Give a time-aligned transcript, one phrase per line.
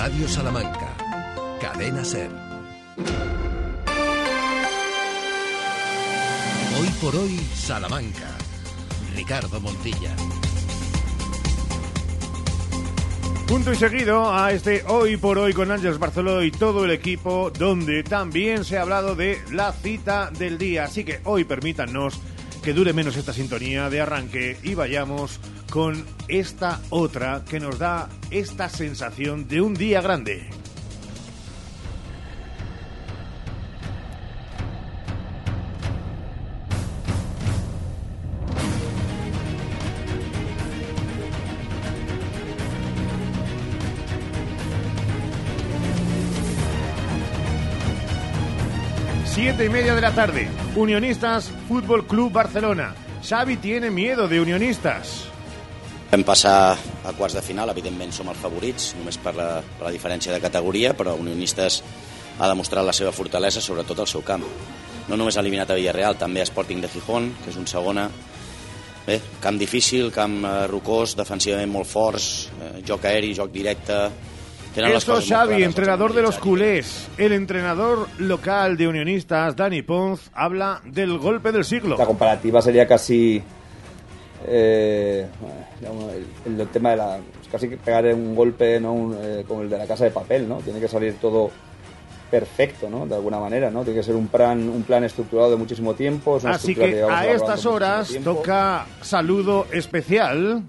[0.00, 0.96] Radio Salamanca.
[1.60, 2.30] Cadena Ser.
[6.78, 8.30] Hoy por hoy, Salamanca.
[9.14, 10.16] Ricardo Montilla.
[13.46, 17.50] Punto y seguido a este Hoy por Hoy con Ángeles Barceló y todo el equipo,
[17.50, 20.84] donde también se ha hablado de la cita del día.
[20.84, 22.18] Así que hoy permítanos
[22.62, 25.40] que dure menos esta sintonía de arranque y vayamos
[25.70, 30.50] con esta otra que nos da esta sensación de un día grande.
[49.24, 50.48] Siete y media de la tarde.
[50.74, 52.94] Unionistas Fútbol Club Barcelona.
[53.22, 55.29] Xavi tiene miedo de Unionistas.
[56.10, 56.74] Vam passar
[57.06, 60.40] a quarts de final, evidentment som els favorits, només per la, per la diferència de
[60.42, 61.76] categoria, però Unionistes
[62.40, 64.42] ha demostrat la seva fortalesa, sobretot al seu camp.
[65.06, 68.08] No només ha eliminat a Villarreal, també a Sporting de Gijón, que és un segona.
[69.06, 72.26] Bé, camp difícil, camp eh, rocós, defensivament molt forts,
[72.58, 74.02] eh, joc aeri, joc directe...
[74.70, 76.90] Tenen les Esto Xavi, clares, entrenador de los culés.
[77.18, 81.96] El entrenador local de Unionistas, Dani Ponz, habla del golpe del siglo.
[81.98, 83.42] La comparativa sería casi
[84.46, 85.26] eh,
[86.46, 87.18] el, el tema de la
[87.50, 90.48] casi que pegar un golpe no Un, eh, como el de la casa de papel
[90.48, 91.50] no tiene que salir todo
[92.30, 95.56] perfecto no de alguna manera no tiene que ser un plan un plan estructurado de
[95.56, 100.62] muchísimo tiempo es una Así que a estas horas toca saludo especial.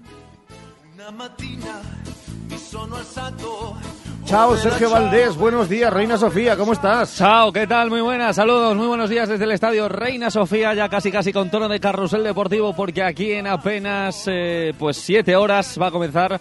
[4.24, 5.36] Chao, Sergio Valdés.
[5.36, 6.56] Buenos días, Reina Sofía.
[6.56, 7.16] ¿Cómo estás?
[7.16, 7.90] Chao, ¿qué tal?
[7.90, 11.50] Muy buenas, saludos, muy buenos días desde el estadio Reina Sofía, ya casi casi con
[11.50, 16.40] tono de carrusel deportivo, porque aquí en apenas eh, pues siete horas va a comenzar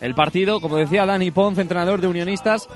[0.00, 2.68] el partido, como decía Dani Ponce, entrenador de Unionistas,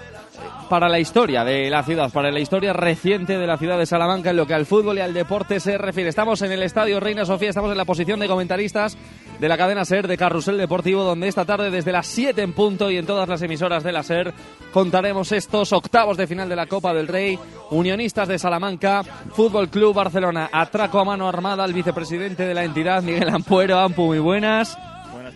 [0.69, 4.31] para la historia de la ciudad, para la historia reciente de la ciudad de Salamanca
[4.31, 6.09] en lo que al fútbol y al deporte se refiere.
[6.09, 8.97] Estamos en el estadio Reina Sofía, estamos en la posición de comentaristas
[9.39, 12.91] de la cadena SER de Carrusel Deportivo, donde esta tarde desde las 7 en punto
[12.91, 14.33] y en todas las emisoras de la SER
[14.73, 17.39] contaremos estos octavos de final de la Copa del Rey,
[17.71, 19.03] Unionistas de Salamanca,
[19.33, 23.79] Fútbol Club Barcelona, atraco a mano armada al vicepresidente de la entidad, Miguel Ampuero.
[23.79, 24.77] Ampu, muy buenas.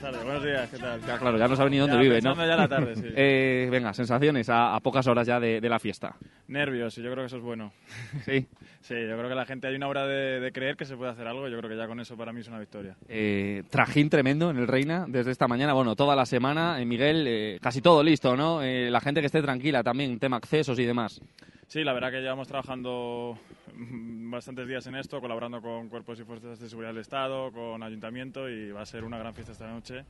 [0.01, 1.01] Buenas tardes, buenos días, ¿qué tal?
[1.01, 2.35] Ya, claro, ya no sabe ni dónde Ya, vive, ¿no?
[2.37, 3.03] ya la tarde, sí.
[3.17, 6.15] Eh, venga, sensaciones a, a pocas horas ya de, de la fiesta.
[6.47, 7.73] Nervios, y yo creo que eso es bueno.
[8.25, 8.47] Sí.
[8.81, 11.11] Sí, yo creo que la gente hay una hora de, de creer que se puede
[11.11, 12.95] hacer algo, yo creo que ya con eso para mí es una victoria.
[13.09, 16.81] Eh, trajín tremendo en el Reina desde esta mañana, bueno, toda la semana.
[16.81, 18.63] Eh, Miguel, eh, casi todo listo, ¿no?
[18.63, 21.21] Eh, la gente que esté tranquila también, tema accesos y demás.
[21.69, 23.37] Sí, la verdad que llevamos trabajando
[23.77, 27.83] mm, bastantes días en esto, colaborando con cuerpos y fuerzas de seguridad del Estado, con
[27.83, 30.05] ayuntamiento y va a ser una gran fiesta esta noche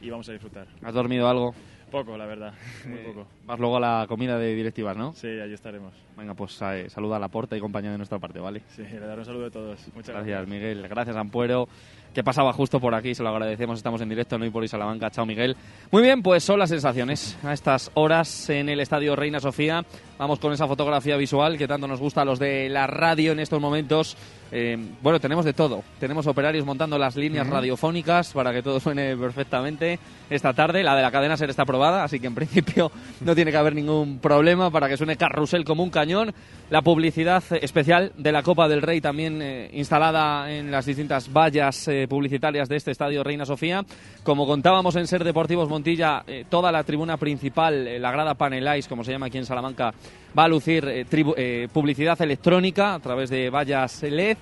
[0.00, 0.68] y vamos a disfrutar.
[0.82, 1.52] ¿Has dormido algo?
[1.90, 2.54] Poco, la verdad,
[2.86, 3.26] muy Eh, poco.
[3.44, 5.12] Vas luego a la comida de directivas, ¿no?
[5.12, 5.92] Sí, allí estaremos.
[6.16, 8.62] Venga, pues eh, saluda a la porta y compañía de nuestra parte, ¿vale?
[8.68, 9.80] Sí, le daré un saludo a todos.
[9.96, 10.26] Muchas gracias.
[10.26, 10.86] Gracias, Miguel.
[10.88, 11.68] Gracias, Ampuero.
[12.14, 13.78] Que pasaba justo por aquí, se lo agradecemos.
[13.78, 15.10] Estamos en directo en Hoy por Salamanca.
[15.10, 15.56] Chao, Miguel.
[15.92, 19.84] Muy bien, pues son las sensaciones a estas horas en el estadio Reina Sofía.
[20.18, 23.40] Vamos con esa fotografía visual que tanto nos gusta a los de la radio en
[23.40, 24.16] estos momentos.
[24.52, 25.84] Eh, bueno, tenemos de todo.
[25.98, 29.98] Tenemos operarios montando las líneas radiofónicas para que todo suene perfectamente
[30.28, 30.82] esta tarde.
[30.82, 32.90] La de la cadena ser está aprobada, así que en principio
[33.20, 36.34] no tiene que haber ningún problema para que suene carrusel como un cañón.
[36.68, 41.88] La publicidad especial de la Copa del Rey también eh, instalada en las distintas vallas
[41.88, 43.84] eh, publicitarias de este estadio Reina Sofía.
[44.22, 48.86] Como contábamos en Ser Deportivos Montilla, eh, toda la tribuna principal, eh, la grada Panelais,
[48.88, 49.92] como se llama aquí en Salamanca,
[50.38, 54.36] va a lucir eh, publicidad electrónica a través de vallas LED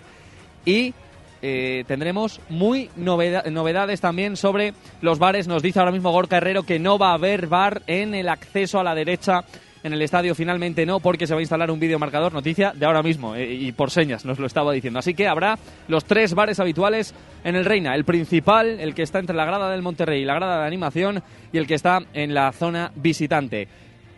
[0.64, 0.92] y
[1.41, 5.46] tendremos muy noveda- novedades también sobre los bares.
[5.46, 8.80] Nos dice ahora mismo Gorka Herrero que no va a haber bar en el acceso
[8.80, 9.44] a la derecha
[9.88, 10.34] en el estadio.
[10.34, 12.32] Finalmente no, porque se va a instalar un videomarcador.
[12.32, 15.00] Noticia de ahora mismo eh, y por señas nos lo estaba diciendo.
[15.00, 17.94] Así que habrá los tres bares habituales en el Reina.
[17.94, 21.22] El principal, el que está entre la grada del Monterrey y la grada de animación
[21.53, 23.69] y el que está en la zona visitante.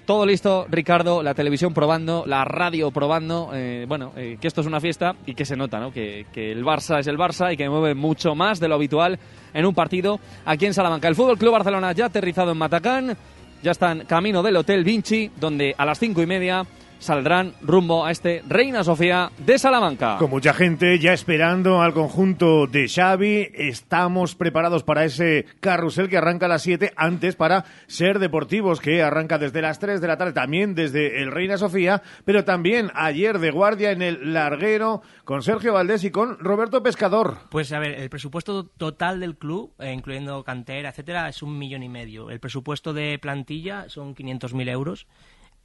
[0.04, 4.66] Todo listo, Ricardo, la televisión probando, la radio probando, eh, bueno, eh, que esto es
[4.66, 5.92] una fiesta y que se nota, ¿no?
[5.92, 9.20] Que, que el Barça es el Barça y que mueve mucho más de lo habitual
[9.54, 11.06] en un partido aquí en Salamanca.
[11.06, 13.16] El Fútbol Club Barcelona ya aterrizado en Matacán,
[13.62, 16.64] ya están camino del Hotel Vinci, donde a las cinco y media
[17.00, 20.16] saldrán rumbo a este Reina Sofía de Salamanca.
[20.18, 26.18] Con mucha gente ya esperando al conjunto de Xavi, estamos preparados para ese carrusel que
[26.18, 30.16] arranca a las 7, antes para Ser Deportivos, que arranca desde las 3 de la
[30.16, 35.42] tarde, también desde el Reina Sofía, pero también ayer de guardia en el Larguero con
[35.42, 37.38] Sergio Valdés y con Roberto Pescador.
[37.50, 41.82] Pues a ver, el presupuesto total del club, eh, incluyendo cantera, etcétera, es un millón
[41.82, 42.30] y medio.
[42.30, 45.06] El presupuesto de plantilla son 500.000 euros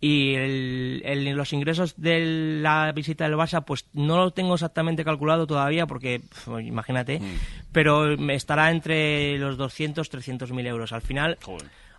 [0.07, 5.03] y el, el- los ingresos de la visita del Barça pues no lo tengo exactamente
[5.03, 7.19] calculado todavía porque pf, imagínate
[7.71, 10.91] pero estará entre los 200 300 mil euros.
[10.91, 11.37] Al final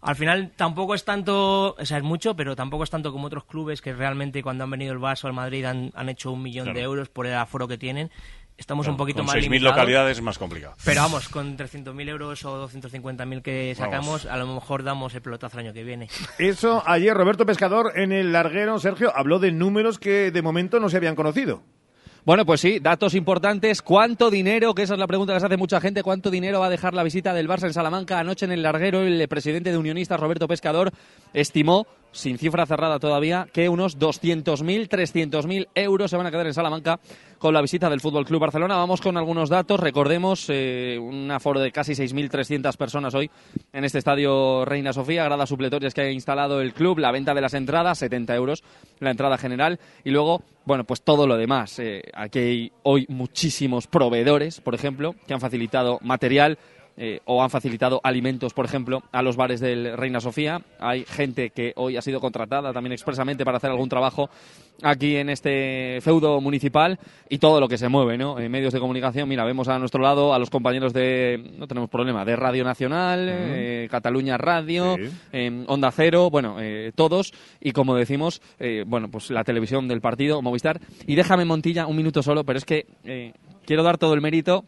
[0.03, 3.45] al final tampoco es tanto o sea es mucho pero tampoco es tanto como otros
[3.45, 6.43] clubes que realmente cuando han venido el Barça o el Madrid han, han hecho un
[6.43, 8.11] millón de euros por el aforo que tienen
[8.59, 9.75] estamos un poquito Con más 6.000 limitados.
[9.77, 10.75] localidades es más complicado.
[10.85, 14.27] Pero vamos, con 300.000 euros o 250.000 que sacamos, Vamos.
[14.27, 16.09] a lo mejor damos el pelotazo el año que viene.
[16.39, 20.89] Eso ayer Roberto Pescador en el Larguero, Sergio, habló de números que de momento no
[20.89, 21.63] se habían conocido.
[22.25, 23.83] Bueno, pues sí, datos importantes.
[23.83, 26.67] ¿Cuánto dinero, que esa es la pregunta que se hace mucha gente, cuánto dinero va
[26.67, 29.03] a dejar la visita del Barça en Salamanca anoche en el larguero?
[29.03, 30.91] El presidente de Unionistas, Roberto Pescador,
[31.33, 36.55] estimó, sin cifra cerrada todavía, que unos 200.000, 300.000 euros se van a quedar en
[36.55, 36.99] Salamanca
[37.39, 38.77] con la visita del Fútbol Club Barcelona.
[38.77, 39.79] Vamos con algunos datos.
[39.79, 43.31] Recordemos eh, un aforo de casi 6.300 personas hoy
[43.73, 47.43] en este estadio Reina Sofía, gradas supletorias que ha instalado el club, la venta de
[47.43, 48.65] las entradas, 70 euros
[49.01, 51.79] la entrada general y luego, bueno, pues todo lo demás.
[51.79, 56.59] Eh, aquí hay hoy muchísimos proveedores, por ejemplo, que han facilitado material.
[56.97, 60.61] Eh, o han facilitado alimentos, por ejemplo, a los bares del Reina Sofía.
[60.79, 64.31] Hay gente que hoy ha sido contratada también expresamente para hacer algún trabajo
[64.83, 66.99] aquí en este feudo municipal
[67.29, 68.39] y todo lo que se mueve, ¿no?
[68.39, 71.89] En medios de comunicación, mira, vemos a nuestro lado a los compañeros de, no tenemos
[71.89, 75.11] problema, de Radio Nacional, eh, Cataluña Radio, Sí.
[75.33, 80.01] eh, Onda Cero, bueno, eh, todos, y como decimos, eh, bueno, pues la televisión del
[80.01, 80.81] partido, Movistar.
[81.07, 82.87] Y déjame, Montilla, un minuto solo, pero es que
[83.65, 84.65] quiero dar todo el mérito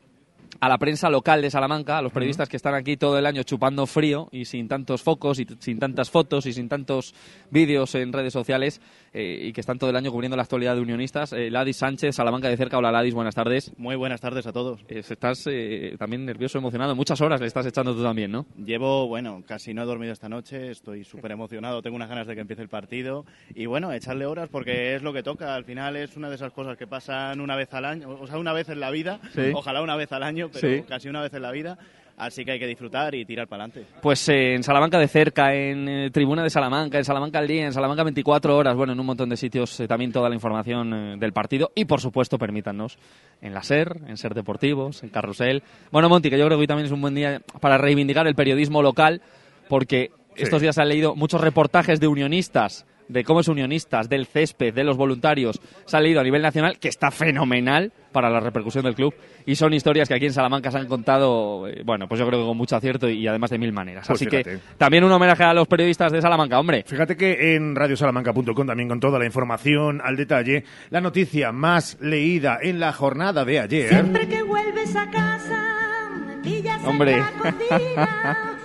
[0.60, 3.42] a la prensa local de Salamanca, a los periodistas que están aquí todo el año
[3.42, 7.14] chupando frío y sin tantos focos y sin tantas fotos y sin tantos
[7.50, 8.80] vídeos en redes sociales
[9.12, 11.32] eh, y que están todo el año cubriendo la actualidad de unionistas.
[11.32, 12.78] Eh, Ladis Sánchez, Salamanca de cerca.
[12.78, 13.72] Hola Ladis, buenas tardes.
[13.76, 14.80] Muy buenas tardes a todos.
[14.88, 16.94] Eh, estás eh, también nervioso, emocionado.
[16.94, 18.46] Muchas horas le estás echando tú también, ¿no?
[18.56, 22.34] Llevo, bueno, casi no he dormido esta noche, estoy súper emocionado, tengo unas ganas de
[22.34, 23.24] que empiece el partido
[23.54, 25.54] y bueno, echarle horas porque es lo que toca.
[25.54, 28.38] Al final es una de esas cosas que pasan una vez al año, o sea,
[28.38, 29.52] una vez en la vida, Sí.
[29.54, 30.82] ojalá una vez al año, pero Sí.
[30.88, 31.78] casi una vez en la vida.
[32.18, 33.86] Así que hay que disfrutar y tirar para adelante.
[34.02, 37.66] Pues eh, en Salamanca de cerca, en eh, Tribuna de Salamanca, en Salamanca al día,
[37.66, 40.92] en Salamanca 24 horas, bueno, en un montón de sitios eh, también toda la información
[40.92, 42.98] eh, del partido y por supuesto permítanos
[43.40, 45.62] en la SER, en SER Deportivos, en Carrusel.
[45.92, 48.34] Bueno, Monti, que yo creo que hoy también es un buen día para reivindicar el
[48.34, 49.22] periodismo local
[49.68, 54.26] porque estos días se han leído muchos reportajes de unionistas de cómo es unionistas, del
[54.26, 58.40] césped, de los voluntarios, se ha leído a nivel nacional, que está fenomenal para la
[58.40, 59.14] repercusión del club.
[59.46, 62.40] Y son historias que aquí en Salamanca se han contado, eh, bueno, pues yo creo
[62.40, 64.06] que con mucho acierto y además de mil maneras.
[64.06, 64.50] Pues Así fíjate.
[64.56, 66.84] que también un homenaje a los periodistas de Salamanca, hombre.
[66.86, 72.58] Fíjate que en radiosalamanca.com también con toda la información al detalle, la noticia más leída
[72.60, 73.88] en la jornada de ayer.
[73.88, 77.12] Siempre que vuelves a casa, me pillas Hombre.
[77.12, 78.57] en la cocina.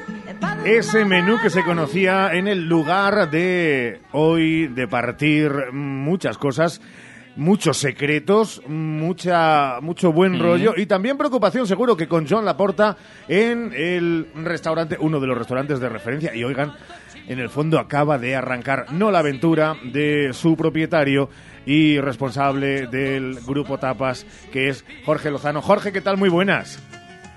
[0.66, 6.80] Ese menú que se conocía en el lugar de hoy de partir muchas cosas,
[7.36, 12.96] muchos secretos, mucha mucho buen rollo y también preocupación seguro que con John Laporta
[13.28, 16.74] en el restaurante, uno de los restaurantes de referencia y oigan,
[17.28, 21.30] en el fondo acaba de arrancar no la aventura de su propietario
[21.66, 25.62] y responsable del grupo Tapas que es Jorge Lozano.
[25.62, 26.18] Jorge, ¿qué tal?
[26.18, 26.82] Muy buenas.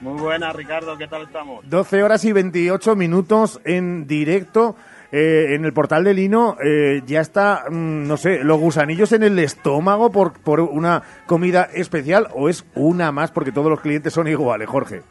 [0.01, 1.69] Muy buena, Ricardo, ¿qué tal estamos?
[1.69, 4.77] 12 horas y 28 minutos en directo
[5.11, 6.57] eh, en el portal de Lino.
[6.63, 11.69] eh, ya está, mm, no sé, los gusanillos en el estómago por, por una comida
[11.73, 15.03] especial o es una más porque todos los clientes son iguales, Jorge.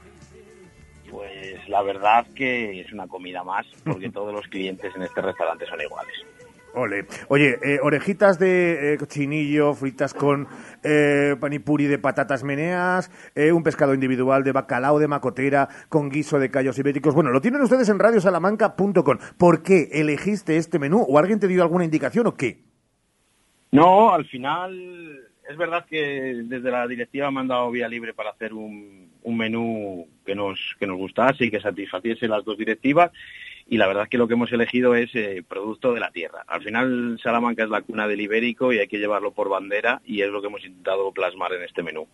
[1.10, 5.66] Pues la verdad que es una comida más, porque todos los clientes en este restaurante
[5.66, 6.16] son iguales.
[6.76, 7.06] Ole.
[7.30, 10.48] Oye, eh, orejitas de eh, cochinillo fritas con
[10.84, 13.12] eh, panipuri de patatas meneas,
[13.54, 17.16] un pescado individual de bacalao de macotera con guiso de callos ibéricos.
[17.16, 19.18] Bueno, lo tienen ustedes en radiosalamanca.com.
[19.38, 21.06] ¿Por qué elegiste este menú?
[21.08, 22.60] ¿O alguien te dio alguna indicación o qué?
[23.72, 28.32] No, al final es verdad que desde la directiva me han dado vía libre para
[28.32, 33.12] hacer un, un menú que nos, que nos gustase y que satisfaciese las dos directivas.
[33.68, 36.44] Y la verdad es que lo que hemos elegido es eh, producto de la tierra.
[36.48, 40.22] Al final Salamanca es la cuna del ibérico y hay que llevarlo por bandera y
[40.22, 42.08] es lo que hemos intentado plasmar en este menú.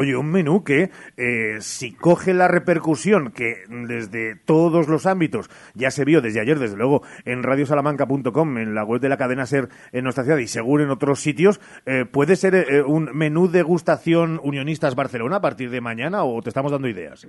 [0.00, 5.90] Oye, un menú que eh, si coge la repercusión que desde todos los ámbitos ya
[5.90, 9.68] se vio desde ayer, desde luego, en radiosalamanca.com, en la web de la cadena SER
[9.90, 14.38] en nuestra ciudad y seguro en otros sitios, eh, ¿puede ser eh, un menú degustación
[14.44, 17.26] Unionistas Barcelona a partir de mañana o te estamos dando ideas?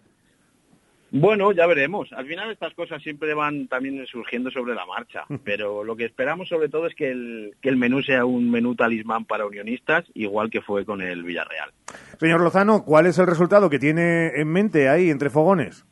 [1.12, 2.12] Bueno, ya veremos.
[2.14, 6.48] Al final estas cosas siempre van también surgiendo sobre la marcha, pero lo que esperamos
[6.50, 10.50] sobre todo es que el, que el menú sea un menú talismán para unionistas, igual
[10.50, 11.72] que fue con el Villarreal.
[12.20, 15.86] Señor Lozano, ¿cuál es el resultado que tiene en mente ahí entre fogones?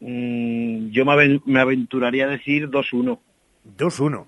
[0.00, 3.18] Mm, yo me, aven- me aventuraría a decir 2-1.
[3.76, 4.26] 2-1.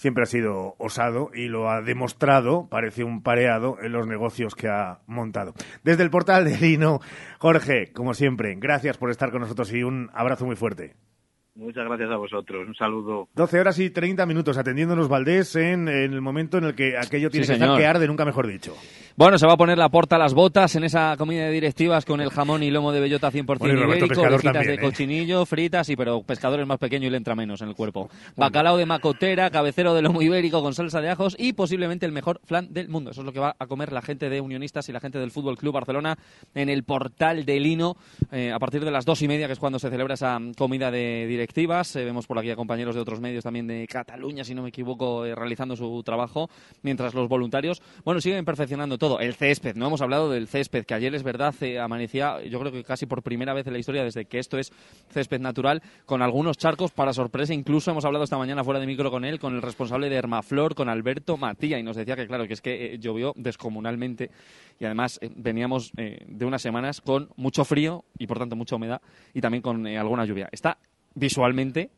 [0.00, 4.66] Siempre ha sido osado y lo ha demostrado, parece un pareado en los negocios que
[4.66, 5.52] ha montado.
[5.84, 7.00] Desde el portal de Lino,
[7.38, 10.94] Jorge, como siempre, gracias por estar con nosotros y un abrazo muy fuerte.
[11.54, 12.66] Muchas gracias a vosotros.
[12.66, 13.28] Un saludo.
[13.34, 17.28] 12 horas y 30 minutos atendiéndonos Valdés en, en el momento en el que aquello
[17.28, 17.78] tiene Sí, que estar señor.
[17.78, 18.74] que arde, nunca mejor dicho.
[19.20, 22.06] Bueno, se va a poner la porta a las botas en esa comida de directivas
[22.06, 24.78] con el jamón y lomo de bellota 100% Bueno, ibérico, orejitas también, de ¿eh?
[24.78, 28.08] cochinillo, fritas, y pero pescador es más pequeño y le entra menos en el cuerpo.
[28.34, 32.40] Bacalao de macotera, cabecero de lomo ibérico con salsa de ajos y posiblemente el mejor
[32.44, 33.10] flan del mundo.
[33.10, 35.30] Eso es lo que va a comer la gente de Unionistas y la gente del
[35.30, 36.16] Fútbol Club Barcelona
[36.54, 37.98] en el portal de Lino
[38.32, 40.90] eh, a partir de las dos y media, que es cuando se celebra esa comida
[40.90, 41.94] de directivas.
[41.94, 44.70] Eh, vemos por aquí a compañeros de otros medios también de Cataluña, si no me
[44.70, 46.48] equivoco, realizando su trabajo,
[46.80, 49.09] mientras los voluntarios, bueno, siguen perfeccionando todo.
[49.18, 52.70] El césped, no hemos hablado del césped, que ayer es verdad, eh, amanecía, yo creo
[52.70, 54.72] que casi por primera vez en la historia, desde que esto es
[55.10, 57.54] césped natural, con algunos charcos para sorpresa.
[57.54, 60.74] Incluso hemos hablado esta mañana fuera de micro con él, con el responsable de Hermaflor,
[60.74, 64.30] con Alberto Matía, y nos decía que, claro, que es que eh, llovió descomunalmente
[64.78, 69.00] y además eh, veníamos de unas semanas con mucho frío y por tanto mucha humedad
[69.34, 70.48] y también con alguna lluvia.
[70.52, 70.78] Está
[71.14, 71.90] visualmente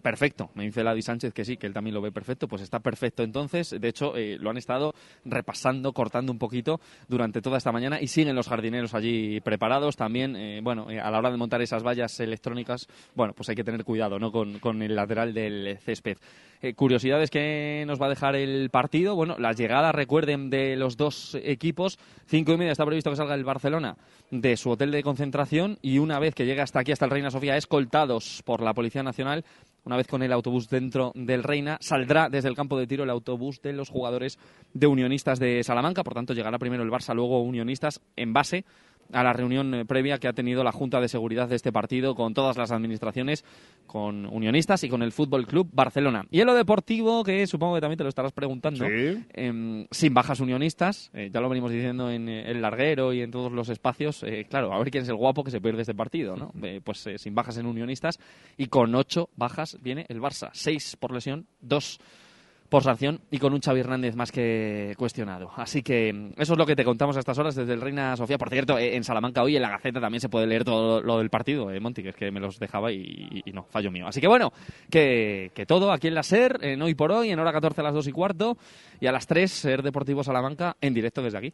[0.00, 0.50] perfecto.
[0.54, 2.48] Me dice Ladi Sánchez que sí, que él también lo ve perfecto.
[2.48, 3.74] Pues está perfecto entonces.
[3.78, 8.08] De hecho, eh, lo han estado repasando, cortando un poquito durante toda esta mañana y
[8.08, 9.96] siguen los jardineros allí preparados.
[9.96, 13.54] También, eh, bueno, eh, a la hora de montar esas vallas electrónicas, bueno, pues hay
[13.54, 14.32] que tener cuidado, ¿no?
[14.32, 16.18] Con, con el lateral del césped.
[16.62, 19.14] Eh, curiosidades que nos va a dejar el partido.
[19.14, 21.98] Bueno, las llegadas, recuerden, de los dos equipos.
[22.26, 23.96] Cinco y media está previsto que salga el Barcelona
[24.30, 27.30] de su hotel de concentración y una vez que llegue hasta aquí, hasta el Reina
[27.30, 29.44] Sofía, escoltados por la Policía Nacional,
[29.84, 33.10] una vez con el autobús dentro del Reina, saldrá desde el campo de tiro el
[33.10, 34.38] autobús de los jugadores
[34.74, 36.04] de Unionistas de Salamanca.
[36.04, 38.64] Por tanto, llegará primero el Barça, luego Unionistas en base
[39.12, 42.14] a la reunión eh, previa que ha tenido la Junta de Seguridad de este partido
[42.14, 43.44] con todas las administraciones,
[43.86, 46.24] con Unionistas y con el Fútbol Club Barcelona.
[46.30, 49.24] Y en lo deportivo, que supongo que también te lo estarás preguntando, Sí.
[49.32, 53.30] em, sin bajas unionistas, eh, ya lo venimos diciendo en eh, el larguero y en
[53.30, 55.94] todos los espacios, eh, claro, a ver quién es el guapo que se pierde este
[55.94, 56.52] partido, ¿no?
[56.62, 58.18] Eh, pues eh, sin bajas en unionistas
[58.56, 61.98] y con ocho bajas viene el Barça, seis por lesión, dos
[62.70, 65.50] por sanción y con un Xavi Hernández más que cuestionado.
[65.56, 68.16] Así que mm, eso es lo que te contamos a estas horas desde el Reina
[68.16, 68.38] Sofía.
[68.38, 71.18] Por cierto, eh, en Salamanca hoy en la Gaceta también se puede leer todo lo
[71.18, 74.06] del partido, eh, Monti, que es que me los dejaba y, no, fallo mío.
[74.06, 74.52] Así que bueno,
[74.88, 77.84] que, que todo aquí en la SER, en hoy por hoy, en hora 14 a
[77.84, 78.56] las 2 y cuarto
[79.00, 81.52] y a las 3, SER Deportivo Salamanca en directo desde aquí.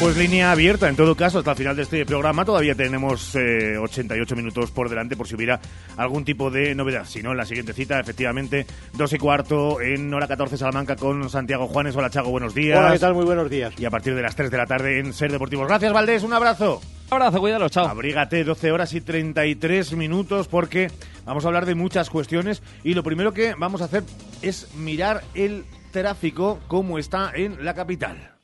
[0.00, 3.76] Pues línea abierta, en todo caso, hasta el final de este programa todavía tenemos eh,
[3.76, 5.60] 88 minutos por delante por si hubiera
[5.98, 7.04] algún tipo de novedad.
[7.04, 8.64] Si no, en la siguiente cita, efectivamente,
[8.94, 11.94] 2 y cuarto en hora 14 Salamanca con Santiago Juanes.
[11.96, 12.78] Hola, Chago, buenos días.
[12.78, 13.12] Hola, ¿qué tal?
[13.12, 13.74] Muy buenos días.
[13.78, 15.68] Y a partir de las 3 de la tarde en Ser Deportivos.
[15.68, 16.80] Gracias, Valdés, un abrazo.
[17.10, 17.86] Un abrazo, cuídalo, chao.
[17.86, 20.90] Abrígate, 12 horas y 33 minutos porque
[21.26, 24.04] vamos a hablar de muchas cuestiones y lo primero que vamos a hacer
[24.40, 28.39] es mirar el tráfico como está en la capital.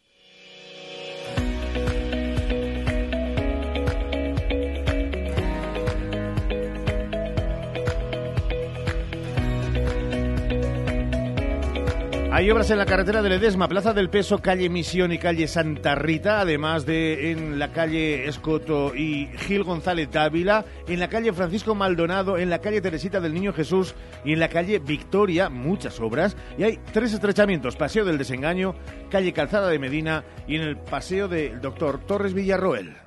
[12.37, 15.95] Hay obras en la carretera de Ledesma, Plaza del Peso, calle Misión y calle Santa
[15.95, 21.75] Rita, además de en la calle Escoto y Gil González Dávila, en la calle Francisco
[21.75, 26.37] Maldonado, en la calle Teresita del Niño Jesús y en la calle Victoria, muchas obras.
[26.59, 28.75] Y hay tres estrechamientos, Paseo del Desengaño,
[29.09, 32.99] calle Calzada de Medina y en el Paseo del Doctor Torres Villarroel.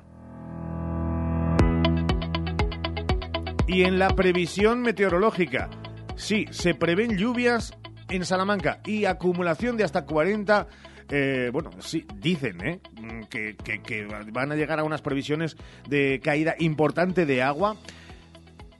[3.68, 5.70] Y en la previsión meteorológica,
[6.16, 7.79] sí, se prevén lluvias
[8.10, 10.66] en Salamanca y acumulación de hasta 40.
[11.08, 12.80] eh, bueno, sí, dicen ¿eh?
[13.00, 15.56] Mm, que, van a llegar a unas previsiones
[15.88, 17.76] de caída importante de agua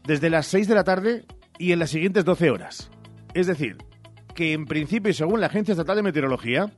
[0.05, 1.25] desde las 6 de la tarde
[1.59, 2.91] y en las siguientes 12 horas.
[3.35, 3.79] Es decir,
[4.35, 6.73] que en principio y según la Agencia Estatal de Meteorología,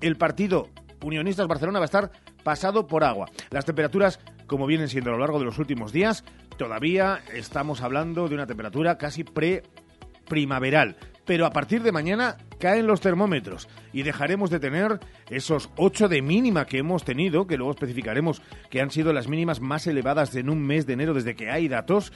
[0.00, 0.68] el partido
[1.02, 2.10] Unionistas Barcelona va a estar
[2.42, 3.28] pasado por agua.
[3.50, 6.24] Las temperaturas, como vienen siendo a lo largo de los últimos días,
[6.56, 10.96] todavía estamos hablando de una temperatura casi pre-primaveral.
[11.24, 14.98] Pero a partir de mañana caen los termómetros y dejaremos de tener
[15.30, 19.60] esos 8 de mínima que hemos tenido, que luego especificaremos que han sido las mínimas
[19.60, 22.12] más elevadas en un mes de enero desde que hay datos,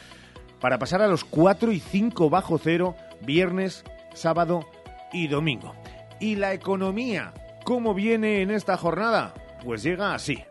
[0.61, 3.85] para pasar a los 4 y 5 bajo cero viernes,
[4.15, 4.67] sábado
[5.13, 5.75] y domingo.
[6.19, 7.35] ¿Y la economía?
[7.65, 9.35] ¿Cómo viene en esta jornada?
[9.63, 10.43] Pues llega así.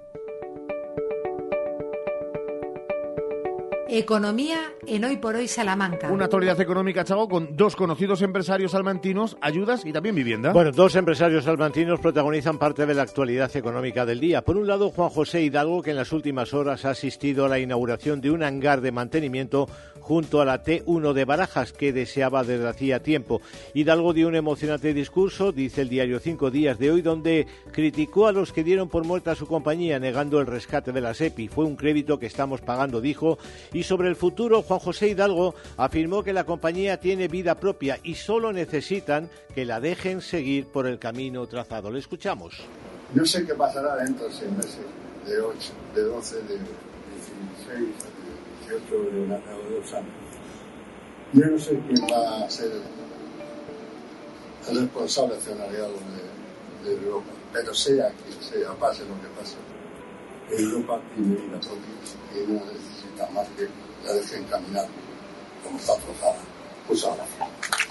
[3.88, 6.12] Economía en Hoy por Hoy Salamanca.
[6.12, 10.54] Una actualidad económica, Chago, con dos conocidos empresarios salmantinos, ayudas y también vivienda.
[10.54, 14.42] Bueno, dos empresarios salmantinos protagonizan parte de la actualidad económica del día.
[14.42, 17.60] Por un lado, Juan José Hidalgo, que en las últimas horas ha asistido a la
[17.60, 19.68] inauguración de un hangar de mantenimiento
[20.00, 23.42] junto a la T1 de Barajas, que deseaba desde hacía tiempo.
[23.74, 28.32] Hidalgo dio un emocionante discurso, dice el diario Cinco Días de hoy, donde criticó a
[28.32, 31.48] los que dieron por muerta a su compañía, negando el rescate de la SEPI.
[31.48, 33.40] Fue un crédito que estamos pagando, dijo,
[33.76, 38.16] y sobre el futuro, Juan José Hidalgo afirmó que la compañía tiene vida propia y
[38.16, 41.92] solo necesitan que la dejen seguir por el camino trazado.
[41.92, 42.56] Le escuchamos.
[43.14, 44.80] No sé qué pasará dentro de seis meses,
[45.28, 45.58] de 8,
[45.94, 46.64] de 12, de 16,
[47.68, 50.08] de 18, de, una, de dos años.
[51.34, 52.72] Yo no sé quién va a ser
[54.70, 55.92] el responsable accionariado
[56.86, 59.58] de, de Europa, pero sea quien sea, pase lo que pase,
[60.52, 61.96] Europa tiene vida propia
[62.34, 63.68] y no necesita más que
[64.06, 64.88] la dejen caminar
[65.64, 66.38] como está trozada.
[66.88, 67.85] Muchas gracias.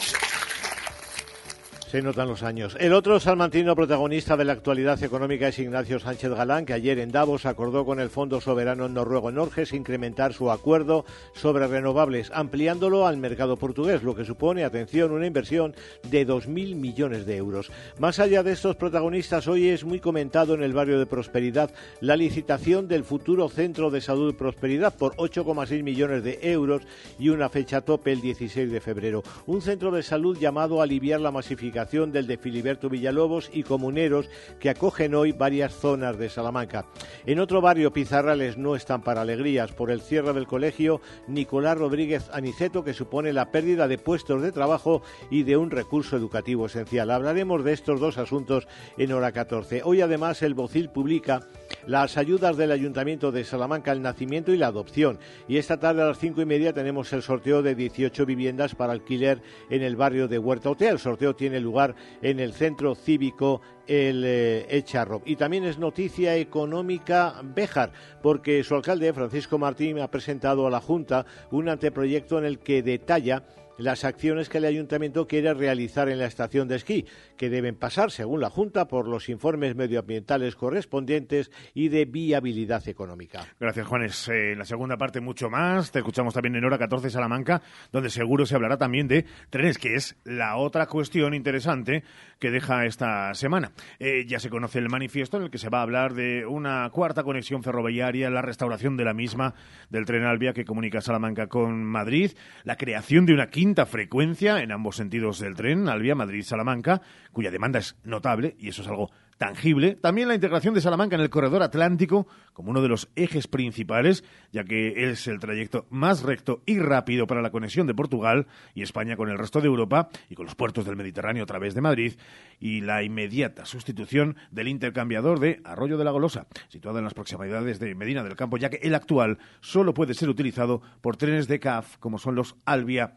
[1.94, 2.76] Se notan los años.
[2.80, 7.12] El otro salmantino protagonista de la actualidad económica es Ignacio Sánchez Galán, que ayer en
[7.12, 13.18] Davos acordó con el Fondo Soberano Noruego Norges incrementar su acuerdo sobre renovables, ampliándolo al
[13.18, 15.76] mercado portugués, lo que supone, atención, una inversión
[16.10, 17.70] de 2.000 millones de euros.
[18.00, 21.70] Más allá de estos protagonistas, hoy es muy comentado en el barrio de Prosperidad
[22.00, 26.82] la licitación del futuro Centro de Salud Prosperidad por 8,6 millones de euros
[27.20, 29.22] y una fecha tope el 16 de febrero.
[29.46, 34.30] Un centro de salud llamado a aliviar la masificación del de Filiberto Villalobos y comuneros
[34.58, 36.86] que acogen hoy varias zonas de Salamanca.
[37.26, 42.30] En otro barrio, Pizarrales no están para alegrías por el cierre del colegio Nicolás Rodríguez
[42.32, 47.10] Aniceto, que supone la pérdida de puestos de trabajo y de un recurso educativo esencial.
[47.10, 49.82] Hablaremos de estos dos asuntos en hora 14.
[49.84, 51.42] Hoy, además, el Bocil publica
[51.86, 55.18] las ayudas del Ayuntamiento de Salamanca al nacimiento y la adopción.
[55.48, 58.94] Y esta tarde a las cinco y media tenemos el sorteo de 18 viviendas para
[58.94, 60.92] alquiler en el barrio de Huerta Otea.
[60.92, 61.73] El sorteo tiene lugar
[62.22, 65.22] en el centro cívico el eh, Echarro.
[65.24, 70.80] Y también es noticia económica Béjar, porque su alcalde, Francisco Martín, ha presentado a la
[70.80, 73.44] Junta un anteproyecto en el que detalla
[73.78, 77.06] las acciones que el ayuntamiento quiere realizar en la estación de esquí,
[77.36, 83.46] que deben pasar, según la Junta, por los informes medioambientales correspondientes y de viabilidad económica.
[83.58, 84.28] Gracias, Juanes.
[84.28, 85.90] Eh, en la segunda parte, mucho más.
[85.90, 89.94] Te escuchamos también en hora 14 Salamanca, donde seguro se hablará también de trenes, que
[89.94, 92.04] es la otra cuestión interesante
[92.38, 93.72] que deja esta semana.
[93.98, 96.88] Eh, ya se conoce el manifiesto en el que se va a hablar de una
[96.90, 99.54] cuarta conexión ferroviaria, la restauración de la misma
[99.90, 102.32] del tren Albia que comunica Salamanca con Madrid,
[102.64, 107.00] la creación de una quinta frecuencia en ambos sentidos del tren, Albia, Madrid, Salamanca,
[107.32, 109.96] cuya demanda es notable y eso es algo tangible.
[109.96, 114.22] También la integración de Salamanca en el corredor atlántico como uno de los ejes principales,
[114.52, 118.82] ya que es el trayecto más recto y rápido para la conexión de Portugal y
[118.82, 121.80] España con el resto de Europa y con los puertos del Mediterráneo a través de
[121.80, 122.14] Madrid,
[122.60, 127.80] y la inmediata sustitución del intercambiador de Arroyo de la Golosa, situado en las proximidades
[127.80, 131.58] de Medina del Campo, ya que el actual solo puede ser utilizado por trenes de
[131.58, 133.14] CAF como son los Albia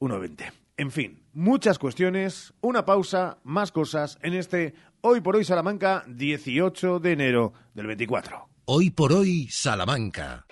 [0.00, 0.52] 120.
[0.78, 7.00] En fin, muchas cuestiones, una pausa, más cosas en este Hoy por Hoy Salamanca 18
[7.00, 8.48] de enero del 24.
[8.64, 10.46] Hoy por hoy Salamanca.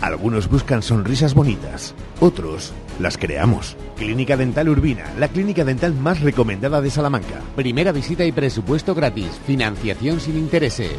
[0.00, 3.76] Algunos buscan sonrisas bonitas, otros las creamos.
[3.96, 7.40] Clínica Dental Urbina, la clínica dental más recomendada de Salamanca.
[7.56, 9.40] Primera visita y presupuesto gratis.
[9.46, 10.98] Financiación sin intereses.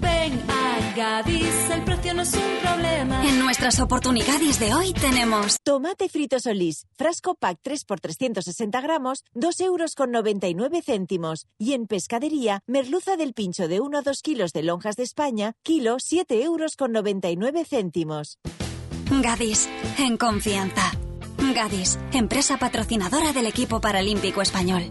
[0.00, 1.51] Ven a Gadis,
[2.62, 3.26] problema.
[3.26, 9.24] En nuestras oportunidades de hoy tenemos Tomate frito solís, frasco pack 3 por 360 gramos,
[9.34, 11.46] 2 euros con 99 céntimos.
[11.58, 15.54] Y en pescadería, merluza del pincho de 1 a 2 kilos de lonjas de España,
[15.62, 18.38] kilo 7 euros con 99 céntimos.
[19.10, 20.92] Gadis, en confianza.
[21.54, 24.90] Gadis, empresa patrocinadora del equipo paralímpico español.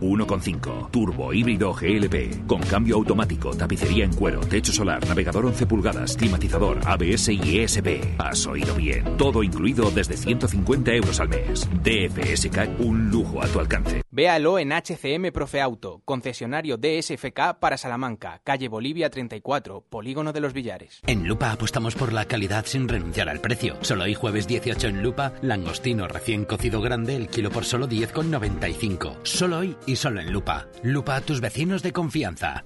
[0.00, 6.16] 1.5 Turbo híbrido GLP con cambio automático, tapicería en cuero, techo solar, navegador 11 pulgadas,
[6.16, 8.18] climatizador, ABS y ESP.
[8.18, 9.16] Has oído bien.
[9.16, 11.68] Todo incluido desde 150 euros al mes.
[11.82, 14.02] DFSK un lujo a tu alcance.
[14.10, 20.52] Véalo en HCM Profe Auto, concesionario DSFK para Salamanca, calle Bolivia 34, Polígono de los
[20.52, 21.00] Villares.
[21.06, 23.76] En Lupa apostamos por la calidad sin renunciar al precio.
[23.82, 29.18] Solo hoy jueves 18 en Lupa, langostino recién cocido grande, el kilo por solo 10,95.
[29.22, 30.66] Solo hoy y solo en Lupa.
[30.82, 32.64] Lupa, tus vecinos de confianza.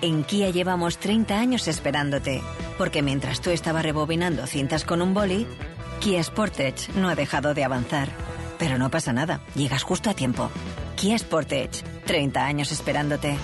[0.00, 2.40] En Kia llevamos 30 años esperándote,
[2.78, 5.46] porque mientras tú estabas rebobinando cintas con un boli,
[6.00, 8.08] Kia Sportage no ha dejado de avanzar.
[8.58, 10.50] Pero no pasa nada, llegas justo a tiempo.
[10.96, 13.36] Kia Sportage, 30 años esperándote.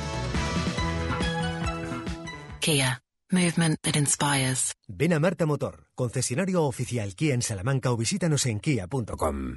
[2.60, 4.72] Kia, movement that inspires.
[4.88, 9.56] Ven a Marta Motor, concesionario oficial Kia en Salamanca o visítanos en kia.com.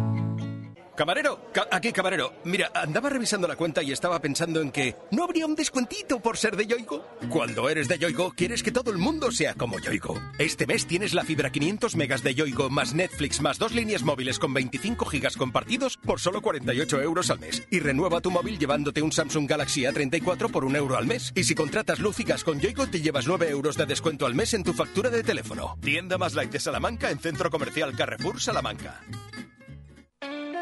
[0.95, 2.33] Camarero, ca- aquí camarero.
[2.45, 6.37] Mira, andaba revisando la cuenta y estaba pensando en que no habría un descuentito por
[6.37, 7.05] ser de Yoigo.
[7.29, 10.21] Cuando eres de Yoigo, quieres que todo el mundo sea como Yoigo.
[10.37, 14.37] Este mes tienes la fibra 500 megas de Yoigo más Netflix más dos líneas móviles
[14.39, 17.63] con 25 gigas compartidos por solo 48 euros al mes.
[17.71, 21.31] Y renueva tu móvil llevándote un Samsung Galaxy A34 por un euro al mes.
[21.35, 24.63] Y si contratas luz con Yoigo, te llevas 9 euros de descuento al mes en
[24.63, 25.77] tu factura de teléfono.
[25.81, 29.01] Tienda más light de Salamanca en Centro Comercial Carrefour Salamanca.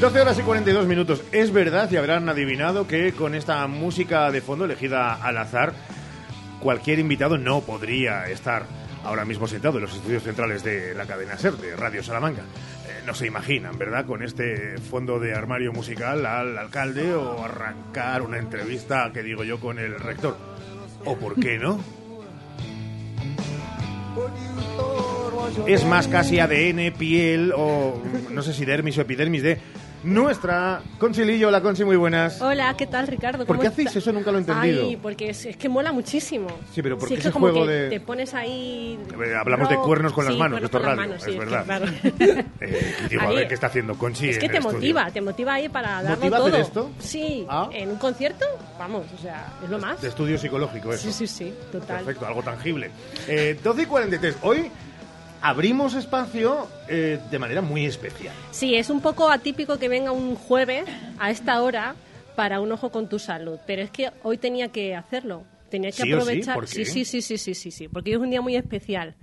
[0.00, 1.22] 12 horas y 42 minutos.
[1.32, 5.72] Es verdad y habrán adivinado que con esta música de fondo elegida al azar,
[6.60, 8.66] cualquier invitado no podría estar
[9.04, 12.42] ahora mismo sentado en los estudios centrales de la cadena SER, de Radio Salamanca.
[12.42, 14.04] Eh, no se imaginan, ¿verdad?
[14.04, 19.58] Con este fondo de armario musical al alcalde o arrancar una entrevista, que digo yo,
[19.60, 20.36] con el rector.
[21.06, 21.80] ¿O por qué no?
[25.66, 29.58] Es más casi ADN, piel o no sé si dermis o epidermis de
[30.06, 31.48] nuestra Conchilillo.
[31.48, 32.40] Hola Conchi, muy buenas.
[32.40, 33.38] Hola, ¿qué tal, Ricardo?
[33.44, 34.12] ¿Por ¿Cómo qué hacéis está- eso?
[34.12, 34.84] Nunca lo he entendido.
[34.86, 36.46] Ay, porque es, es que mola muchísimo.
[36.72, 38.98] Sí, pero ¿por Sí, qué es que como que de- te pones ahí...
[39.12, 41.64] Eh, hablamos de cuernos con las Sí, manos, esto es radio, manos, es sí, verdad.
[41.64, 41.86] claro.
[42.60, 44.76] Eh, digo, a ver qué está haciendo Conchi es en que el te estudio.
[44.78, 46.46] motiva, te motiva ahí para darlo ¿Motiva todo.
[46.48, 46.90] hacer esto?
[46.90, 47.00] Ah.
[47.00, 48.46] Sí, en un concierto,
[48.78, 50.00] vamos, o sea, es lo más.
[50.00, 51.02] De estudio psicológico, eso.
[51.02, 51.98] Sí, sí, sí, total.
[51.98, 52.90] Perfecto, algo tangible.
[53.28, 54.36] Eh, 12 y 43.
[54.42, 54.70] Hoy
[55.42, 58.34] abrimos espacio eh, de manera muy especial.
[58.50, 60.84] Sí, es un poco atípico que venga un jueves
[61.18, 61.94] a esta hora
[62.34, 65.44] para un ojo con tu salud, pero es que hoy tenía que hacerlo.
[65.70, 66.12] Tenía que ¿Sí sí?
[66.12, 66.54] aprovechar.
[66.54, 66.84] ¿Por qué?
[66.84, 69.14] sí, sí, sí, sí, sí, sí, porque hoy es un día muy especial.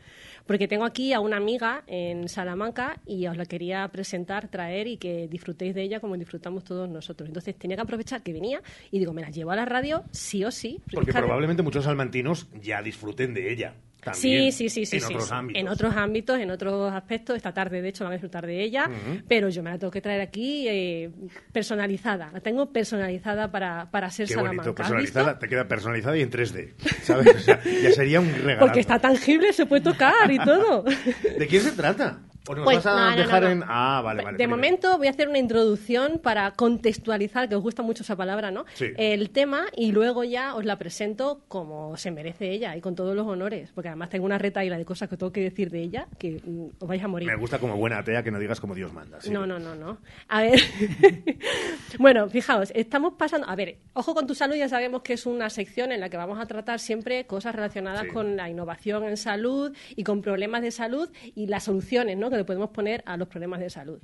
[0.46, 4.98] Porque tengo aquí a una amiga en Salamanca y os la quería presentar, traer y
[4.98, 7.30] que disfrutéis de ella como disfrutamos todos nosotros.
[7.30, 10.44] Entonces tenía que aprovechar que venía y digo, me la llevo a la radio sí
[10.44, 10.82] o sí.
[10.92, 13.76] Porque es que- probablemente muchos salmantinos ya disfruten de ella.
[14.14, 14.98] Sí, sí, sí, sí.
[14.98, 15.34] en sí, otros sí.
[15.34, 15.62] ámbitos.
[15.62, 17.38] En otros ámbitos, en otros aspectos.
[17.38, 18.90] Esta tarde, de hecho, van a disfrutar de ella.
[19.28, 21.10] Pero yo me la tengo que traer aquí eh,
[21.52, 22.30] personalizada.
[22.34, 24.64] La tengo personalizada para, para ser Qué Salamanca.
[24.64, 27.36] bonito, personalizada, te queda personalizada y en 3D, ¿sabes?
[27.36, 28.60] O sea, ya sería un regalo.
[28.60, 30.84] Porque está tangible, se puede tocar y todo.
[31.40, 32.20] ¿De quién se trata?
[32.48, 33.54] ¿O nos Pues, vas a no, no, dejar no, no.
[33.54, 33.64] en...?
[33.68, 34.38] Ah, vale, vale.
[34.38, 38.52] de momento voy a hacer una introducción para contextualizar, que os gusta mucho esa palabra,
[38.52, 38.66] ¿no?
[38.74, 38.88] Sí.
[38.98, 43.16] El tema y luego ya os la presento como se merece ella y con todos
[43.16, 46.08] los honores, porque además tengo una retaíla de cosas que tengo que decir de ella
[46.20, 47.28] que mm, os vais a morir.
[47.28, 49.22] Me gusta como buena atea que no digas como Dios manda.
[49.22, 49.30] sí.
[49.32, 49.98] No, no, no, no.
[50.28, 50.60] A ver.
[52.00, 53.48] bueno, fijaos, estamos pasando.
[53.50, 56.18] A ver, ojo con tu salud, ya sabemos que es una sección en la que
[56.18, 58.08] vamos a tratar siempre cosas relacionadas Sí.
[58.10, 62.30] con la innovación en salud y con problemas de salud y las soluciones ¿no?
[62.34, 64.00] Que le podemos poner a los problemas de salud.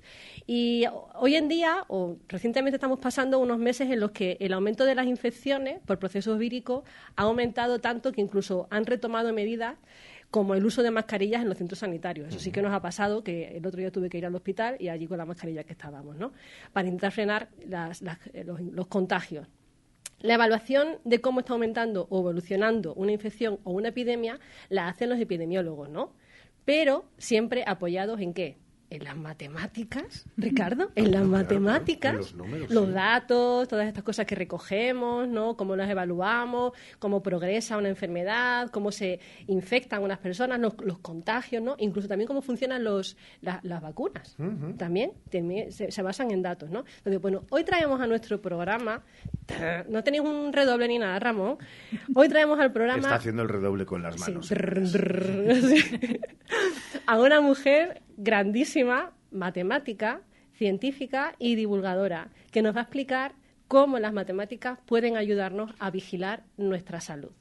[0.48, 4.86] Y hoy en día, o recientemente estamos pasando unos meses en los que el aumento
[4.86, 6.84] de las infecciones por procesos víricos
[7.16, 9.76] ha aumentado tanto que incluso han retomado medidas
[10.32, 12.30] como el uso de mascarillas en los centros sanitarios.
[12.30, 14.76] Eso sí que nos ha pasado, que el otro día tuve que ir al hospital
[14.80, 16.32] y allí con la mascarilla que estábamos, ¿no?
[16.72, 17.50] Para intentar frenar
[18.34, 19.48] eh, los contagios.
[20.22, 25.10] La evaluación de cómo está aumentando o evolucionando una infección o una epidemia la hacen
[25.10, 26.12] los epidemiólogos, ¿no?
[26.70, 28.60] Pero siempre apoyados en qué?
[28.92, 32.92] En las matemáticas, Ricardo, en las matemáticas, en los números, los sí.
[32.94, 35.56] datos, todas estas cosas que recogemos, ¿no?
[35.56, 41.62] Cómo las evaluamos, cómo progresa una enfermedad, cómo se infectan unas personas, los, los contagios,
[41.62, 41.76] ¿no?
[41.78, 44.36] Incluso también cómo funcionan los, la- las vacunas.
[44.78, 46.84] También, también se, se basan en datos, ¿no?
[46.98, 49.04] Entonces, bueno, hoy traemos a nuestro programa,
[49.88, 51.58] no tenéis un redoble ni nada, Ramón,
[52.16, 54.52] hoy traemos al programa Está haciendo el redoble con las manos.
[57.06, 60.22] a una mujer grandísima, matemática,
[60.58, 63.32] científica y divulgadora, que nos va a explicar
[63.68, 67.32] cómo las matemáticas pueden ayudarnos a vigilar nuestra salud.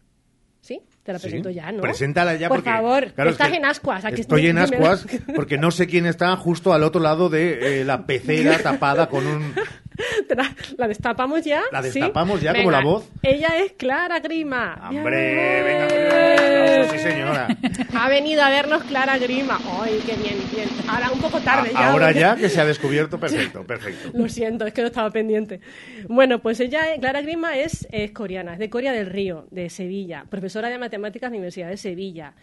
[0.60, 0.80] ¿Sí?
[1.02, 1.22] Te la Sí.
[1.28, 1.80] presento ya, ¿no?
[1.80, 4.04] Preséntala ya Por porque, favor, claro, es estás que en ascuas.
[4.04, 7.84] aquí Estoy en ascuas porque no sé quién está justo al otro lado de eh,
[7.84, 9.54] la pecera tapada con un...
[10.76, 11.62] La, destapamos ya?
[11.72, 12.00] La ¿Sí?
[12.00, 13.08] destapamos ya, como Venga, la voz.
[13.22, 14.88] Ella es Clara Grima.
[14.88, 15.62] ¡Hombre!
[15.62, 17.48] Venga, venga, sí señora.
[17.94, 19.58] Ha venido a vernos Clara Grima.
[19.80, 20.68] ¡Ay, qué bien, bien!
[20.88, 21.90] Ahora un poco tarde ya.
[21.90, 24.10] Ahora porque- ya que se ha descubierto, perfecto, perfecto.
[24.14, 25.60] Lo siento, es que no estaba pendiente.
[26.08, 30.24] Bueno, pues ella, Clara Grima, es, es coreana, es de Corea del Río, de Sevilla,
[30.30, 32.34] profesora de matemáticas en la Universidad de Sevilla.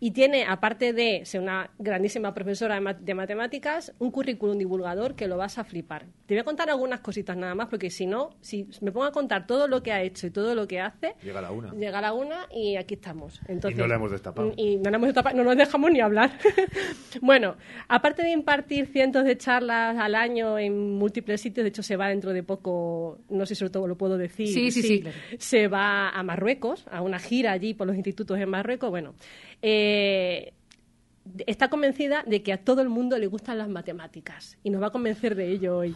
[0.00, 5.14] Y tiene, aparte de ser una grandísima profesora de, ma- de matemáticas, un currículum divulgador
[5.16, 6.06] que lo vas a flipar.
[6.26, 9.12] Te voy a contar algunas cositas nada más, porque si no, si me pongo a
[9.12, 11.72] contar todo lo que ha hecho y todo lo que hace, Llega la una.
[11.74, 13.40] llega la una y aquí estamos.
[13.48, 14.52] Entonces, Y no la hemos destapado.
[14.56, 16.30] Y no, la hemos destapado, no nos dejamos ni hablar.
[17.20, 17.56] bueno,
[17.88, 22.08] aparte de impartir cientos de charlas al año en múltiples sitios, de hecho se va
[22.08, 25.16] dentro de poco, no sé si sobre todo lo puedo decir, Sí, sí, sí, claro.
[25.38, 28.90] se va a Marruecos, a una gira allí por los institutos en Marruecos.
[28.90, 29.14] Bueno,
[29.62, 30.52] eh,
[31.46, 34.88] está convencida de que a todo el mundo le gustan las matemáticas y nos va
[34.88, 35.94] a convencer de ello hoy.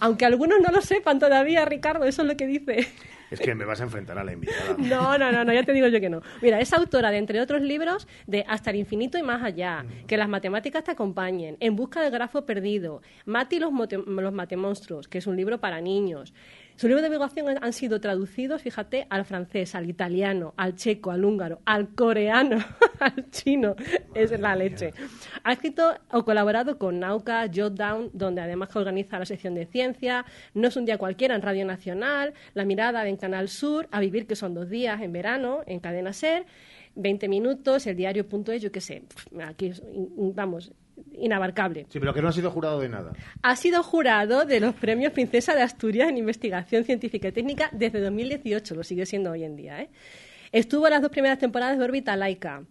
[0.00, 2.88] Aunque algunos no lo sepan todavía, Ricardo, eso es lo que dice.
[3.30, 4.76] Es que me vas a enfrentar a la invitada.
[4.78, 6.22] No, no, no, no, ya te digo yo que no.
[6.42, 10.16] Mira, es autora de, entre otros libros, de Hasta el infinito y más allá, que
[10.16, 13.72] las matemáticas te acompañen, En busca del grafo perdido, Mati y los,
[14.06, 16.34] los matemonstruos, que es un libro para niños.
[16.76, 21.24] Sus libros de divulgación han sido traducidos, fíjate, al francés, al italiano, al checo, al
[21.24, 22.58] húngaro, al coreano,
[23.00, 23.76] al chino.
[24.14, 24.92] Es la leche.
[25.42, 30.26] Ha escrito o colaborado con Nauca, Jotdown, donde además que organiza la sección de ciencia,
[30.52, 34.26] No es un día cualquiera en Radio Nacional, La mirada en Canal Sur, A vivir
[34.26, 36.44] que son dos días en verano en Cadena Ser,
[36.94, 39.02] 20 minutos, el diario.es, yo qué sé.
[39.42, 39.72] Aquí,
[40.34, 40.72] vamos,
[41.12, 41.86] inabarcable.
[41.88, 43.12] Sí, pero que no ha sido jurado de nada.
[43.42, 48.00] Ha sido jurado de los premios Princesa de Asturias en Investigación Científica y Técnica desde
[48.00, 49.80] 2018, lo sigue siendo hoy en día.
[49.82, 49.88] ¿eh?
[50.52, 52.62] Estuvo en las dos primeras temporadas de Órbita Laica.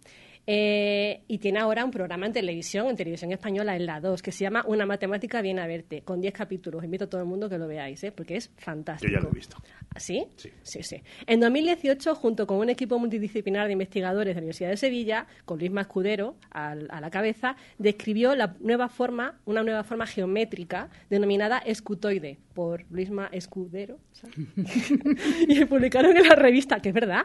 [0.48, 4.30] eh, y tiene ahora un programa en televisión, en televisión española, en la 2, que
[4.30, 6.84] se llama Una matemática bien a verte, con 10 capítulos.
[6.84, 8.12] Invito a todo el mundo que lo veáis, ¿eh?
[8.12, 9.10] porque es fantástico.
[9.10, 9.56] Yo ya lo he visto.
[9.98, 10.24] ¿Sí?
[10.36, 10.50] Sí.
[10.62, 11.02] Sí, sí.
[11.26, 15.58] En 2018, junto con un equipo multidisciplinar de investigadores de la Universidad de Sevilla, con
[15.58, 21.58] Luis Mascudero al- a la cabeza, describió la nueva forma, una nueva forma geométrica denominada
[21.58, 23.98] escutoide, por Luis Escudero.
[24.12, 24.34] ¿sabes?
[25.48, 27.24] y publicaron en la revista, que es verdad,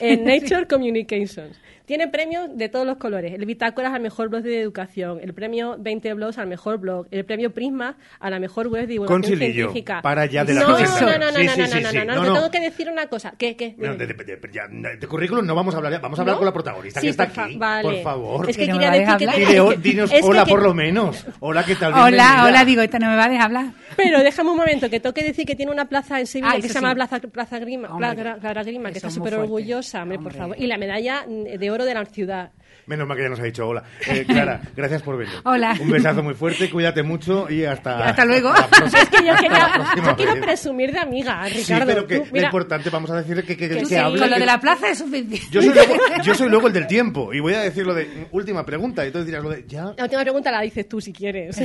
[0.00, 1.60] en Nature Communications.
[1.84, 3.32] Tiene premios de todos los colores.
[3.34, 7.24] El Bitácoras al mejor blog de educación, el premio 20 blogs al mejor blog, el
[7.24, 10.00] premio Prisma a la mejor web de divulgación científica.
[10.02, 12.28] para ya de la no, no, no, no, no, no, no, no, no, No, te
[12.28, 12.34] no.
[12.36, 13.34] tengo que decir una cosa.
[13.36, 13.74] ¿Qué, qué?
[13.78, 16.38] No, de, de- de- ya, de currículum no vamos a hablar, vamos a hablar ¿No?
[16.38, 17.56] con la protagonista Sí, que está aquí.
[17.56, 17.82] vale.
[17.82, 18.50] Por favor.
[18.50, 19.46] Es que Que no quería decir que...
[19.46, 21.26] Dile, oh, dinos es hola que- por lo menos.
[21.40, 21.92] Hola, ¿qué tal?
[21.92, 22.44] Hola, Bienvenida.
[22.46, 23.66] hola, digo, esta no me va a dejar hablar.
[23.96, 26.60] Pero déjame un momento, que tengo que decir que tiene una plaza en Sevilla Ah,
[26.60, 26.94] que se llama sí.
[26.94, 30.56] Plaza, plaza Grima, Hombre, Clara Grima, que está súper orgullosa, hombre, por favor.
[30.58, 32.52] Y la medalla de oro de la ciudad.
[32.86, 33.84] Menos mal que ya nos ha dicho hola.
[34.08, 35.34] Eh, Clara, gracias por venir.
[35.44, 35.76] Hola.
[35.80, 38.08] Un besazo muy fuerte, cuídate mucho y hasta...
[38.08, 38.52] hasta luego.
[38.70, 41.86] próxima- Es que yo, quería- quiero presumir de amiga, Sí, Ricardo.
[41.86, 44.30] pero que Tú, lo mira, importante, vamos a decirle que, que, que, sí, hable, con
[44.30, 45.40] lo de la plaza es suficiente.
[45.50, 48.26] Yo soy, luego, yo soy luego el del tiempo y voy a decir lo de
[48.32, 49.92] última pregunta y entonces dirás lo de ya.
[49.96, 51.56] La última pregunta la dices tú si quieres.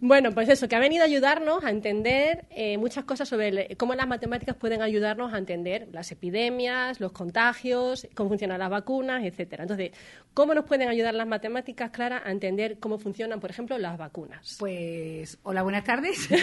[0.00, 3.76] bueno, pues eso, que ha venido a ayudarnos a entender eh, muchas cosas sobre el-
[3.76, 9.24] cómo las matemáticas pueden ayudarnos a entender las epidemias, los contagios, cómo funcionan las vacunas,
[9.24, 9.55] etcétera.
[9.62, 9.92] Entonces,
[10.34, 14.56] ¿cómo nos pueden ayudar las matemáticas, Clara, a entender cómo funcionan, por ejemplo, las vacunas?
[14.58, 16.28] Pues, hola, buenas tardes.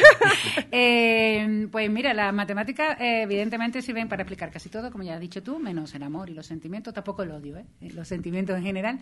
[0.75, 5.19] Eh, pues mira, las matemáticas eh, evidentemente sirven para explicar casi todo, como ya has
[5.19, 7.65] dicho tú, menos el amor y los sentimientos, tampoco el odio, ¿eh?
[7.93, 8.99] los sentimientos en general.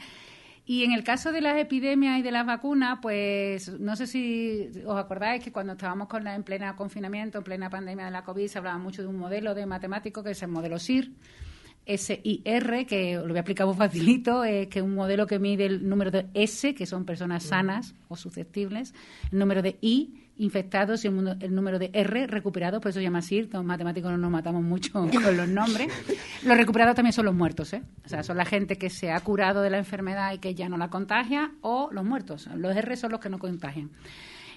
[0.65, 4.69] Y en el caso de las epidemias y de las vacunas, pues no sé si
[4.85, 8.23] os acordáis que cuando estábamos con la, en plena confinamiento, en plena pandemia de la
[8.23, 11.11] COVID, se hablaba mucho de un modelo de matemático que es el modelo SIR,
[11.85, 15.65] SIR, que lo voy a explicar muy facilito, es que es un modelo que mide
[15.65, 18.93] el número de S, que son personas sanas o susceptibles,
[19.31, 23.21] el número de I, infectados, y el, número de R, recuperados, por eso se llama
[23.21, 25.87] SIR, los matemáticos no nos matamos mucho con los nombres.
[26.43, 27.83] Los recuperados también son los muertos, ¿eh?
[28.05, 30.69] O sea, son la gente que se ha curado de la enfermedad y que ya
[30.69, 32.47] no la contagia, o los muertos.
[32.55, 33.89] Los R son los que no contagian.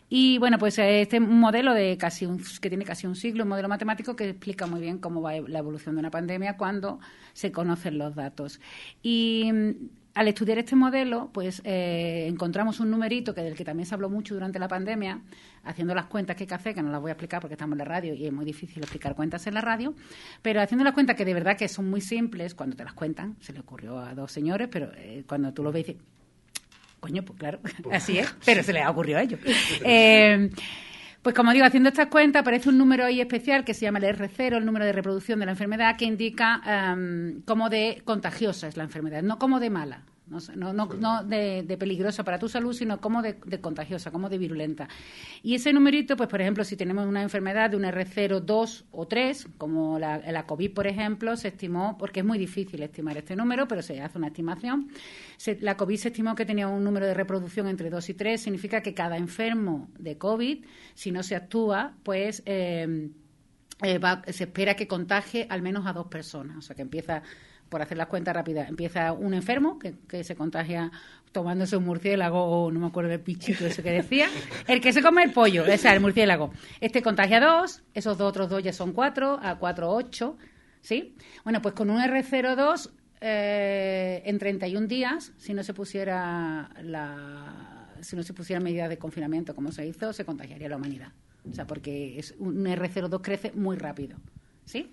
[0.08, 3.48] Y bueno, pues eh, este modelo de casi un, que tiene casi un siglo, un
[3.48, 7.00] modelo matemático que explica muy bien cómo va la evolución de una pandemia cuando
[7.32, 8.60] se conocen los datos.
[9.02, 9.70] Y mm,
[10.14, 14.08] al estudiar este modelo, pues eh, encontramos un numerito que del que también se habló
[14.08, 15.20] mucho durante la pandemia,
[15.64, 17.74] haciendo las cuentas que hay que hacer, que no las voy a explicar porque estamos
[17.74, 19.94] en la radio y es muy difícil explicar cuentas en la radio,
[20.40, 23.36] pero haciendo las cuentas que de verdad que son muy simples, cuando te las cuentan,
[23.40, 25.96] se le ocurrió a dos señores, pero eh, cuando tú lo ves
[27.04, 27.60] Coño, pues claro,
[27.92, 29.38] así es, pero se les ha ocurrido a ellos.
[29.84, 30.50] Eh,
[31.20, 34.04] pues como digo, haciendo estas cuentas aparece un número ahí especial que se llama el
[34.04, 38.78] R0, el número de reproducción de la enfermedad, que indica em, cómo de contagiosa es
[38.78, 40.02] la enfermedad, no como de mala.
[40.56, 44.88] No, no, no, de, peligrosa para tu salud, sino como de, contagiosa, como de virulenta.
[45.42, 49.06] Y ese numerito, pues por ejemplo, si tenemos una enfermedad de un R0, 2 o
[49.06, 53.36] 3, como la, la COVID, por ejemplo, se estimó, porque es muy difícil estimar este
[53.36, 54.88] número, pero se hace una estimación.
[55.36, 58.40] Se- la COVID se estimó que tenía un número de reproducción entre 2 y 3,
[58.40, 62.42] significa que cada enfermo de COVID, si no se actúa, pues...
[62.46, 63.10] eh,
[63.82, 66.56] eh, va- se espera que contagie al menos a dos personas.
[66.58, 67.22] O sea, que empieza,
[67.68, 70.90] por hacer las cuentas rápidas, empieza un enfermo que, que se contagia
[71.34, 74.28] tomándose un murciélago o no me acuerdo del pichito ese que decía.
[74.68, 76.52] El que se come el pollo, o sea, el murciélago.
[76.80, 80.38] Este contagia dos, esos dos otros dos ya son cuatro, a cuatro, ocho.
[80.80, 81.16] ¿Sí?
[81.42, 88.16] Bueno, pues con un R02 eh, en 31 días, si no se pusiera la si
[88.16, 91.12] no se pusieran medidas de confinamiento como se hizo, se contagiaría la humanidad.
[91.50, 94.18] O sea, porque es un R02 crece muy rápido.
[94.66, 94.92] ¿Sí?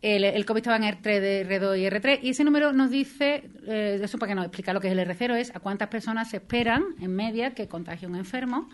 [0.00, 3.98] El, el COVID estaba en R3, R2 y R3 y ese número nos dice, eh,
[4.00, 6.36] eso para que nos explique lo que es el R0, es a cuántas personas se
[6.36, 8.68] esperan en media que contagie un enfermo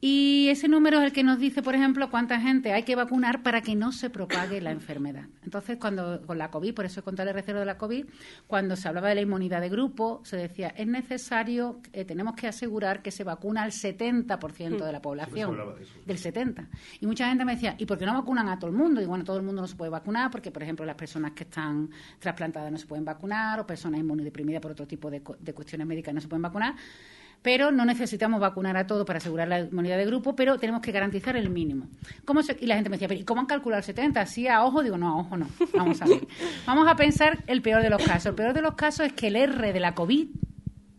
[0.00, 3.42] y ese número es el que nos dice, por ejemplo, cuánta gente hay que vacunar
[3.42, 5.26] para que no se propague la enfermedad.
[5.42, 8.04] Entonces, cuando con la COVID, por eso he contado el R0 de la COVID,
[8.46, 12.46] cuando se hablaba de la inmunidad de grupo, se decía, es necesario, eh, tenemos que
[12.46, 15.56] asegurar que se vacuna al 70% de la población.
[15.56, 15.92] de eso.
[16.04, 16.68] del 70.
[17.00, 19.00] Y mucha gente me decía, ¿y por qué no vacunan a todo el mundo?
[19.00, 21.44] Y bueno, todo el mundo no se puede vacunar porque, por ejemplo, las personas que
[21.44, 25.86] están trasplantadas no se pueden vacunar o personas inmunodeprimidas por otro tipo de, de cuestiones
[25.86, 26.74] médicas no se pueden vacunar.
[27.44, 30.90] Pero no necesitamos vacunar a todos para asegurar la inmunidad de grupo, pero tenemos que
[30.92, 31.86] garantizar el mínimo.
[32.24, 34.22] ¿Cómo se- y la gente me decía, ¿pero ¿y cómo han calculado el 70?
[34.22, 34.82] ¿Así a ojo?
[34.82, 35.46] Digo, no, a ojo no.
[35.74, 36.26] Vamos a ver.
[36.66, 38.26] Vamos a pensar el peor de los casos.
[38.30, 40.26] El peor de los casos es que el R de la COVID,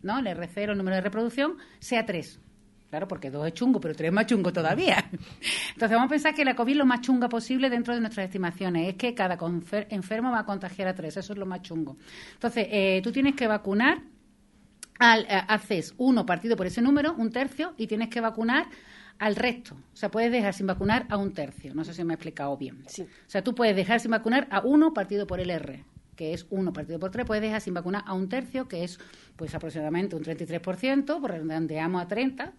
[0.04, 0.20] ¿no?
[0.20, 2.40] el R0, el número de reproducción, sea 3.
[2.92, 5.04] Claro, porque dos es chungo, pero tres es más chungo todavía.
[5.74, 8.26] Entonces vamos a pensar que la COVID es lo más chunga posible dentro de nuestras
[8.28, 8.88] estimaciones.
[8.90, 9.38] Es que cada
[9.90, 11.18] enfermo va a contagiar a tres.
[11.18, 11.98] Eso es lo más chungo.
[12.36, 13.98] Entonces, eh, tú tienes que vacunar,
[15.00, 18.68] al, eh, haces uno partido por ese número, un tercio, y tienes que vacunar
[19.20, 19.76] al resto.
[19.76, 21.74] O sea, puedes dejar sin vacunar a un tercio.
[21.74, 22.84] No sé si me he explicado bien.
[22.86, 26.48] O sea, tú puedes dejar sin vacunar a uno partido por el R que es
[26.50, 29.00] uno partido por tres, puedes dejar sin vacunar a un tercio, que es
[29.36, 32.54] pues aproximadamente un 33%, por redondeamos a 30,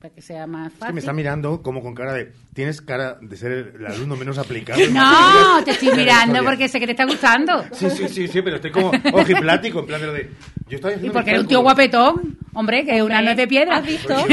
[0.00, 0.86] para que sea más Es fácil.
[0.88, 2.32] que me está mirando como con cara de.
[2.54, 4.80] Tienes cara de ser el alumno menos aplicado.
[4.90, 7.64] No, te estoy mirando porque sé que te está gustando.
[7.72, 10.30] Sí, sí, sí, sí, pero estoy como ojiplático, en plan de lo de.
[10.68, 13.76] Yo estaba Y porque eres un tío guapetón, hombre, que es una nuez de piedra.
[13.76, 14.14] ¿Has visto?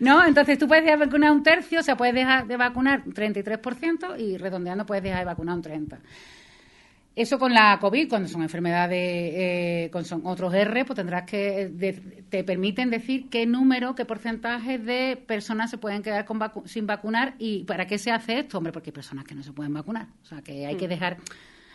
[0.00, 3.02] no, entonces tú puedes dejar de vacunar un tercio, o sea, puedes dejar de vacunar
[3.06, 5.98] un 33% y redondeando puedes dejar de vacunar un 30%.
[7.14, 11.68] Eso con la COVID, cuando son enfermedades, eh, con son otros R, pues tendrás que,
[11.68, 11.92] de-
[12.30, 16.86] te permiten decir qué número, qué porcentaje de personas se pueden quedar con vacu- sin
[16.86, 19.74] vacunar y para qué se hace esto, hombre, porque hay personas que no se pueden
[19.74, 20.06] vacunar.
[20.22, 20.90] O sea, que hay que Mm.
[20.90, 21.16] dejar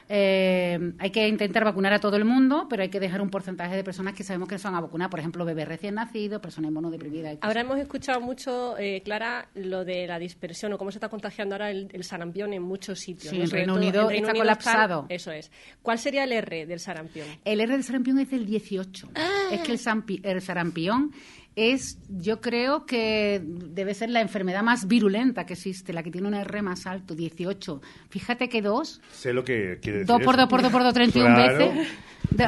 [0.10, 3.76] eh, hay que intentar vacunar a todo el mundo, pero hay que dejar un porcentaje
[3.76, 7.38] de personas que sabemos que son a vacunar, por ejemplo, bebés recién nacidos, personas inmunodeprimidas.
[7.42, 11.56] Ahora hemos escuchado mucho, eh, Clara, lo de la dispersión o cómo se está contagiando
[11.56, 13.32] ahora el, el sarampión en muchos sitios.
[13.32, 13.44] Sí, ¿no?
[13.44, 15.06] en Reino todo Unido en está colapsado.
[15.10, 15.52] eso es.
[15.82, 17.28] ¿Cuál sería el R del sarampión?
[17.44, 19.10] El R de sarampión es del 18.
[19.52, 21.12] Es que el, el sarampión
[21.58, 26.28] es, yo creo que debe ser la enfermedad más virulenta que existe, la que tiene
[26.28, 27.82] un R más alto, 18.
[28.10, 30.06] Fíjate que dos, Sé lo que quiere decir.
[30.08, 31.58] dos por dos por dos por dos, 31 Claro.
[31.58, 31.88] veces.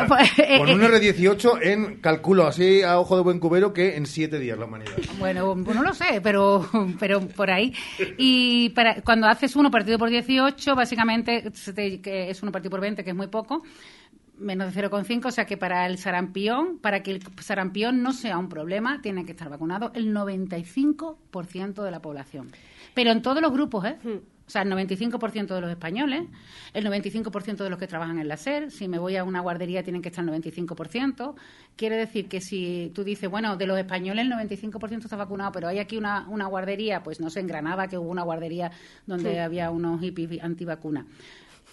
[0.08, 4.38] Pues, Con un R18 en, calculo así a ojo de buen cubero, que en siete
[4.38, 4.94] días la humanidad.
[5.20, 6.68] Bueno, no lo sé, pero,
[7.00, 7.74] pero por ahí.
[8.18, 12.72] Y para, cuando haces uno partido por 18, básicamente se te- que es uno partido
[12.72, 13.64] por 20, que es muy poco,
[14.40, 18.38] menos de 0,5, o sea que para el sarampión, para que el sarampión no sea
[18.38, 22.52] un problema, tiene que estar vacunado el 95% de la población.
[22.94, 23.98] Pero en todos los grupos, ¿eh?
[24.48, 26.24] O sea, el 95% de los españoles,
[26.74, 29.84] el 95% de los que trabajan en la SER, si me voy a una guardería
[29.84, 31.36] tienen que estar el 95%.
[31.76, 35.68] Quiere decir que si tú dices, bueno, de los españoles el 95% está vacunado, pero
[35.68, 38.72] hay aquí una, una guardería, pues no sé, en Granada que hubo una guardería
[39.06, 39.38] donde Sí.
[39.38, 41.06] había unos hippies antivacuna.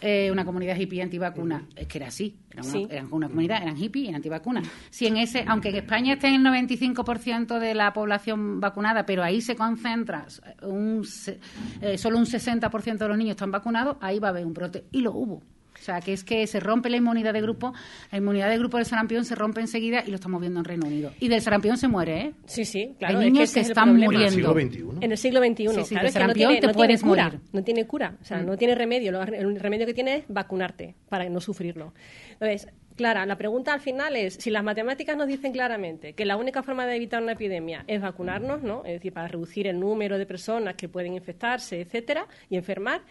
[0.02, 1.66] Eh, una comunidad hippie antivacuna.
[1.74, 2.36] Es que era así.
[2.50, 2.86] Era una, Sí.
[2.90, 4.62] eran una comunidad, eran hippies y antivacuna.
[4.90, 9.40] Si en ese, aunque en España esté el 95% de la población vacunada, pero ahí
[9.40, 10.26] se concentra
[10.62, 11.40] un, se-
[11.80, 14.84] eh, solo un 60% de los niños están vacunados, ahí va a haber un brote.
[14.92, 15.42] Y lo hubo.
[15.86, 17.72] O sea, que es que se rompe la inmunidad de grupo,
[18.10, 20.84] la inmunidad de grupo del sarampión se rompe enseguida y lo estamos viendo en Reino
[20.88, 21.12] Unido.
[21.20, 22.32] Y del sarampión se muere, ¿eh?
[22.46, 23.20] Sí, sí, claro.
[23.20, 24.12] Hay niños que es el están problema.
[24.12, 24.98] muriendo.
[25.00, 25.54] En el siglo XXI.
[25.54, 27.24] Sí, sí, claro, es que no sarampión tiene, te no puedes tiene cura.
[27.26, 27.40] morir.
[27.52, 28.16] No tiene cura.
[28.20, 28.46] O sea, Mm.
[28.46, 29.12] no tiene remedio.
[29.12, 31.94] Lo- El remedio que tiene es vacunarte para no sufrirlo.
[32.32, 32.66] Entonces,
[32.96, 36.62] Clara, la pregunta al final es, si las matemáticas nos dicen claramente que la única
[36.62, 38.86] forma de evitar una epidemia es vacunarnos, ¿no?
[38.86, 43.02] Es decir, para reducir el número de personas que pueden infectarse, etcétera, y enfermar,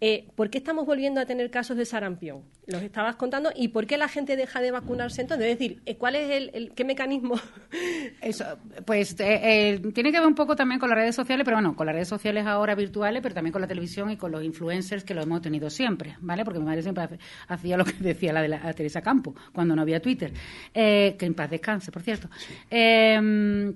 [0.00, 2.42] eh, ¿por qué estamos volviendo a tener casos de sarampión?
[2.66, 5.46] Los estabas contando, ¿y por qué la gente deja de vacunarse entonces?
[5.48, 7.34] Es decir, eh, ¿cuál es el, el- qué mecanismo?
[8.20, 8.44] Eso,
[8.84, 11.86] pues eh, tiene que ver un poco también con las redes sociales, pero bueno, con
[11.86, 15.14] las redes sociales ahora virtuales, pero también con la televisión y con los influencers que
[15.14, 16.44] lo hemos tenido siempre, ¿vale?
[16.44, 17.08] Porque mi madre siempre
[17.48, 20.32] hacía lo que decía la de la, Teresa Campo cuando no había Twitter,
[20.72, 22.28] que en paz descanse, por cierto.
[22.70, 23.72] Eh,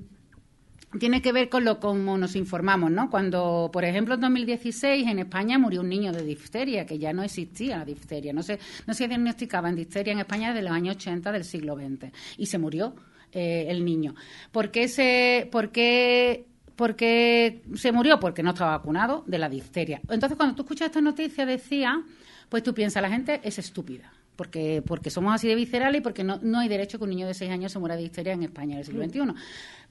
[0.99, 3.11] tiene que ver con lo como nos informamos, ¿no?
[3.11, 7.23] Cuando, por ejemplo, en 2016 en España murió un niño de difteria, que ya no
[7.23, 10.97] existía la difteria, no se, no se diagnosticaba en difteria en España desde los años
[10.97, 12.95] 80 del siglo XX y se murió
[13.33, 14.15] eh, el niño.
[14.51, 18.21] ¿Por qué se, por qué, por qué se murió?
[18.21, 20.01] Porque no estaba vacunado de la difteria.
[20.09, 22.03] Entonces, cuando tú escuchas esta noticia, decía,
[22.49, 24.13] pues tú piensas, la gente es estúpida.
[24.37, 27.27] Porque, porque somos así de viscerales y porque no, no hay derecho que un niño
[27.27, 29.35] de 6 años se muera de difteria en España en el siglo XXI.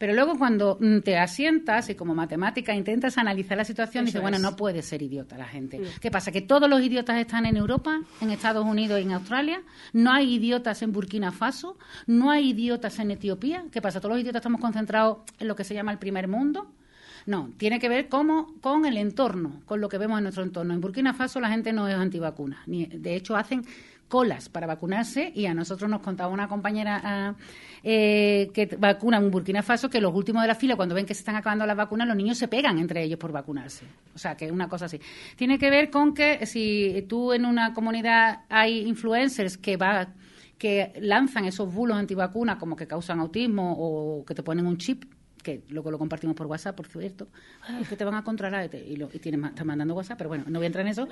[0.01, 4.21] Pero luego cuando mm, te asientas y como matemática intentas analizar la situación, Eso dices,
[4.21, 5.79] bueno, no puede ser idiota la gente.
[5.99, 6.31] ¿Qué pasa?
[6.31, 9.61] ¿Que todos los idiotas están en Europa, en Estados Unidos y en Australia?
[9.93, 11.77] ¿No hay idiotas en Burkina Faso?
[12.07, 13.65] ¿No hay idiotas en Etiopía?
[13.71, 13.99] ¿Qué pasa?
[13.99, 16.67] ¿Todos los idiotas estamos concentrados en lo que se llama el primer mundo?
[17.25, 20.73] No, tiene que ver cómo, con el entorno, con lo que vemos en nuestro entorno.
[20.73, 22.63] En Burkina Faso la gente no es antivacuna.
[22.65, 23.63] Ni, de hecho, hacen
[24.11, 27.35] colas para vacunarse y a nosotros nos contaba una compañera ah,
[27.81, 31.13] eh, que vacuna en Burkina Faso que los últimos de la fila, cuando ven que
[31.13, 33.85] se están acabando las vacunas, los niños se pegan entre ellos por vacunarse.
[34.13, 34.99] O sea, que es una cosa así.
[35.37, 40.09] Tiene que ver con que si tú en una comunidad hay influencers que va
[40.57, 45.05] que lanzan esos bulos antivacunas como que causan autismo o que te ponen un chip
[45.41, 47.27] que luego lo compartimos por WhatsApp, por cierto,
[47.61, 50.27] "Ay, que te van a controlar y, te- y, lo, y están mandando WhatsApp, pero
[50.29, 51.07] bueno, no voy a entrar en eso.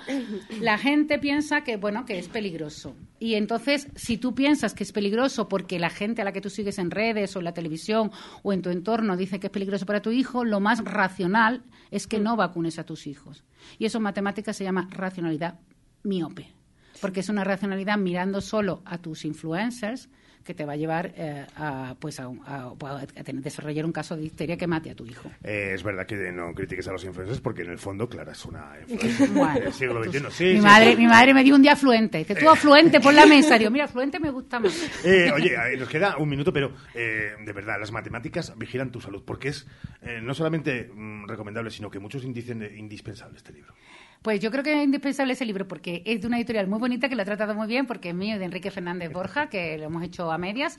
[0.61, 2.95] La gente piensa que, bueno, que es peligroso.
[3.19, 6.49] Y entonces, si tú piensas que es peligroso porque la gente a la que tú
[6.49, 8.11] sigues en redes o en la televisión
[8.43, 12.07] o en tu entorno dice que es peligroso para tu hijo, lo más racional es
[12.07, 13.43] que no vacunes a tus hijos.
[13.77, 15.59] Y eso en matemáticas se llama racionalidad
[16.03, 16.53] miope
[17.01, 20.09] porque es una racionalidad mirando solo a tus influencers
[20.43, 24.15] que te va a llevar eh, a, pues a, a- a tener- desarrollar un caso
[24.17, 25.29] de histeria que mate a tu hijo.
[25.43, 28.45] Eh, es verdad que no critiques a los influencers porque en el fondo, Clara es
[28.45, 30.19] una influencer Bueno, del siglo XXI.
[30.31, 30.97] Sí, mi, sí, madre, sí.
[30.97, 32.17] mi madre me dio un día afluente.
[32.19, 33.57] Dice, tú afluente, pon la mesa.
[33.57, 34.73] Digo, mira, afluente me gusta más.
[35.03, 38.99] Eh, oye, eh, nos queda un minuto, pero eh, de verdad, las matemáticas vigilan tu
[39.01, 39.67] salud porque es
[40.01, 43.73] eh, no solamente mm, recomendable, sino que muchos dicen indispensable este libro.
[44.21, 47.07] Pues yo creo que es indispensable ese libro porque es de una editorial muy bonita
[47.07, 49.85] que lo ha tratado muy bien porque es mío de Enrique Fernández Borja, que lo
[49.85, 50.77] hemos hecho a medias,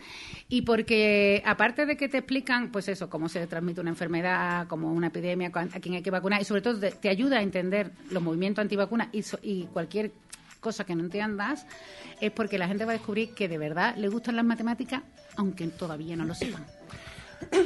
[0.50, 4.92] y porque aparte de que te explican, pues eso, cómo se transmite una enfermedad, como
[4.92, 7.92] una epidemia, a quién hay que vacunar, y sobre todo te, te ayuda a entender
[8.10, 10.12] los movimientos antivacunas y, so- y cualquier
[10.60, 11.66] cosa que no entiendas,
[12.20, 15.02] es porque la gente va a descubrir que de verdad le gustan las matemáticas,
[15.36, 16.66] aunque todavía no lo sepan.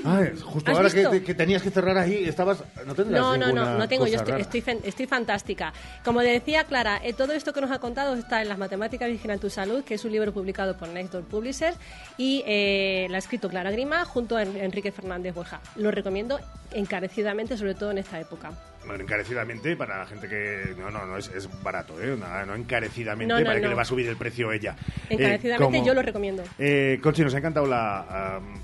[0.04, 2.62] Ah, justo ¿Has ahora que, que tenías que cerrar ahí, estabas.
[2.86, 4.06] No No, no, no, no tengo.
[4.06, 5.72] Yo estoy, estoy, estoy fantástica.
[6.04, 9.38] Como decía Clara, eh, todo esto que nos ha contado está en Las Matemáticas Vigilan
[9.38, 11.76] tu Salud, que es un libro publicado por Next Door Publishers
[12.18, 15.60] y eh, la ha escrito Clara Grima junto a En- Enrique Fernández Bueja.
[15.76, 16.38] Lo recomiendo
[16.72, 18.52] encarecidamente, sobre todo en esta época.
[18.86, 20.74] Bueno, encarecidamente para la gente que...
[20.78, 22.14] No, no, no, es, es barato, ¿eh?
[22.18, 23.68] Nada, no encarecidamente No, no, para que no.
[23.70, 24.76] le va a subir el precio ella.
[25.08, 26.42] Eh, Encarecidamente como- yo lo recomiendo.
[26.58, 28.58] Eh, Conchi, nos ha encantado la am,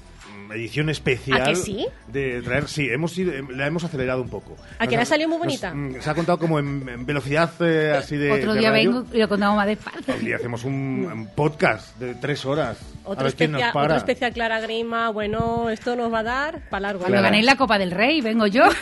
[0.55, 1.43] edición especial.
[1.43, 1.87] ¿A que sí?
[2.09, 4.57] De traer, sí, hemos ido- em, la hemos acelerado un poco.
[4.79, 5.73] ¿A que Nos le ha salido muy bonita?
[5.75, 8.33] nos, mm, se ha contado como en, en velocidad eh, así de.
[8.33, 8.93] Otro de día radio.
[8.93, 10.15] vengo y lo contamos más despacio.
[10.19, 12.79] Día hacemos un, un podcast de tres horas.
[13.05, 13.85] a Otro ver quién nos para.
[13.87, 17.01] otro especial Clara Grima, bueno, esto nos va a dar para largo.
[17.01, 18.63] Cuando ganéis la Copa del Rey, vengo yo.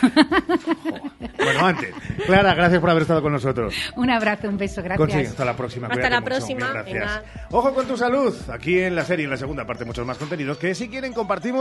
[1.41, 1.93] Bueno, antes.
[2.25, 3.73] Clara, gracias por haber estado con nosotros.
[3.95, 5.29] un abrazo, un beso, gracias.
[5.29, 5.87] Hasta la próxima.
[5.87, 6.29] Hasta cuídate la mucho.
[6.29, 6.93] próxima, gracias.
[6.93, 7.23] venga.
[7.51, 8.35] Ojo con tu salud.
[8.51, 11.58] Aquí en la serie, en la segunda parte, muchos más contenidos que si quieren compartimos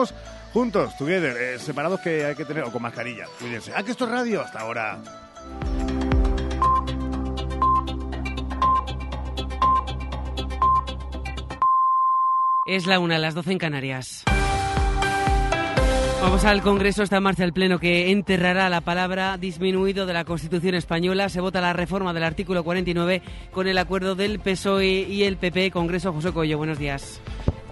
[0.53, 3.27] juntos, together, eh, separados que hay que tener, o con mascarilla.
[3.39, 3.73] Cuídense.
[3.75, 4.43] Ah, que esto es radio.
[4.43, 4.99] Hasta ahora.
[12.67, 14.25] Es la una, las 12 en Canarias.
[16.21, 17.03] Vamos al Congreso.
[17.03, 21.29] Está en marcha el Pleno que enterrará la palabra disminuido de la Constitución española.
[21.29, 23.23] Se vota la reforma del artículo 49
[23.53, 25.71] con el acuerdo del PSOE y el PP.
[25.71, 27.23] Congreso José Coello, buenos días.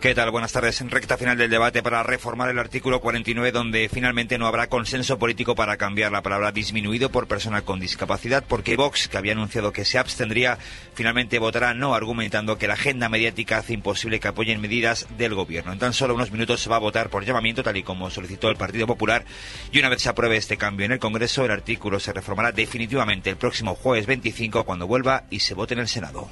[0.07, 0.31] ¿Qué tal?
[0.31, 0.81] Buenas tardes.
[0.81, 5.19] En recta final del debate para reformar el artículo 49, donde finalmente no habrá consenso
[5.19, 9.73] político para cambiar la palabra disminuido por persona con discapacidad, porque Vox, que había anunciado
[9.73, 10.59] que se abstendría,
[10.95, 15.73] finalmente votará no, argumentando que la agenda mediática hace imposible que apoyen medidas del gobierno.
[15.73, 18.49] En tan solo unos minutos se va a votar por llamamiento, tal y como solicitó
[18.49, 19.25] el Partido Popular,
[19.73, 23.29] y una vez se apruebe este cambio en el Congreso, el artículo se reformará definitivamente
[23.29, 26.29] el próximo jueves 25, cuando vuelva y se vote en el Senado.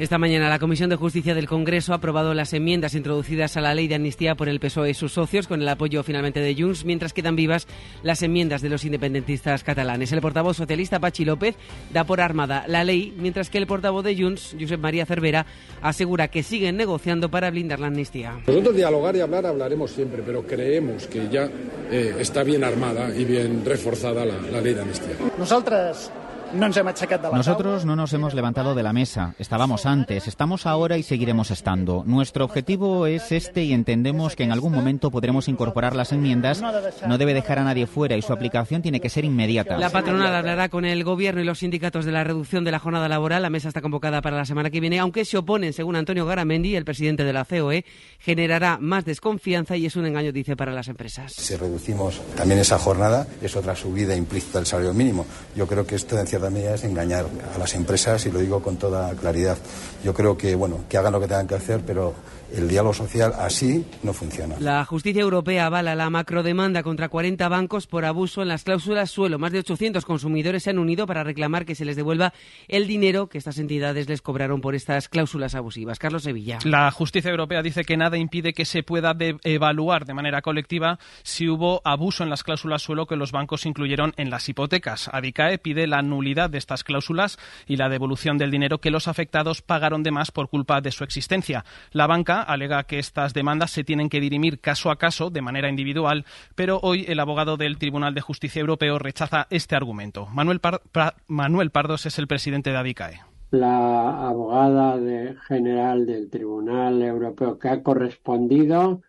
[0.00, 3.74] Esta mañana la Comisión de Justicia del Congreso ha aprobado las enmiendas introducidas a la
[3.74, 6.86] ley de amnistía por el PSOE y sus socios, con el apoyo finalmente de Junts,
[6.86, 7.66] mientras quedan vivas
[8.02, 10.10] las enmiendas de los independentistas catalanes.
[10.10, 11.54] El portavoz socialista Pachi López
[11.92, 15.44] da por armada la ley, mientras que el portavoz de Junts, Josep María Cervera,
[15.82, 18.40] asegura que siguen negociando para blindar la amnistía.
[18.46, 21.46] Nosotros dialogar y hablar hablaremos siempre, pero creemos que ya
[21.90, 25.16] eh, está bien armada y bien reforzada la, la ley de amnistía.
[25.36, 26.10] Nosaltres
[26.52, 29.34] no ens hem aixecat de la Nosotros no nos hemos levantado de la mesa.
[29.38, 32.02] Estábamos antes, estamos ahora y seguiremos estando.
[32.06, 36.62] Nuestro objetivo es este y entendemos que en algún momento podremos incorporar las enmiendas.
[37.06, 39.78] No debe dejar a nadie fuera y su aplicación tiene que ser inmediata.
[39.78, 43.08] La patronal hablará con el gobierno y los sindicatos de la reducción de la jornada
[43.08, 43.42] laboral.
[43.42, 46.76] La mesa está convocada para la semana que viene, aunque se oponen, según Antonio Garamendi,
[46.76, 47.84] el presidente de la COE,
[48.18, 51.32] generará más desconfianza y es un engaño, dice, para las empresas.
[51.32, 55.26] Si reducimos también esa jornada, es otra subida implícita del salario mínimo.
[55.56, 59.14] Yo creo que esto, en es engañar a las empresas y lo digo con toda
[59.14, 59.56] claridad.
[60.02, 62.14] Yo creo que, bueno, que hagan lo que tengan que hacer, pero
[62.54, 64.56] el diálogo social así no funciona.
[64.60, 69.38] La justicia europea avala la macrodemanda contra 40 bancos por abuso en las cláusulas suelo.
[69.38, 72.32] Más de 800 consumidores se han unido para reclamar que se les devuelva
[72.68, 75.98] el dinero que estas entidades les cobraron por estas cláusulas abusivas.
[75.98, 76.58] Carlos Sevilla.
[76.64, 80.98] La justicia europea dice que nada impide que se pueda de- evaluar de manera colectiva
[81.22, 85.08] si hubo abuso en las cláusulas suelo que los bancos incluyeron en las hipotecas.
[85.12, 89.62] Adicae pide la nulidad de estas cláusulas y la devolución del dinero que los afectados
[89.62, 91.64] pagaron de más por culpa de su existencia.
[91.92, 95.68] La banca alega que estas demandas se tienen que dirimir caso a caso de manera
[95.68, 96.24] individual,
[96.54, 100.26] pero hoy el abogado del Tribunal de Justicia Europeo rechaza este argumento.
[100.26, 103.20] Manuel, Par- Pra- Manuel Pardos es el presidente de Adicae.
[103.52, 109.02] la abogada de- general del Tribunal Europeo que ha correspondido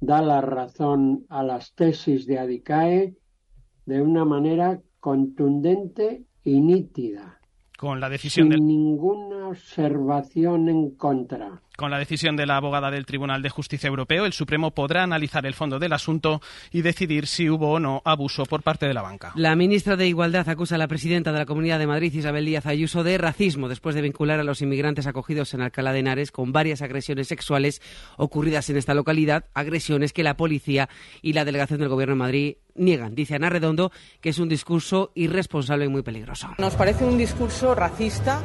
[0.00, 3.14] da la razón a las tesis de Adicae
[3.86, 7.38] de una manera contundente y nítida,
[7.78, 11.62] Con la decisión sin del ninguna observación en contra.
[11.76, 15.44] Con la decisión de la abogada del Tribunal de Justicia Europeo, el Supremo podrá analizar
[15.44, 16.40] el fondo del asunto
[16.72, 19.32] y decidir si hubo o no abuso por parte de la banca.
[19.36, 22.64] La ministra de Igualdad acusa a la presidenta de la Comunidad de Madrid, Isabel Díaz
[22.64, 26.50] Ayuso, de racismo después de vincular a los inmigrantes acogidos en Alcalá de Henares con
[26.50, 27.82] varias agresiones sexuales
[28.16, 30.88] ocurridas en esta localidad, agresiones que la policía
[31.20, 33.14] y la delegación del Gobierno de Madrid niegan.
[33.14, 36.48] Dice Ana Redondo que es un discurso irresponsable y muy peligroso.
[36.56, 38.42] Nos parece un discurso racista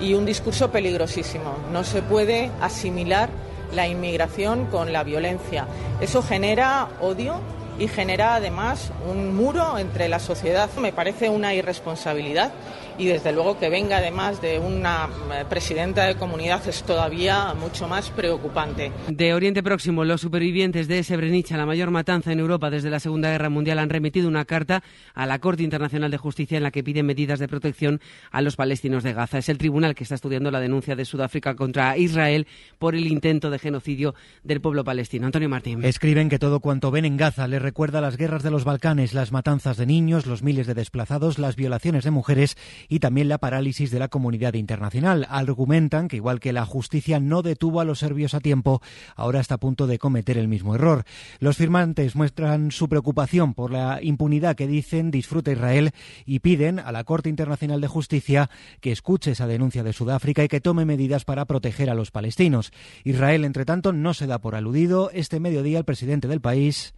[0.00, 1.54] y un discurso peligrosísimo.
[1.72, 3.28] No se puede asimilar
[3.72, 5.66] la inmigración con la violencia.
[6.00, 7.40] Eso genera odio
[7.78, 10.70] y genera además un muro entre la sociedad.
[10.80, 12.52] Me parece una irresponsabilidad
[12.98, 17.88] y desde luego que venga además de una eh, presidenta de comunidad es todavía mucho
[17.88, 18.92] más preocupante.
[19.08, 23.30] De Oriente Próximo, los supervivientes de Srebrenica, la mayor matanza en Europa desde la Segunda
[23.30, 24.82] Guerra Mundial, han remitido una carta
[25.14, 28.56] a la Corte Internacional de Justicia en la que piden medidas de protección a los
[28.56, 29.38] palestinos de Gaza.
[29.38, 32.46] Es el tribunal que está estudiando la denuncia de Sudáfrica contra Israel
[32.78, 35.26] por el intento de genocidio del pueblo palestino.
[35.26, 35.84] Antonio Martín.
[35.84, 39.32] Escriben que todo cuanto ven en Gaza les recuerda las guerras de los Balcanes, las
[39.32, 42.56] matanzas de niños, los miles de desplazados, las violaciones de mujeres
[42.88, 45.26] y también la parálisis de la comunidad internacional.
[45.28, 48.80] Argumentan que igual que la justicia no detuvo a los serbios a tiempo,
[49.16, 51.04] ahora está a punto de cometer el mismo error.
[51.40, 55.92] Los firmantes muestran su preocupación por la impunidad que dicen disfruta Israel
[56.26, 60.48] y piden a la Corte Internacional de Justicia que escuche esa denuncia de Sudáfrica y
[60.48, 62.72] que tome medidas para proteger a los palestinos.
[63.04, 65.10] Israel, entre tanto, no se da por aludido.
[65.12, 66.94] Este mediodía el presidente del país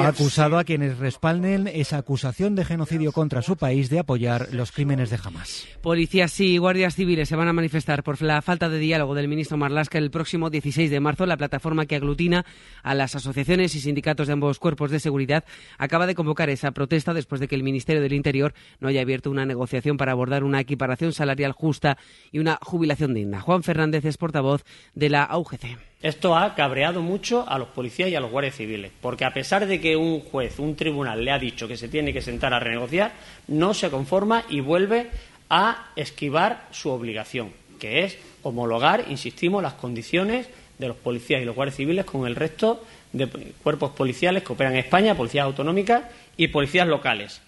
[0.00, 4.72] ha acusado a quienes respalden esa acusación de genocidio contra su país de apoyar los
[4.72, 5.66] crímenes de Hamas.
[5.82, 9.58] Policías y guardias civiles se van a manifestar por la falta de diálogo del ministro
[9.58, 11.26] Marlaska el próximo 16 de marzo.
[11.26, 12.46] La plataforma que aglutina
[12.82, 15.44] a las asociaciones y sindicatos de ambos cuerpos de seguridad
[15.76, 19.30] acaba de convocar esa protesta después de que el Ministerio del Interior no haya abierto
[19.30, 21.98] una negociación para abordar una equiparación salarial justa
[22.32, 23.42] y una jubilación digna.
[23.42, 24.64] Juan Fernández es portavoz
[24.94, 25.76] de la AUGC.
[26.02, 29.66] Esto ha cabreado mucho a los policías y a los guardias civiles, porque a pesar
[29.66, 32.60] de que un juez, un tribunal le ha dicho que se tiene que sentar a
[32.60, 33.12] renegociar,
[33.48, 35.10] no se conforma y vuelve
[35.48, 41.56] a esquivar su obligación, que es homologar, insistimos, las condiciones de los policías y los
[41.56, 43.26] guardias civiles con el resto de
[43.62, 46.02] cuerpos policiales que operan en España, policías autonómicas
[46.36, 47.40] y policías locales.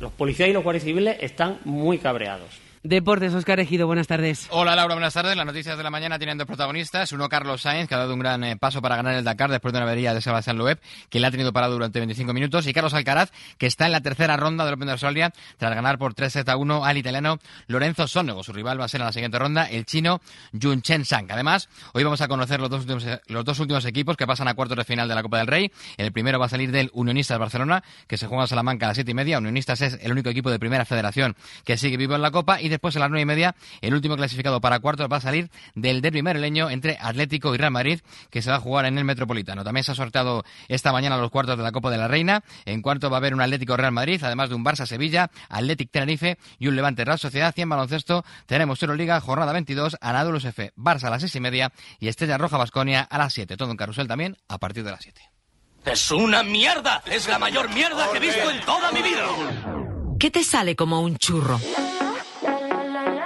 [0.00, 2.69] Los policías y los guardias civiles están muy cabreados.
[2.82, 4.46] Deportes, Oscar Ejido, buenas tardes.
[4.48, 5.36] Hola Laura, buenas tardes.
[5.36, 7.12] Las noticias de la mañana tienen dos protagonistas.
[7.12, 9.74] Uno, Carlos Sainz, que ha dado un gran eh, paso para ganar el Dakar después
[9.74, 12.66] de una avería de Sebastián Loeb, que le ha tenido parado durante 25 minutos.
[12.66, 15.98] Y Carlos Alcaraz, que está en la tercera ronda del Open de Australia, tras ganar
[15.98, 18.42] por 3 a 1 al italiano Lorenzo Sonego.
[18.42, 20.22] Su rival va a ser en la siguiente ronda el chino
[20.58, 21.30] Jun Chen Sang.
[21.30, 24.54] Además, hoy vamos a conocer los dos, últimos, los dos últimos equipos que pasan a
[24.54, 25.70] cuartos de final de la Copa del Rey.
[25.98, 28.96] El primero va a salir del Unionistas Barcelona, que se juega en Salamanca a las
[28.96, 29.36] 7 y media.
[29.36, 32.58] Unionistas es el único equipo de primera federación que sigue vivo en la Copa.
[32.58, 35.50] Y después a las 9 y media el último clasificado para cuartos va a salir
[35.74, 38.00] del derby madrileño entre Atlético y Real Madrid,
[38.30, 39.64] que se va a jugar en el Metropolitano.
[39.64, 42.42] También se ha sorteado esta mañana los cuartos de la Copa de la Reina.
[42.64, 45.90] En cuarto va a haber un Atlético Real Madrid, además de un Barça Sevilla, Atlético
[45.92, 47.52] Tenerife y un Levante Real Sociedad.
[47.56, 51.72] Y en baloncesto tenemos Euroliga, jornada 22, Anadolu F, Barça a las seis y media
[51.98, 53.56] y Estrella Roja Basconia a las 7.
[53.56, 55.20] Todo en carrusel también a partir de las 7.
[55.84, 57.02] ¡Es una mierda!
[57.06, 59.26] ¡Es la mayor mierda que he visto en toda mi vida!
[60.18, 61.58] ¿Qué te sale como un churro?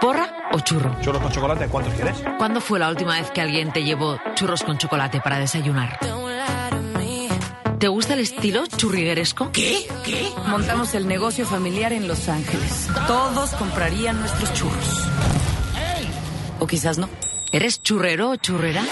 [0.04, 0.94] ¿Porra o churro?
[1.00, 2.22] Churros con chocolate, ¿cuántos quieres?
[2.36, 5.98] ¿Cuándo fue la última vez que alguien te llevó churros con chocolate para desayunar?
[7.78, 9.50] ¿Te gusta el estilo churrigueresco?
[9.50, 9.86] ¿Qué?
[10.04, 10.28] ¿Qué?
[10.46, 12.86] Montamos el negocio familiar en Los Ángeles.
[13.06, 15.08] Todos comprarían nuestros churros.
[16.58, 17.08] O quizás no.
[17.50, 18.82] ¿Eres churrero o churrera?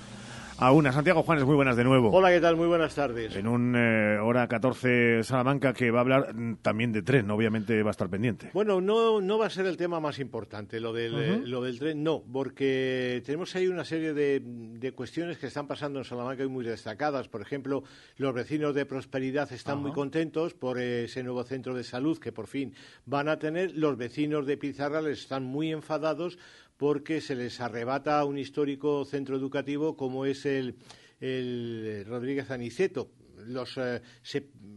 [0.59, 0.93] a una.
[0.93, 2.11] Santiago Juanes, muy buenas de nuevo.
[2.11, 2.57] Hola, ¿qué tal?
[2.57, 3.35] Muy buenas tardes.
[3.37, 7.81] En un eh, hora 14 Salamanca que va a hablar mm, también de tren, obviamente
[7.83, 8.51] va a estar pendiente.
[8.53, 11.79] Bueno, no, no va a ser el tema más importante, lo del, eh, lo del
[11.79, 16.43] tren, no, porque tenemos ahí una serie de, de cuestiones que están pasando en Salamanca
[16.43, 17.29] y muy destacadas.
[17.29, 17.85] Por ejemplo,
[18.17, 22.49] los vecinos de Prosperidad están muy contentos por ese nuevo centro de salud que por
[22.49, 22.75] fin
[23.07, 23.77] van a tener.
[23.77, 26.39] Los vecinos de Pizarrales están muy enfadados
[26.79, 30.77] porque se les arrebata un histórico centro educativo como es el,
[31.21, 33.11] el Rodríguez Aniceto.
[33.47, 34.01] los, eh,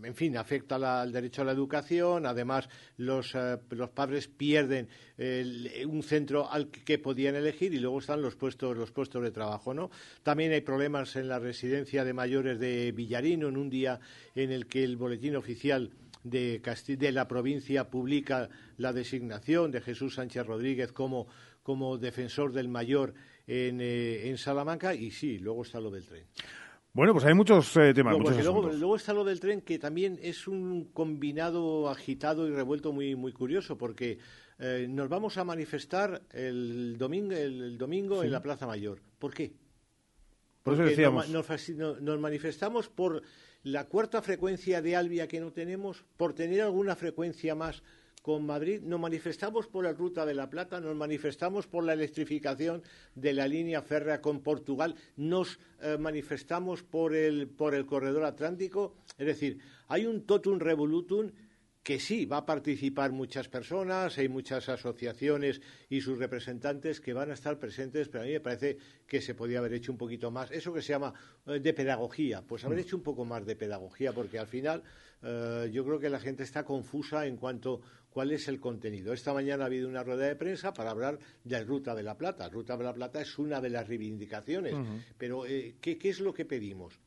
[0.04, 3.58] en fin, afecta al derecho a la educación, además los, eh,
[3.94, 4.90] padres pierden
[5.88, 9.74] un centro al que podían elegir y luego están los puestos, los puestos de trabajo,
[9.74, 9.92] ¿no?
[10.24, 14.00] También hay problemas en la residencia de mayores de Villarino, en un día
[14.34, 15.92] en el que el boletín oficial
[16.24, 21.28] de, de la provincia publica la designación de Jesús Sánchez Rodríguez como,
[21.64, 23.14] como defensor del mayor
[23.48, 26.26] en, en Salamanca y sí, luego está lo del tren.
[26.94, 28.18] Bueno, pues hay muchos eh, temas.
[28.18, 33.32] luego, está lo del tren, que también es un combinado agitado y revuelto muy, muy
[33.32, 34.18] curioso, porque
[34.60, 39.00] eh, nos vamos a manifestar el domingo, el, domingo en la Plaza Mayor.
[39.20, 39.54] ¿Por qué?
[40.64, 41.30] Por eso decíamos.
[41.30, 43.22] nos, manifestamos por
[43.64, 47.84] la cuarta frecuencia de Albia que no tenemos, por tener alguna frecuencia más
[48.22, 52.84] con Madrid, nos manifestamos por la Ruta de la Plata, nos manifestamos por la electrificación
[53.16, 58.96] de la línea férrea con Portugal, nos eh, manifestamos por el, por el corredor atlántico.
[59.18, 61.32] Es decir, hay un totum revolutum
[61.84, 67.32] que sí, va a participar muchas personas, hay muchas asociaciones y sus representantes que van
[67.32, 70.30] a estar presentes, pero a mí me parece que se podía haber hecho un poquito
[70.30, 70.52] más.
[70.52, 71.14] Eso que se llama
[71.48, 72.82] eh, de pedagogía, pues haber mm.
[72.82, 74.84] hecho un poco más de pedagogía, porque al final
[75.24, 77.82] eh, yo creo que la gente está confusa en cuanto
[78.12, 79.14] cuál es el contenido.
[79.14, 82.50] Esta mañana ha habido una rueda de prensa para hablar de Ruta de la Plata.
[82.50, 84.76] Ruta de la Plata es una de las reivindicaciones,
[85.18, 87.00] pero eh, ¿qué, ¿qué es lo que pedimos?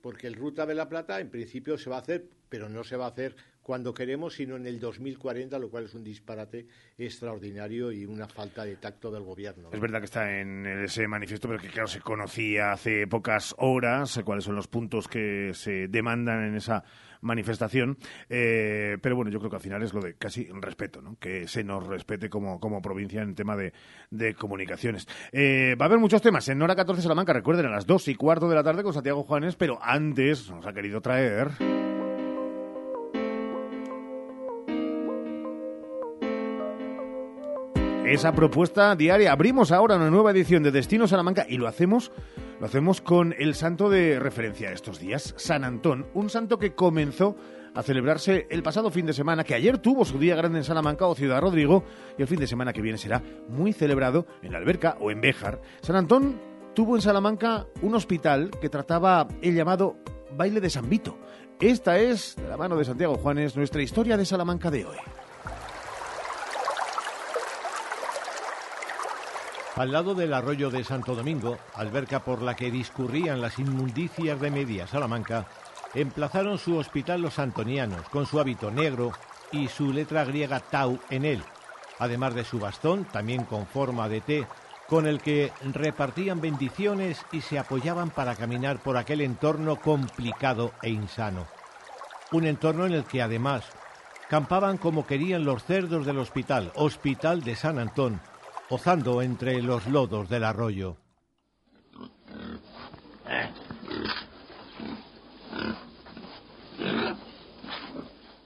[0.00, 2.96] Porque el Ruta de la Plata en principio se va a hacer, pero no se
[2.96, 6.66] va a hacer cuando queremos, sino en el 2040, lo cual es un disparate
[6.98, 9.70] extraordinario y una falta de tacto del gobierno.
[9.72, 14.20] Es verdad que está en ese manifiesto, pero que claro, se conocía hace pocas horas
[14.24, 16.82] cuáles son los puntos que se demandan en esa
[17.22, 17.96] manifestación.
[18.28, 21.16] Eh, pero bueno, yo creo que al final es lo de casi respeto, ¿no?
[21.18, 23.72] que se nos respete como, como provincia en tema de,
[24.10, 25.08] de comunicaciones.
[25.32, 28.14] Eh, va a haber muchos temas en Hora 14 Salamanca, recuerden, a las dos y
[28.14, 31.91] cuarto de la tarde con Santiago Juanes, pero antes nos ha querido traer.
[38.12, 39.32] Esa propuesta diaria.
[39.32, 42.12] Abrimos ahora una nueva edición de Destino Salamanca y lo hacemos,
[42.60, 47.36] lo hacemos con el santo de referencia estos días, San Antón, un santo que comenzó
[47.74, 51.06] a celebrarse el pasado fin de semana, que ayer tuvo su día grande en Salamanca
[51.06, 51.84] o Ciudad Rodrigo,
[52.18, 55.22] y el fin de semana que viene será muy celebrado en la Alberca o en
[55.22, 55.62] Béjar.
[55.80, 56.38] San Antón
[56.74, 59.96] tuvo en Salamanca un hospital que trataba el llamado
[60.36, 61.16] baile de San Vito.
[61.60, 64.98] Esta es, de la mano de Santiago Juanes, nuestra historia de Salamanca de hoy.
[69.76, 74.50] Al lado del arroyo de Santo Domingo, alberca por la que discurrían las inmundicias de
[74.50, 75.46] Media Salamanca,
[75.94, 79.12] emplazaron su hospital los antonianos, con su hábito negro
[79.50, 81.42] y su letra griega tau en él,
[81.98, 84.46] además de su bastón, también con forma de T,
[84.88, 90.90] con el que repartían bendiciones y se apoyaban para caminar por aquel entorno complicado e
[90.90, 91.46] insano.
[92.30, 93.64] Un entorno en el que además
[94.28, 98.20] campaban como querían los cerdos del hospital, Hospital de San Antón,
[98.72, 100.96] pozando entre los lodos del arroyo.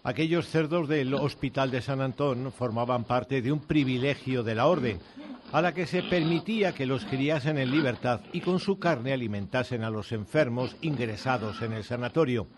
[0.03, 4.99] Aquellos cerdos del Hospital de San Antón formaban parte de un privilegio de la orden,
[5.53, 9.85] a la que se permitía que los criasen en libertad y con su carne alimentasen
[9.85, 12.49] a los enfermos ingresados en el sanatorio.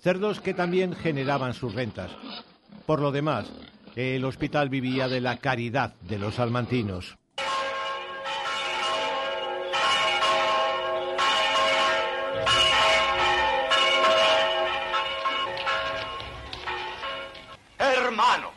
[0.00, 2.10] Cerdos que también generaban sus rentas.
[2.84, 3.48] Por lo demás,
[4.00, 7.18] el hospital vivía de la caridad de los salmantinos.
[17.78, 18.54] Hermanos,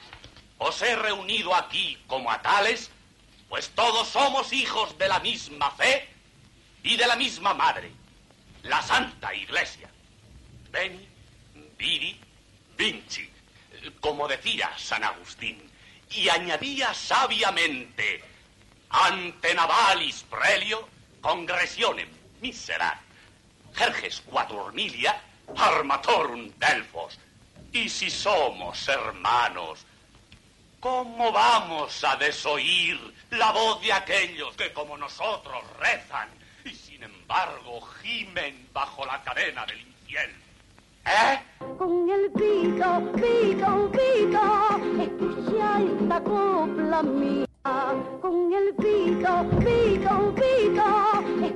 [0.60, 2.90] os he reunido aquí como a tales,
[3.50, 6.08] pues todos somos hijos de la misma fe
[6.84, 7.92] y de la misma madre,
[8.64, 9.90] la Santa Iglesia.
[10.72, 11.06] Veni,
[11.78, 12.18] vidi,
[12.78, 13.33] vinci
[14.00, 15.70] como decía San Agustín,
[16.10, 18.24] y añadía sabiamente,
[18.90, 20.88] ante navalis prelio,
[21.22, 22.10] congresionem
[22.42, 23.00] miserat,
[23.74, 25.20] Jerges quadrormilia,
[25.58, 27.18] armatorum delfos.
[27.72, 29.86] Y si somos hermanos,
[30.80, 33.00] ¿cómo vamos a desoír
[33.32, 36.30] la voz de aquellos que como nosotros rezan
[36.64, 40.44] y sin embargo gimen bajo la cadena del infierno?
[41.06, 41.40] ¿Eh?
[41.78, 44.44] Con el pico, pico, pico,
[45.02, 47.46] escucha esta copla mía.
[48.22, 51.53] Con el pico, pico, pico,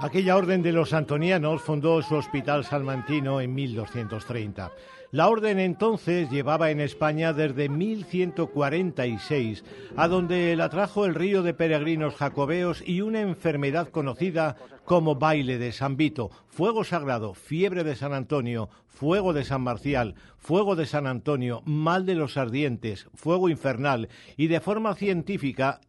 [0.00, 4.72] Aquella orden de los antonianos fundó su hospital salmantino en 1230.
[5.12, 9.62] La orden entonces llevaba en España desde 1146,
[9.94, 15.58] a donde la trajo el río de peregrinos jacobeos y una enfermedad conocida como baile
[15.58, 20.86] de San Vito, fuego sagrado, fiebre de San Antonio, fuego de San Marcial, fuego de
[20.86, 25.41] San Antonio, mal de los ardientes, fuego infernal y de forma científica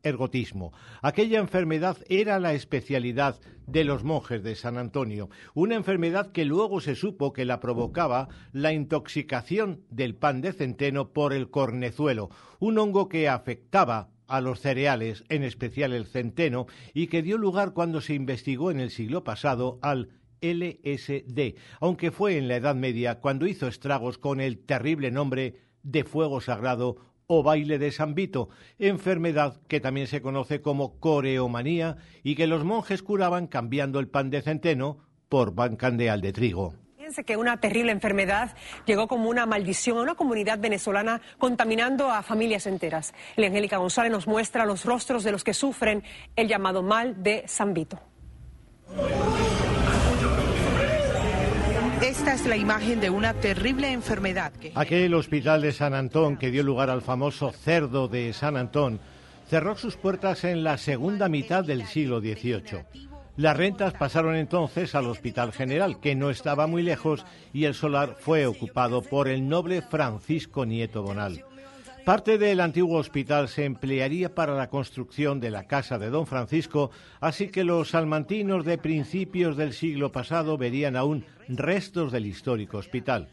[0.04, 0.74] ergotismo.
[1.02, 6.82] Aquella enfermedad era la especialidad de los monjes de San Antonio, una enfermedad que luego
[6.82, 12.30] se supo que la provocaba la intoxicación del pan de centeno por el cornezuelo,
[12.60, 17.74] un hongo que afectaba a los cereales, en especial el centeno, y que dio lugar
[17.74, 20.10] cuando se investigó en el siglo pasado al
[20.42, 26.04] LSD, aunque fue en la Edad Media cuando hizo estragos con el terrible nombre de
[26.04, 32.36] fuego sagrado o baile de San Vito, enfermedad que también se conoce como coreomanía y
[32.36, 36.76] que los monjes curaban cambiando el pan de centeno por pan candeal de trigo.
[36.96, 38.56] Fíjense que una terrible enfermedad
[38.86, 43.14] llegó como una maldición a una comunidad venezolana contaminando a familias enteras.
[43.36, 46.04] La Angélica González nos muestra los rostros de los que sufren
[46.36, 48.00] el llamado mal de San Vito.
[52.04, 54.52] Esta es la imagen de una terrible enfermedad.
[54.52, 54.74] Que...
[54.76, 59.00] Aquel hospital de San Antón que dio lugar al famoso cerdo de San Antón
[59.48, 62.84] cerró sus puertas en la segunda mitad del siglo XVIII.
[63.38, 68.18] Las rentas pasaron entonces al Hospital General, que no estaba muy lejos, y el solar
[68.20, 71.46] fue ocupado por el noble Francisco Nieto Bonal.
[72.06, 76.92] Parte del antiguo hospital se emplearía para la construcción de la casa de don Francisco,
[77.22, 83.30] así que los salmantinos de principios del siglo pasado verían aún restos del histórico hospital.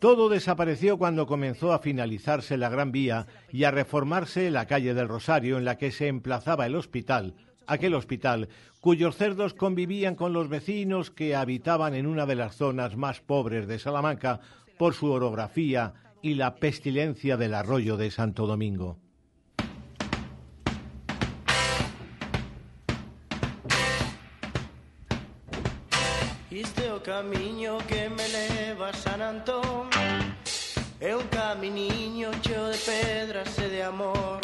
[0.00, 5.08] Todo desapareció cuando comenzó a finalizarse la Gran Vía y a reformarse la calle del
[5.08, 7.34] Rosario en la que se emplazaba el hospital,
[7.66, 8.48] aquel hospital
[8.80, 13.66] cuyos cerdos convivían con los vecinos que habitaban en una de las zonas más pobres
[13.66, 14.40] de Salamanca
[14.78, 15.92] por su orografía
[16.28, 18.98] y la pestilencia del arroyo de Santo Domingo.
[26.50, 29.90] Este o camiño que me leva a San Antón
[30.98, 34.40] É un caminiño cheo de pedras e de amor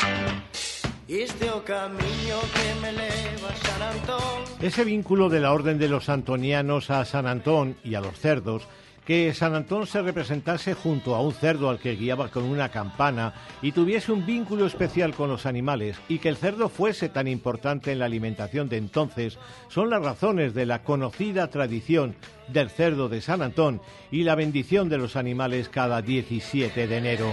[1.09, 5.89] Este o camiño que me leva a San Antón Ese vínculo de la Orden de
[5.89, 8.69] los Antonianos a San Antón y a los cerdos
[9.07, 13.35] que San Antón se representase junto a un cerdo al que guiaba con una campana
[13.61, 17.93] y tuviese un vínculo especial con los animales y que el cerdo fuese tan importante
[17.93, 19.39] en la alimentación de entonces
[19.69, 22.15] son las razones de la conocida tradición
[22.49, 23.81] del cerdo de San Antón
[24.11, 27.33] y la bendición de los animales cada 17 de enero.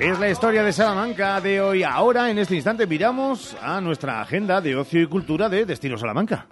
[0.00, 1.82] Es la historia de Salamanca de hoy.
[1.82, 6.46] Ahora, en este instante, miramos a nuestra agenda de ocio y cultura de Destino Salamanca.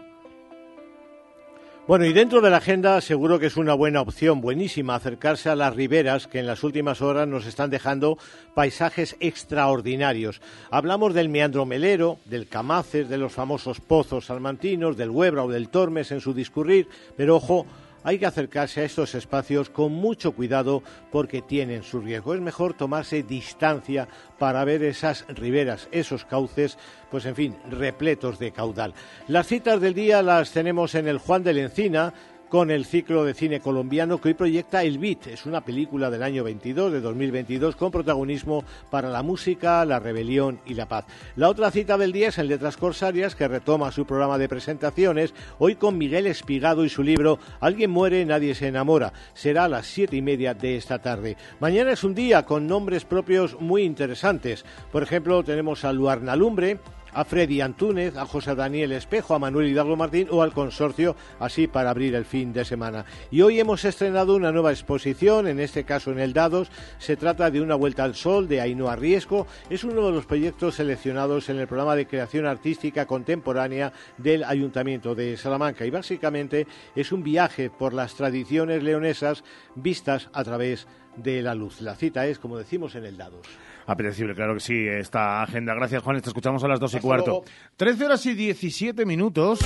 [1.87, 5.57] Bueno, y dentro de la agenda seguro que es una buena opción, buenísima, acercarse a
[5.57, 8.19] las riberas que en las últimas horas nos están dejando
[8.53, 10.43] paisajes extraordinarios.
[10.71, 15.71] Hablamos del meandro melero, del Camaces, de los famosos pozos salmantinos, del Huebra o del
[15.71, 16.87] Tormes en su discurrir,
[17.17, 17.65] pero ojo,
[18.05, 22.35] hay que acercarse a estos espacios con mucho cuidado porque tienen su riesgo.
[22.35, 26.79] Es mejor tomarse distancia para ver esas riberas, esos cauces,
[27.11, 28.95] pues en fin, repletos de caudal.
[29.27, 32.15] Las citas del día las tenemos en el Juan de la Encina,
[32.49, 35.27] con el ciclo de cine colombiano que hoy proyecta El Beat.
[35.27, 40.61] Es una película del año 22, de 2022, con protagonismo para la música, la rebelión
[40.67, 41.05] y la paz.
[41.37, 45.35] La otra cita del día es el Letras Corsarias, que retoma su programa de presentaciones,
[45.59, 49.13] hoy con Miguel Espigado y su libro Alguien muere, nadie se enamora.
[49.35, 51.37] Será a las siete y media de esta tarde.
[51.61, 54.65] Mañana es un día con nombres propios muy interesantes.
[54.91, 56.79] Por ejemplo, tenemos a Luarna Lumbre,
[57.13, 61.67] a Freddy Antúnez, a José Daniel Espejo, a Manuel Hidalgo Martín o al consorcio, así
[61.67, 63.05] para abrir el fin de semana.
[63.31, 66.71] Y hoy hemos estrenado una nueva exposición, en este caso en el Dados.
[66.99, 69.47] Se trata de Una Vuelta al Sol de Ainhoa Riesco.
[69.71, 75.15] Es uno de los proyectos seleccionados en el programa de creación artística contemporánea del Ayuntamiento
[75.15, 75.87] de Salamanca.
[75.87, 79.45] Y básicamente es un viaje por las tradiciones leonesas
[79.75, 80.87] vistas a través
[81.17, 81.81] de la luz.
[81.81, 83.47] La cita es, como decimos, en el Dados.
[83.89, 85.73] Apetecible, claro que sí, esta agenda.
[85.75, 86.21] Gracias, Juan.
[86.21, 87.31] Te escuchamos a las dos y Hasta cuarto.
[87.31, 87.45] luego.
[87.79, 89.61] 13 horas y 17 minutos.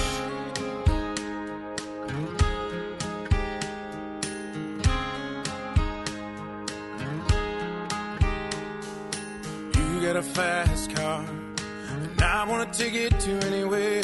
[9.75, 11.25] You got a fast car,
[11.91, 14.03] and I wanna take it to anywhere.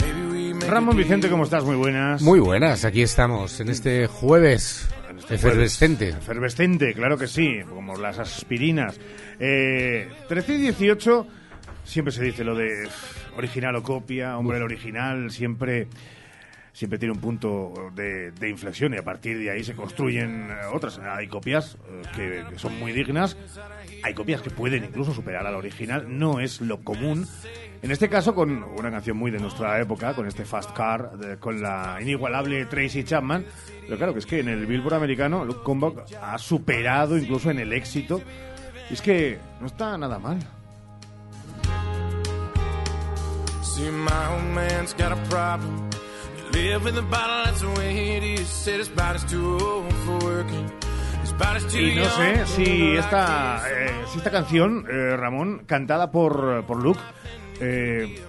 [0.00, 1.28] Maybe we make Ramón Vicente.
[1.28, 1.64] ¿cómo estás?
[1.64, 2.22] Muy buenas.
[2.22, 4.88] Muy buenas, aquí estamos en este jueves.
[5.30, 6.08] Efervescente.
[6.08, 8.98] efervescente, claro que sí, como las aspirinas.
[9.38, 11.26] Eh, 13 y 18,
[11.84, 12.88] siempre se dice lo de
[13.36, 15.88] original o copia, hombre, el original siempre
[16.78, 20.54] siempre tiene un punto de, de inflexión y a partir de ahí se construyen eh,
[20.72, 21.00] otras.
[21.00, 23.36] Hay copias eh, que, que son muy dignas,
[24.04, 27.26] hay copias que pueden incluso superar al original, no es lo común.
[27.82, 31.36] En este caso, con una canción muy de nuestra época, con este Fast Car, de-
[31.38, 33.44] con la inigualable Tracy Chapman.
[33.82, 37.58] Pero claro que es que en el Billboard americano, Luke Combach ha superado incluso en
[37.58, 38.20] el éxito.
[38.90, 40.38] Y es que no está nada mal.
[43.62, 45.88] See, my old man's got a problem.
[46.58, 48.48] You live in the bottle, that's the way it is.
[48.48, 50.68] Said his body's too old for working.
[51.20, 56.10] His body's too Y no sé si esta, eh, si esta canción, eh, Ramón, cantada
[56.10, 57.00] por, por Luke,
[57.60, 58.20] eh,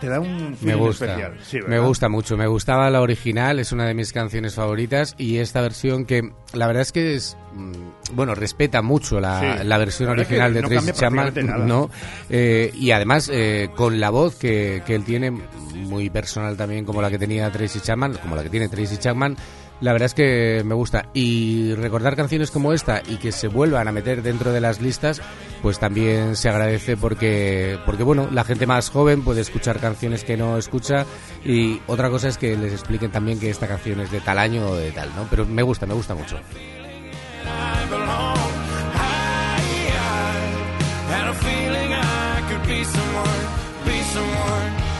[0.00, 1.36] te da un Me gusta, especial.
[1.42, 2.36] Sí, me gusta mucho.
[2.36, 6.66] Me gustaba la original, es una de mis canciones favoritas y esta versión que la
[6.66, 7.72] verdad es que es mm,
[8.14, 9.64] bueno respeta mucho la, Sí.
[9.66, 11.32] la versión La original de no Tracy Chapman,
[11.66, 11.90] no
[12.30, 17.02] Eh, y además eh, con la voz que, que él tiene muy personal también como
[17.02, 19.36] la que tenía Tracy Chapman, como la que tiene Tracy Chapman.
[19.80, 23.86] La verdad es que me gusta y recordar canciones como esta y que se vuelvan
[23.86, 25.22] a meter dentro de las listas,
[25.62, 30.36] pues también se agradece porque porque bueno, la gente más joven puede escuchar canciones que
[30.36, 31.06] no escucha
[31.44, 34.66] y otra cosa es que les expliquen también que esta canción es de tal año
[34.68, 35.26] o de tal, ¿no?
[35.30, 36.38] Pero me gusta, me gusta mucho.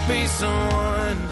[0.08, 1.27] Be.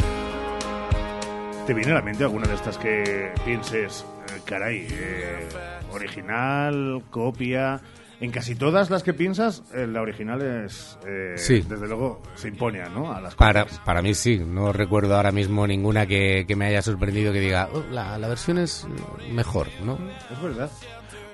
[1.66, 5.48] ¿Te viene a la mente alguna de estas que pienses, eh, caray, eh,
[5.92, 7.80] original, copia?
[8.20, 11.62] En casi todas las que piensas, eh, la original es, eh, Sí.
[11.68, 13.12] desde luego, se impone ¿no?
[13.12, 13.80] a las Para, copias.
[13.80, 17.68] para mí sí, no recuerdo ahora mismo ninguna que, que me haya sorprendido que diga,
[17.74, 18.86] "Oh, la, la versión es
[19.32, 19.98] mejor, ¿no?
[20.32, 20.70] Es verdad.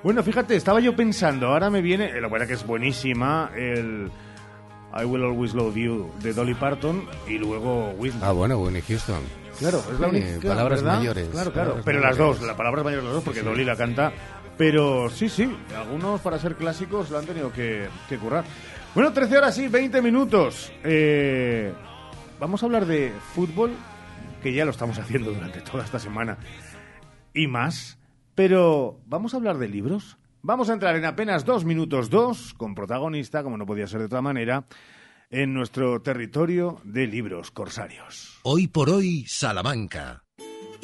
[0.03, 4.11] Bueno, fíjate, estaba yo pensando, ahora me viene, eh, la verdad que es buenísima, el
[5.01, 8.21] I Will Always Love You de Dolly Parton y luego Whitney.
[8.25, 9.21] Ah, bueno, Whitney Houston.
[9.63, 10.27] Claro, es la única.
[10.49, 10.99] palabras ¿verdad?
[10.99, 11.81] mayores, Claro, claro.
[11.85, 13.47] Pero las dos, la palabras mayores las dos, porque Sí.
[13.47, 14.13] Dolly la canta.
[14.59, 18.45] Pero sí, sí, algunos para ser clásicos lo han tenido que, que currar.
[18.95, 20.71] Bueno, 13 horas y 20 minutos.
[20.85, 21.73] Eh,
[22.39, 23.71] vamos a hablar de fútbol,
[24.43, 26.37] que ya lo estamos haciendo durante toda esta semana
[27.33, 27.99] y más.
[28.35, 30.19] Pero vamos a hablar de libros.
[30.43, 34.07] Vamos a entrar en apenas dos minutos dos, con protagonista, como no podía ser de
[34.07, 34.65] otra manera,
[35.33, 38.39] en nuestro territorio de libros corsarios.
[38.43, 40.25] Hoy por hoy, Salamanca.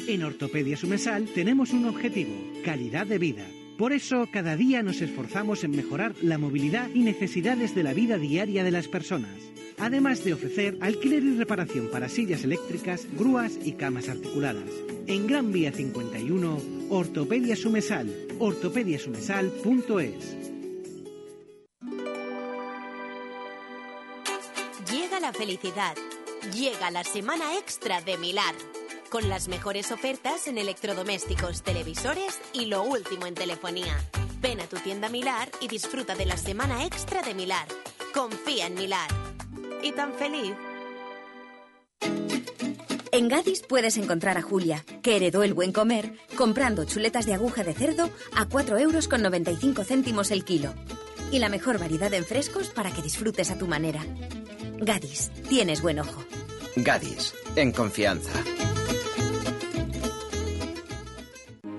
[0.07, 2.33] En Ortopedia Sumesal tenemos un objetivo,
[2.65, 3.45] calidad de vida.
[3.77, 8.17] Por eso, cada día nos esforzamos en mejorar la movilidad y necesidades de la vida
[8.17, 9.37] diaria de las personas.
[9.77, 14.71] Además de ofrecer alquiler y reparación para sillas eléctricas, grúas y camas articuladas.
[15.05, 16.57] En Gran Vía 51,
[16.89, 20.38] Ortopedia Sumesal, ortopediasumesal.es.
[25.33, 25.95] felicidad.
[26.53, 28.55] Llega la semana extra de Milar.
[29.09, 33.97] Con las mejores ofertas en electrodomésticos, televisores y lo último en telefonía.
[34.41, 37.67] Ven a tu tienda Milar y disfruta de la semana extra de Milar.
[38.13, 39.09] Confía en Milar.
[39.83, 40.53] ¿Y tan feliz?
[43.11, 47.63] En Gadis puedes encontrar a Julia, que heredó el buen comer, comprando chuletas de aguja
[47.63, 50.73] de cerdo a 4 euros con 95 céntimos el kilo.
[51.31, 54.05] Y la mejor variedad en frescos para que disfrutes a tu manera.
[54.81, 56.23] Gadis, tienes buen ojo.
[56.75, 58.31] Gadis, en confianza.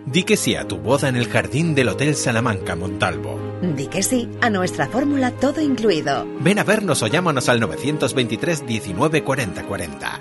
[0.06, 3.38] Di que sí a tu boda en el jardín del Hotel Salamanca Montalvo.
[3.62, 6.26] Di que sí a nuestra fórmula todo incluido.
[6.40, 10.20] Ven a vernos o llámanos al 923 19 40 40.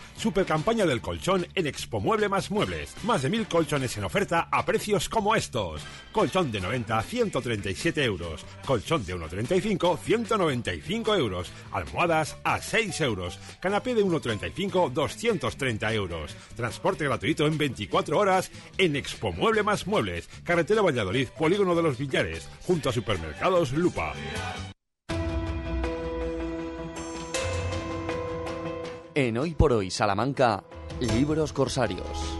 [0.21, 2.93] Super campaña del colchón en Expo Mueble más Muebles.
[3.05, 5.81] Más de mil colchones en oferta a precios como estos.
[6.11, 8.45] Colchón de 90 a 137 euros.
[8.63, 11.51] Colchón de 1,35 195 euros.
[11.71, 13.39] Almohadas a 6 euros.
[13.59, 16.35] Canapé de 1,35 230 euros.
[16.55, 20.29] Transporte gratuito en 24 horas en Expo Mueble más Muebles.
[20.43, 22.47] Carretera Valladolid, Polígono de los Villares.
[22.67, 24.13] Junto a Supermercados Lupa.
[29.13, 30.63] En Hoy por Hoy Salamanca,
[31.01, 32.37] Libros Corsarios.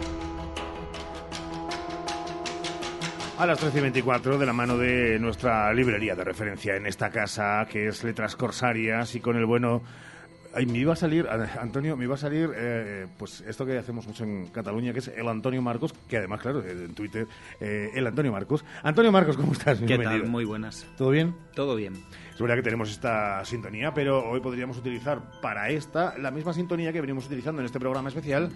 [3.38, 7.10] A las 13 y 24, de la mano de nuestra librería de referencia en esta
[7.10, 9.82] casa, que es Letras Corsarias, y con el bueno
[10.54, 14.06] Ay, me iba a salir, Antonio, me iba a salir, eh, pues esto que hacemos
[14.06, 17.26] mucho en Cataluña, que es el Antonio Marcos, que además, claro, en Twitter,
[17.62, 18.66] eh, el Antonio Marcos.
[18.84, 19.80] Antonio Marcos, ¿cómo estás?
[19.80, 20.28] ¿Qué tal?
[20.28, 20.86] Muy buenas.
[20.98, 21.34] ¿Todo bien?
[21.56, 21.94] Todo bien.
[22.42, 26.92] Es verdad que tenemos esta sintonía, pero hoy podríamos utilizar para esta la misma sintonía
[26.92, 28.50] que venimos utilizando en este programa especial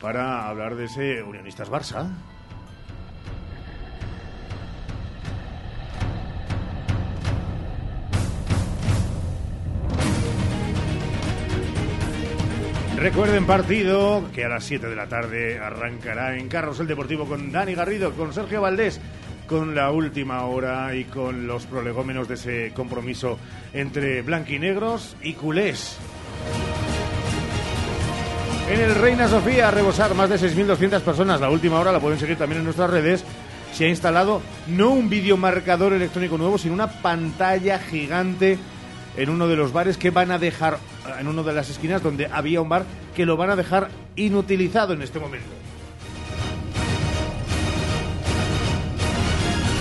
[0.00, 2.10] para hablar de ese Unionistas Barça.
[12.96, 17.52] Recuerden partido que a las 7 de la tarde arrancará en Carros el Deportivo con
[17.52, 19.00] Dani Garrido, con Sergio Valdés,
[19.48, 23.38] con la última hora y con los prolegómenos de ese compromiso
[23.72, 25.98] entre blanquinegros y culés.
[28.68, 31.40] En el Reina Sofía, a rebosar más de 6.200 personas.
[31.40, 33.24] La última hora la pueden seguir también en nuestras redes.
[33.72, 38.58] Se ha instalado no un videomarcador electrónico nuevo, sino una pantalla gigante
[39.16, 40.78] en uno de los bares que van a dejar,
[41.18, 42.84] en una de las esquinas donde había un bar,
[43.16, 45.57] que lo van a dejar inutilizado en este momento.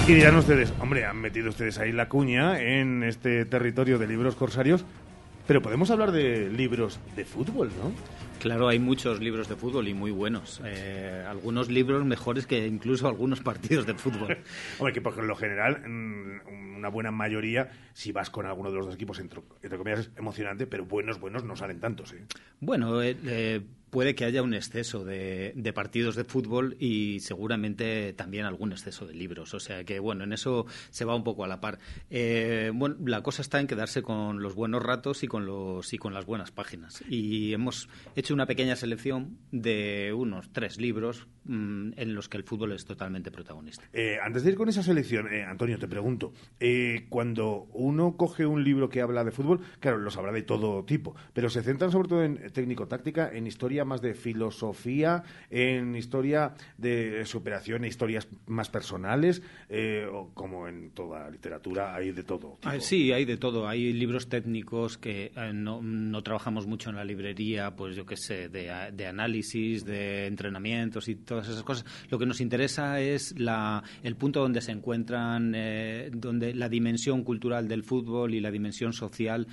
[0.08, 4.36] Y dirán ustedes, hombre, han metido ustedes ahí la cuña en este territorio de libros
[4.36, 4.86] corsarios,
[5.46, 7.92] pero podemos hablar de libros de fútbol, ¿no?
[8.40, 10.62] Claro, hay muchos libros de fútbol y muy buenos.
[10.64, 14.38] Eh, algunos libros mejores que incluso algunos partidos de fútbol.
[14.80, 18.86] Hombre, que por lo general, mm, una buena mayoría, si vas con alguno de los
[18.86, 19.42] dos equipos, entre,
[19.78, 22.14] comillas, es emocionante, pero buenos, buenos no salen tantos.
[22.14, 22.24] ¿eh?
[22.62, 28.46] Bueno, eh, eh puede que haya un exceso de, partidos de fútbol y seguramente también
[28.46, 29.54] algún exceso de libros.
[29.54, 31.80] O sea que, bueno, en eso se va un poco a la par.
[32.10, 35.98] Eh, bueno, la cosa está en quedarse con los buenos ratos y con, los, y
[35.98, 37.04] con las buenas páginas.
[37.10, 42.44] Y hemos hecho una pequeña selección de unos tres libros mm, en los que el
[42.44, 43.84] fútbol es totalmente protagonista.
[43.94, 46.34] Eh, antes de ir con esa selección, eh, Antonio, te pregunto,
[47.10, 51.16] cuando uno coge un libro que habla de fútbol, claro, los habla de todo tipo,
[51.34, 57.26] pero se centran sobre todo en técnico-táctica, en historia más de filosofía, en historia de
[57.26, 62.58] superación, e historias más personales, eh, o como en toda literatura hay de todo.
[62.64, 63.68] Ah, sí, hay de todo.
[63.68, 68.18] Hay libros técnicos que eh, no, no, trabajamos mucho en la librería, pues yo qué
[68.18, 71.86] sé, de, de, análisis, de entrenamientos y todas esas cosas.
[72.10, 77.24] Lo que nos interesa es la, el punto donde se encuentran, eh, donde la dimensión
[77.24, 79.48] cultural del fútbol y la dimensión social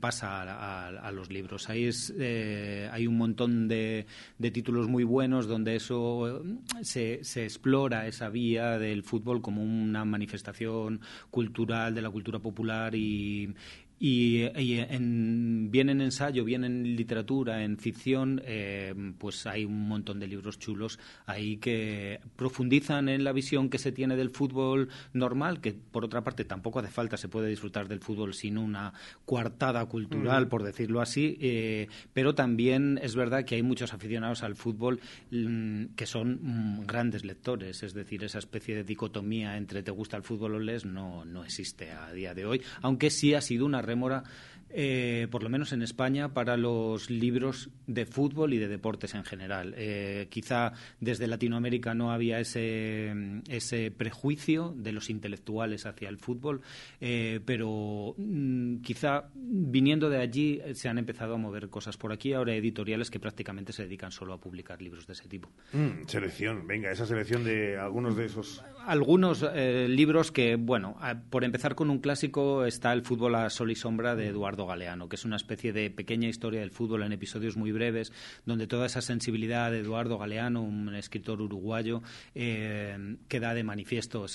[0.00, 1.68] pasa a, a, los libros.
[1.70, 4.06] Ahí es, hay un montón de,
[4.52, 6.42] títulos muy buenos donde eso
[6.82, 12.94] se, se, explora esa vía del fútbol como una manifestación cultural de la cultura popular
[12.94, 13.54] y,
[14.00, 20.20] y, en, bien en ensayo, bien en literatura, en ficción, eh, pues hay un montón
[20.20, 25.60] de libros chulos ahí que profundizan en la visión que se tiene del fútbol normal,
[25.60, 28.92] que por otra parte tampoco hace falta, se puede disfrutar del fútbol sin una
[29.24, 34.54] coartada cultural, por decirlo así, eh, pero también es verdad que hay muchos aficionados al
[34.54, 39.90] fútbol mm, que son mm, grandes lectores, es decir, esa especie de dicotomía entre te
[39.90, 43.40] gusta el fútbol o lees no, no existe a día de hoy, aunque sí ha
[43.40, 44.22] sido una rémora
[44.70, 49.24] eh, por lo menos en España, para los libros de fútbol y de deportes en
[49.24, 49.74] general.
[49.76, 56.60] Eh, quizá desde Latinoamérica no había ese, ese prejuicio de los intelectuales hacia el fútbol,
[57.00, 62.32] eh, pero mm, quizá viniendo de allí se han empezado a mover cosas por aquí.
[62.32, 65.50] Ahora editoriales que prácticamente se dedican solo a publicar libros de ese tipo.
[65.72, 68.62] Mm, selección, venga, esa selección de algunos de esos.
[68.86, 69.44] Algunos
[69.88, 70.96] libros que, bueno,
[71.30, 75.08] por empezar con un clásico está El fútbol a sol y sombra de Eduardo Galeano,
[75.08, 78.12] que es una especie de pequeña historia del fútbol en episodios muy breves,
[78.46, 82.02] donde toda esa sensibilidad de Eduardo Galeano, un escritor uruguayo,
[82.34, 84.26] eh, queda de manifiesto.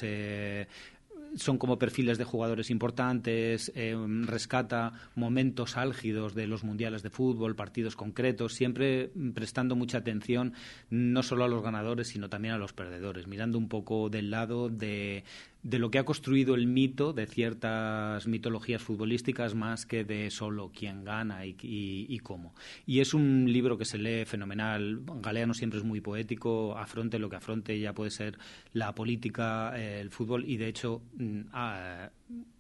[1.36, 3.96] Son como perfiles de jugadores importantes, eh,
[4.26, 10.54] rescata momentos álgidos de los mundiales de fútbol, partidos concretos, siempre prestando mucha atención
[10.92, 14.70] no solo a los ganadores, sino también a los perdedores, mirando un poco del lado
[14.70, 15.24] de,
[15.64, 20.72] de lo que ha construido el mito de ciertas mitologías futbolísticas más que de solo
[20.78, 22.54] quién gana y, cómo.
[22.86, 25.02] Y es un libro que se lee fenomenal.
[25.22, 28.38] Galeano siempre es muy poético, afronte lo que afronte, ya puede ser
[28.74, 31.42] la política, el fútbol, y de hecho mm,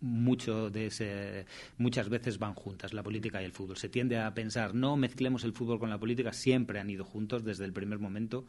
[0.01, 1.45] mucho de ese,
[1.77, 3.77] muchas veces van juntas, la política y el fútbol.
[3.77, 7.43] Se tiende a pensar, no mezclemos el fútbol con la política, siempre han ido juntos
[7.43, 8.45] desde el primer momento.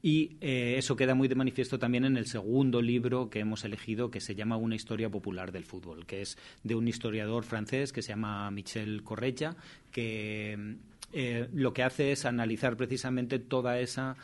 [0.00, 4.10] Y eh, eso queda muy de manifiesto también en el segundo libro que hemos elegido,
[4.10, 8.02] que se llama Una historia popular del fútbol, que es de un historiador francés que
[8.02, 9.56] se llama Michel Correcha,
[9.90, 10.76] que
[11.12, 14.16] eh, lo que hace es analizar precisamente toda esa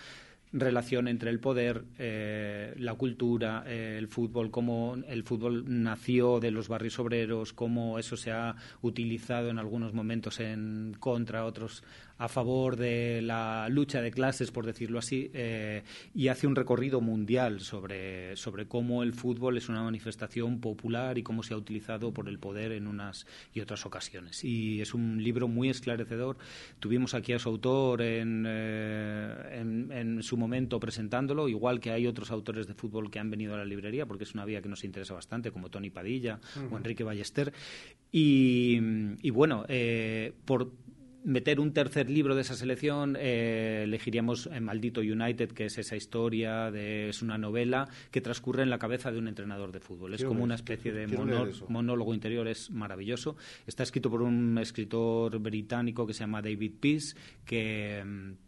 [0.52, 6.50] relación entre el poder, eh, la cultura, eh, el fútbol, cómo el fútbol nació de
[6.50, 11.82] los barrios obreros, cómo eso se ha utilizado en algunos momentos en contra, otros
[12.18, 15.84] a favor de la lucha de clases, por decirlo así, eh,
[16.14, 21.22] y hace un recorrido mundial sobre, sobre cómo el fútbol es una manifestación popular y
[21.22, 24.44] cómo se ha utilizado por el poder en unas y otras ocasiones.
[24.44, 26.36] Y es un libro muy esclarecedor.
[26.80, 29.62] Tuvimos aquí a su autor en, eh,
[29.92, 33.58] en, su momento presentándolo, igual que hay otros autores de fútbol que han venido a
[33.58, 36.40] la librería, porque es una vía que nos interesa bastante, como Tony Padilla
[36.70, 37.52] o Enrique Ballester.
[38.10, 38.78] Y,
[39.22, 40.72] y bueno, eh, por
[41.24, 46.70] meter un tercer libro de esa selección, eh, elegiríamos Maldito United, que es esa historia,
[46.70, 50.14] de, es una novela que transcurre en la cabeza de un entrenador de fútbol.
[50.14, 51.06] Es como una especie de
[51.68, 53.36] monólogo interior, es maravilloso.
[53.66, 58.47] Está escrito por un escritor británico que se llama David Peace, que mm,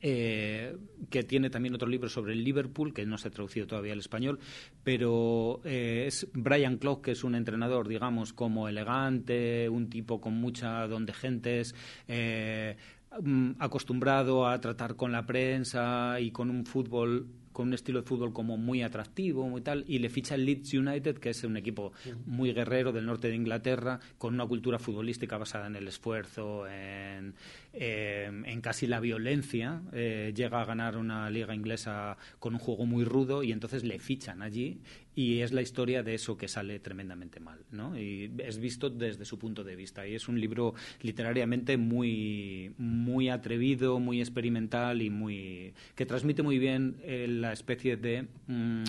[0.00, 0.76] eh,
[1.10, 3.98] que tiene también otro libro sobre el Liverpool, que no se ha traducido todavía al
[3.98, 4.38] español,
[4.82, 10.34] pero eh, es Brian Clough, que es un entrenador, digamos, como elegante, un tipo con
[10.34, 11.74] mucha don de gentes,
[12.06, 12.76] eh,
[13.20, 18.06] mm, acostumbrado a tratar con la prensa y con un fútbol con un estilo de
[18.06, 21.56] fútbol como muy atractivo, muy tal, y le ficha el Leeds United, que es un
[21.56, 21.92] equipo
[22.26, 27.34] muy guerrero del norte de Inglaterra, con una cultura futbolística basada en el esfuerzo, en,
[27.72, 29.80] en casi la violencia.
[29.92, 34.00] Eh, llega a ganar una liga inglesa con un juego muy rudo y entonces le
[34.00, 34.80] fichan allí
[35.14, 37.98] y es la historia de eso que sale tremendamente mal, ¿no?
[37.98, 43.28] Y es visto desde su punto de vista y es un libro literariamente muy muy
[43.28, 48.84] atrevido, muy experimental y muy que transmite muy bien el la especie de mm,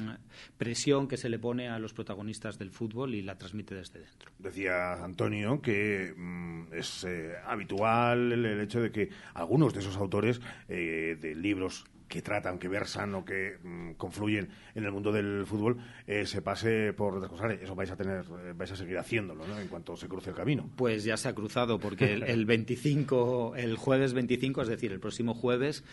[0.58, 4.32] presión que se le pone a los protagonistas del fútbol y la transmite desde dentro.
[4.40, 10.40] Decía Antonio que mm, es eh, habitual el, hecho de que algunos de esos autores
[10.70, 15.46] eh, de libros que tratan, que versan o que mm, confluyen en el mundo del
[15.46, 15.78] fútbol
[16.08, 17.52] eh, se pase por descosar.
[17.52, 18.26] Eso vais a tener,
[18.56, 19.60] vais a seguir haciéndolo, ¿no?
[19.60, 20.70] En cuanto se cruce el camino.
[20.76, 25.34] Pues ya se ha cruzado porque el, 25, el jueves 25, es decir, el próximo
[25.34, 25.84] jueves,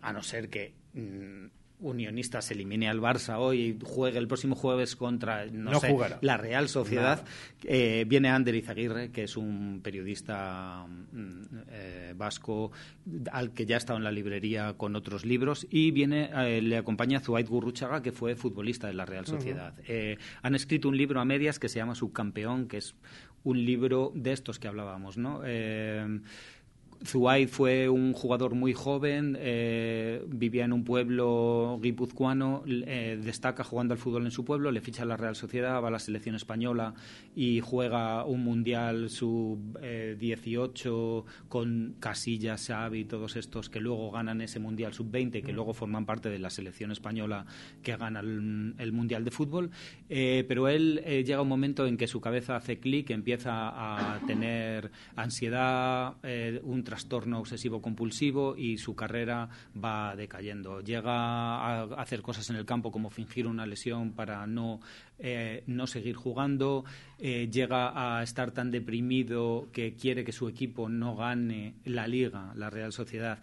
[0.00, 0.72] a no ser que
[1.82, 6.68] Unionistas elimine al Barça hoy y juegue el próximo jueves contra no, sé, la Real
[6.68, 7.24] Sociedad,
[7.64, 12.70] eh, viene Ander Izaguirre, que es un periodista mm, eh, vasco
[13.32, 16.76] al que ya ha estado en la librería con otros libros, y viene eh, le
[16.76, 19.74] acompaña Zuait Gurruchaga, que fue futbolista de la Real Sociedad.
[20.42, 22.94] han escrito un libro a medias que se llama Subcampeón, que es
[23.44, 25.42] un libro de estos que hablábamos, ¿no?
[27.04, 33.94] Zuay fue un jugador muy joven, eh, vivía en un pueblo guipuzcoano, eh, destaca jugando
[33.94, 36.36] al fútbol en su pueblo, le ficha a la Real Sociedad, va a la selección
[36.36, 36.94] española
[37.34, 44.60] y juega un mundial sub-18 con Casillas, Xavi y todos estos que luego ganan ese
[44.60, 47.46] mundial sub-20 que luego forman parte de la selección española
[47.82, 49.70] que gana el, mundial de fútbol.
[50.08, 54.92] Eh, pero él llega un momento en que su cabeza hace clic, empieza a tener
[55.16, 56.14] ansiedad,
[56.62, 59.48] un trastorno obsesivo compulsivo y su carrera
[59.82, 60.82] va decayendo.
[60.82, 64.78] Llega a hacer cosas en el campo como fingir una lesión para no,
[65.18, 66.84] eh, no seguir jugando,
[67.18, 72.52] eh, llega a estar tan deprimido que quiere que su equipo no gane la liga,
[72.56, 73.38] la Real Sociedad,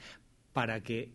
[0.54, 1.10] para que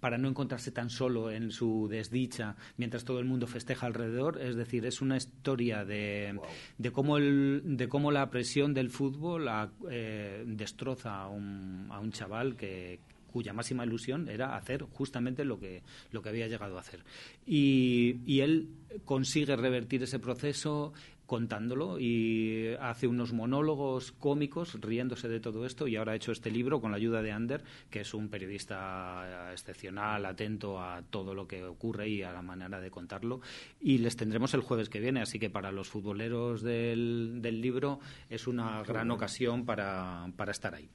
[0.00, 4.40] para no encontrarse tan solo en su desdicha mientras todo el mundo festeja alrededor.
[4.40, 6.38] Es decir, es una historia de,
[6.78, 9.48] de, cómo, el, de cómo la presión del fútbol
[9.90, 13.00] eh, destroza a un, a un chaval que,
[13.32, 15.82] cuya máxima ilusión era hacer justamente lo que,
[16.12, 17.00] lo que había llegado a hacer.
[17.46, 18.68] Y, y él
[19.04, 20.92] consigue revertir ese proceso,
[21.26, 26.50] contándolo y hace unos monólogos cómicos riéndose de todo esto y ahora ha hecho este
[26.50, 31.46] libro con la ayuda de Ander, que es un periodista excepcional, atento a todo lo
[31.46, 33.40] que ocurre y a la manera de contarlo.
[33.80, 38.00] Y les tendremos el jueves que viene, así que para los futboleros del, del libro
[38.28, 40.88] es una gran ocasión para, para estar ahí.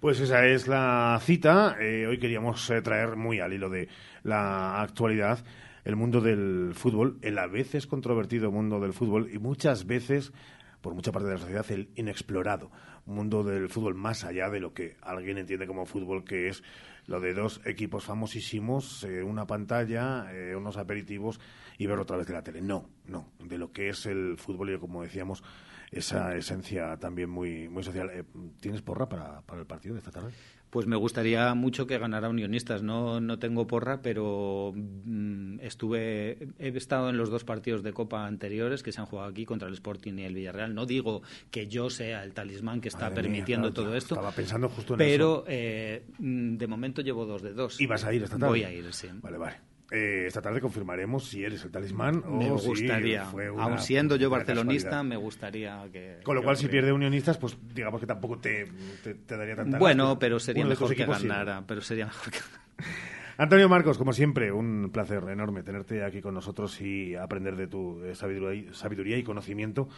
[0.00, 1.76] Pues esa es la cita.
[1.80, 3.88] Eh, hoy queríamos eh, traer muy al hilo de
[4.24, 5.44] la actualidad
[5.84, 10.32] el mundo del fútbol, el a veces controvertido mundo del fútbol y muchas veces,
[10.80, 12.70] por mucha parte de la sociedad, el inexplorado
[13.06, 16.62] mundo del fútbol más allá de lo que alguien entiende como fútbol, que es
[17.06, 21.40] lo de dos equipos famosísimos, eh, una pantalla, eh, unos aperitivos
[21.78, 22.62] y verlo otra vez de la tele.
[22.62, 25.42] No, no, de lo que es el fútbol y como decíamos,
[25.90, 28.10] esa esencia también muy, muy social.
[28.10, 28.24] Eh,
[28.60, 30.32] ¿Tienes porra para, para el partido de esta tarde?
[30.72, 32.82] Pues me gustaría mucho que ganara Unionistas.
[32.82, 38.24] No, no tengo porra, pero mm, estuve, he estado en los dos partidos de Copa
[38.24, 40.74] anteriores que se han jugado aquí contra el Sporting y el Villarreal.
[40.74, 41.20] No digo
[41.50, 44.14] que yo sea el talismán que está permitiendo todo esto.
[44.14, 45.44] Estaba pensando justo en pero, eso.
[45.48, 47.78] eh, mm, de momento llevo dos de dos.
[47.78, 48.48] ¿Y vas a ir esta tarde?
[48.48, 49.08] Voy a ir, sí.
[49.20, 49.71] Vale, vale.
[49.94, 52.88] Eh, esta tarde confirmaremos si eres el talismán Me o si
[53.30, 56.20] fue una- aun siendo yo barcelonista, me gustaría que...
[56.24, 58.66] Con lo cual, si pierde Unionistas, pues digamos que tampoco te,
[59.04, 60.18] te, te daría tanta Bueno, lástima.
[60.18, 61.28] pero sería mejor que equipos sí.
[61.28, 61.62] ganara.
[61.66, 62.38] Pero sería mejor que
[63.38, 68.02] Antonio Marcos, como siempre, un placer enorme tenerte aquí con nosotros y aprender de tu
[68.04, 69.88] eh, sabiduría, y conocimiento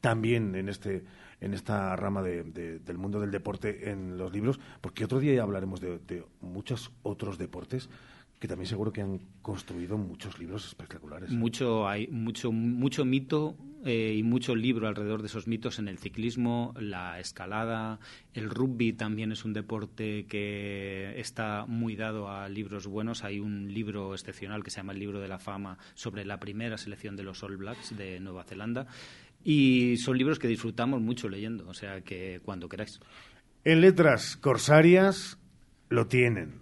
[0.00, 1.04] también en este
[1.40, 5.42] en esta rama de- de- del mundo del deporte en los libros, porque otro día
[5.42, 7.90] hablaremos de, de muchos otros deportes
[8.44, 11.30] que también seguro que han construido muchos libros espectaculares.
[11.30, 13.56] Mucho hay mucho mucho mito
[13.86, 18.00] eh, y mucho libro alrededor de esos mitos en el ciclismo, la escalada,
[18.34, 23.24] el rugby también es un deporte que está muy dado a libros buenos.
[23.24, 26.76] Hay un libro excepcional que se llama el libro de la fama sobre la primera
[26.76, 28.86] selección de los All Blacks de Nueva Zelanda
[29.42, 33.00] y son libros que disfrutamos mucho leyendo, o sea que cuando queráis.
[33.64, 35.38] En letras corsarias
[35.88, 36.60] lo tienen.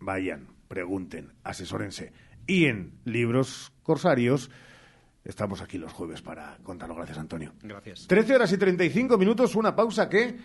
[0.00, 2.12] Vayan, pregunten, asesórense.
[2.46, 4.50] Y en libros corsarios
[5.24, 6.94] estamos aquí los jueves para contarlo.
[6.94, 7.52] Gracias, Antonio.
[7.62, 8.06] Gracias.
[8.06, 10.36] 13 horas y 35 minutos, una pausa que...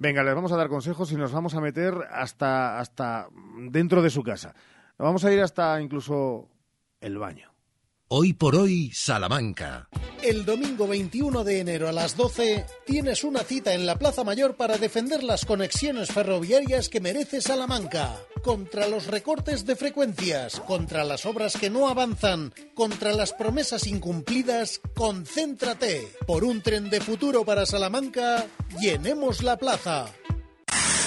[0.00, 3.28] Venga, les vamos a dar consejos y nos vamos a meter hasta, hasta
[3.68, 4.54] dentro de su casa.
[4.96, 6.48] Vamos a ir hasta incluso
[7.00, 7.52] el baño.
[8.10, 9.86] Hoy por hoy, Salamanca.
[10.22, 14.56] El domingo 21 de enero a las 12 tienes una cita en la Plaza Mayor
[14.56, 18.16] para defender las conexiones ferroviarias que merece Salamanca.
[18.42, 24.80] Contra los recortes de frecuencias, contra las obras que no avanzan, contra las promesas incumplidas,
[24.94, 26.08] concéntrate.
[26.26, 28.46] Por un tren de futuro para Salamanca,
[28.80, 30.06] llenemos la plaza.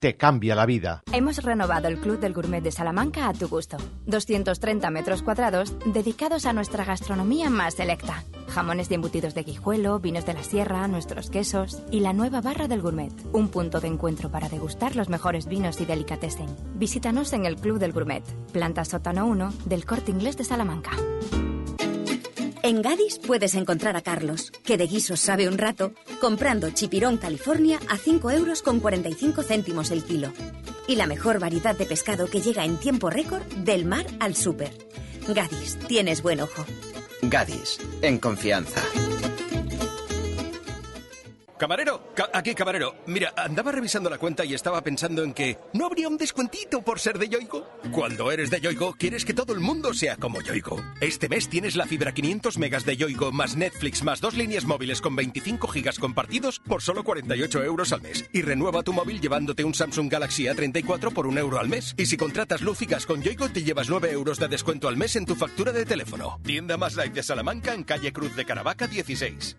[0.00, 1.02] te cambia la vida.
[1.12, 3.76] Hemos renovado el Club del Gourmet de Salamanca a tu gusto.
[4.06, 8.24] 230 metros cuadrados dedicados a nuestra gastronomía más selecta.
[8.48, 12.66] Jamones y embutidos de Guijuelo, vinos de la sierra, nuestros quesos y la nueva barra
[12.66, 13.12] del Gourmet.
[13.34, 16.48] Un punto de encuentro para degustar los mejores vinos y delicatessen.
[16.76, 20.92] Visítanos en el Club del Gourmet, planta sótano 1 del Corte Inglés de Salamanca.
[22.62, 27.80] En Gadis puedes encontrar a Carlos, que de guisos sabe un rato, comprando chipirón California
[27.88, 30.30] a 5 euros con 45 céntimos el kilo.
[30.86, 34.72] Y la mejor variedad de pescado que llega en tiempo récord del mar al súper.
[35.26, 36.66] Gadis, tienes buen ojo.
[37.22, 38.82] Gadis, en confianza.
[41.60, 42.94] Camarero, ca- aquí camarero.
[43.06, 46.98] Mira, andaba revisando la cuenta y estaba pensando en que no habría un descuentito por
[46.98, 47.68] ser de Yoigo.
[47.92, 50.82] Cuando eres de Yoigo, quieres que todo el mundo sea como Yoigo.
[51.02, 55.02] Este mes tienes la fibra 500 megas de Yoigo más Netflix más dos líneas móviles
[55.02, 58.24] con 25 gigas compartidos por solo 48 euros al mes.
[58.32, 61.94] Y renueva tu móvil llevándote un Samsung Galaxy A34 por un euro al mes.
[61.98, 65.26] Y si contratas luz con Yoigo, te llevas 9 euros de descuento al mes en
[65.26, 66.40] tu factura de teléfono.
[66.42, 69.58] Tienda más light de Salamanca en calle Cruz de Caravaca 16.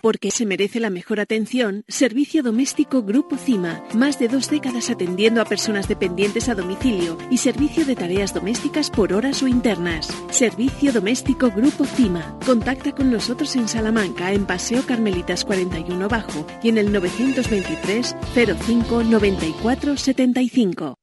[0.00, 3.82] Porque se merece la mejor atención, Servicio Doméstico Grupo CIMA.
[3.94, 8.90] Más de dos décadas atendiendo a personas dependientes a domicilio y servicio de tareas domésticas
[8.90, 10.08] por horas o internas.
[10.30, 12.38] Servicio Doméstico Grupo CIMA.
[12.46, 19.02] Contacta con nosotros en Salamanca, en Paseo Carmelitas 41 Bajo y en el 923 05
[19.02, 20.94] 94 75.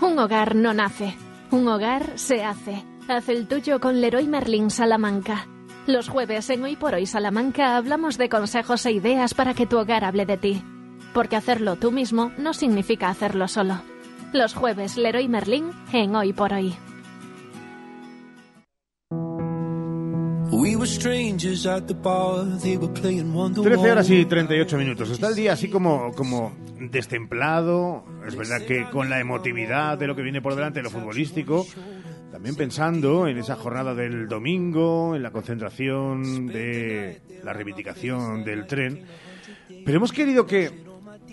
[0.00, 1.16] Un hogar no nace,
[1.50, 2.84] un hogar se hace.
[3.08, 5.48] Haz el tuyo con Leroy Merlin Salamanca.
[5.88, 9.78] Los jueves en Hoy por Hoy Salamanca hablamos de consejos e ideas para que tu
[9.78, 10.62] hogar hable de ti.
[11.14, 13.80] Porque hacerlo tú mismo no significa hacerlo solo.
[14.34, 16.74] Los jueves Leroy Merlin en Hoy por Hoy.
[23.62, 25.08] 13 horas y 38 minutos.
[25.08, 28.04] Está el día así como, como destemplado.
[28.26, 31.64] Es verdad que con la emotividad de lo que viene por delante de lo futbolístico.
[32.30, 39.04] También pensando en esa jornada del domingo, en la concentración de la reivindicación del tren.
[39.84, 40.70] Pero hemos querido que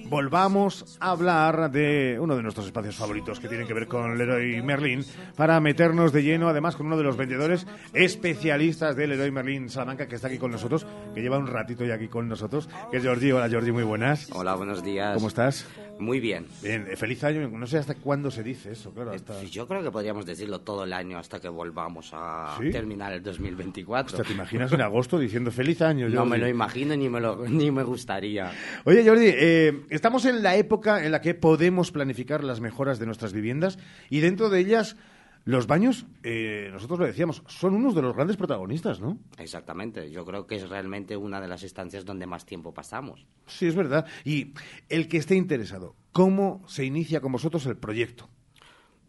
[0.07, 4.61] volvamos a hablar de uno de nuestros espacios favoritos que tienen que ver con Leroy
[4.61, 5.03] Merlin
[5.35, 10.07] para meternos de lleno, además, con uno de los vendedores especialistas de Leroy Merlin Salamanca
[10.07, 13.05] que está aquí con nosotros, que lleva un ratito ya aquí con nosotros, que es
[13.05, 13.31] Jordi.
[13.31, 14.29] Hola Jordi, muy buenas.
[14.31, 15.15] Hola, buenos días.
[15.15, 15.65] ¿Cómo estás?
[15.99, 16.45] Muy bien.
[16.61, 17.47] Bien, eh, feliz año.
[17.47, 19.13] No sé hasta cuándo se dice eso, claro.
[19.13, 19.43] Eh, Hasta...
[19.43, 22.69] Yo creo que podríamos decirlo todo el año hasta que volvamos a ¿Sí?
[22.69, 24.17] terminar el 2024.
[24.17, 26.09] Hostia, ¿te imaginas en agosto diciendo feliz año?
[26.09, 26.31] No Jordi?
[26.31, 28.51] me lo imagino ni me, lo, ni me gustaría.
[28.83, 33.05] Oye, Jordi, eh, estamos en la época en la que podemos planificar las mejoras de
[33.05, 34.97] nuestras viviendas y dentro de ellas
[35.45, 39.19] los baños, eh, nosotros lo decíamos, son unos de los grandes protagonistas, ¿no?
[39.37, 40.09] Exactamente.
[40.09, 43.27] Yo creo que es realmente una de las estancias donde más tiempo pasamos.
[43.45, 44.07] Sí, es verdad.
[44.23, 44.53] Y
[44.89, 48.27] el que esté interesado, ¿cómo se inicia con vosotros el proyecto?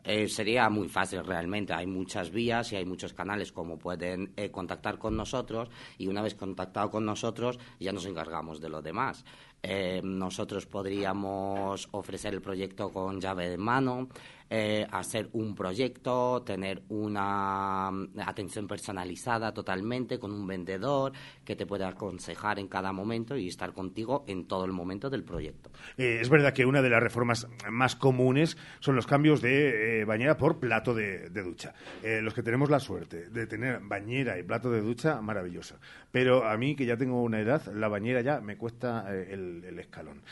[0.09, 1.73] Eh, sería muy fácil realmente.
[1.73, 5.69] Hay muchas vías y hay muchos canales como pueden eh, contactar con nosotros
[5.99, 9.25] y una vez contactado con nosotros ya nos encargamos de lo demás.
[9.65, 14.09] Eh, nosotros podríamos ofrecer el proyecto con llave de mano,
[14.49, 21.13] eh, hacer un proyecto, tener una mm, atención personalizada totalmente con un vendedor
[21.45, 25.25] que te pueda aconsejar en cada momento y estar contigo en todo el momento del
[25.25, 25.71] proyecto.
[25.99, 30.05] Eh, es verdad que una de las reformas más comunes son los cambios de eh,
[30.05, 31.75] bañera por plato de, ducha.
[32.03, 35.81] Los que tenemos la suerte de tener bañera y plato de ducha, maravillosa.
[36.13, 40.23] Pero a mí, que ya tengo una edad, la bañera ya me cuesta el, escalón.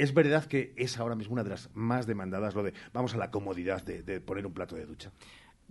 [0.00, 3.18] Es verdad que es ahora mismo una de las más demandadas lo de vamos a
[3.18, 5.12] la comodidad de, de poner un plato de ducha.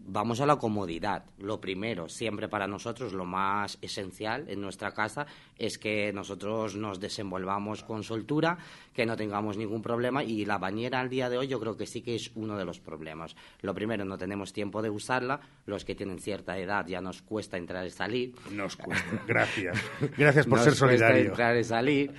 [0.01, 1.25] Vamos a la comodidad.
[1.39, 5.27] Lo primero, siempre para nosotros, lo más esencial en nuestra casa
[5.57, 8.57] es que nosotros nos desenvolvamos con soltura,
[8.93, 11.85] que no tengamos ningún problema y la bañera al día de hoy yo creo que
[11.85, 13.35] sí que es uno de los problemas.
[13.61, 15.41] Lo primero, no tenemos tiempo de usarla.
[15.65, 18.33] Los que tienen cierta edad ya nos cuesta entrar y salir.
[18.51, 19.21] Nos cuesta.
[19.27, 19.77] Gracias.
[20.17, 21.29] Gracias por Nos ser cuesta solidario.
[21.31, 22.13] entrar y salir.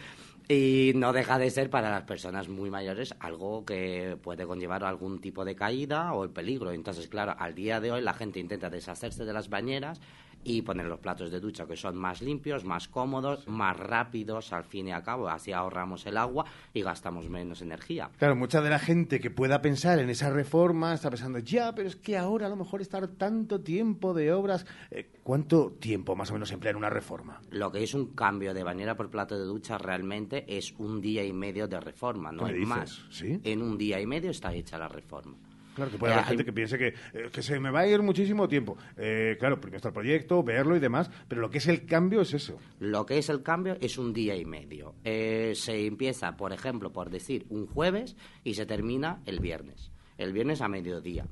[0.53, 5.21] Y no deja de ser para las personas muy mayores algo que puede conllevar algún
[5.21, 6.73] tipo de caída o el peligro.
[6.73, 10.01] Entonces, claro, al día de hoy la gente intenta deshacerse de las bañeras
[10.45, 14.65] y poner los platos de ducha que son más limpios, más cómodos, más rápidos al
[14.65, 15.29] fin y al cabo.
[15.29, 18.11] Así ahorramos el agua y gastamos menos energía.
[18.19, 21.89] Claro, mucha de la gente que pueda pensar en esa reforma está pensando, ya, pero
[21.89, 24.67] es que ahora a lo mejor estar tanto tiempo de obras.
[24.91, 27.41] Eh, ¿Cuánto tiempo más o menos emplea en una reforma?
[27.51, 31.25] Lo que es un cambio de bañera por plato de ducha realmente es un día
[31.25, 33.05] y medio de reforma, no ¿Qué me hay más.
[33.11, 33.41] ¿Sí?
[33.45, 35.37] En un día y medio está hecha la reforma.
[35.75, 37.81] Claro, que puede Eh, haber hay- gente que piense que, eh, que se me va
[37.81, 38.77] a ir muchísimo tiempo.
[38.97, 42.21] Eh, claro, primero está el proyecto, verlo y demás, pero lo que es el cambio
[42.21, 42.59] es eso.
[42.81, 44.95] Lo que es el cambio es un día y medio.
[45.05, 49.91] Eh, se empieza, por ejemplo, por decir un jueves y se termina el viernes.
[50.19, 51.27] El viernes a mediodía.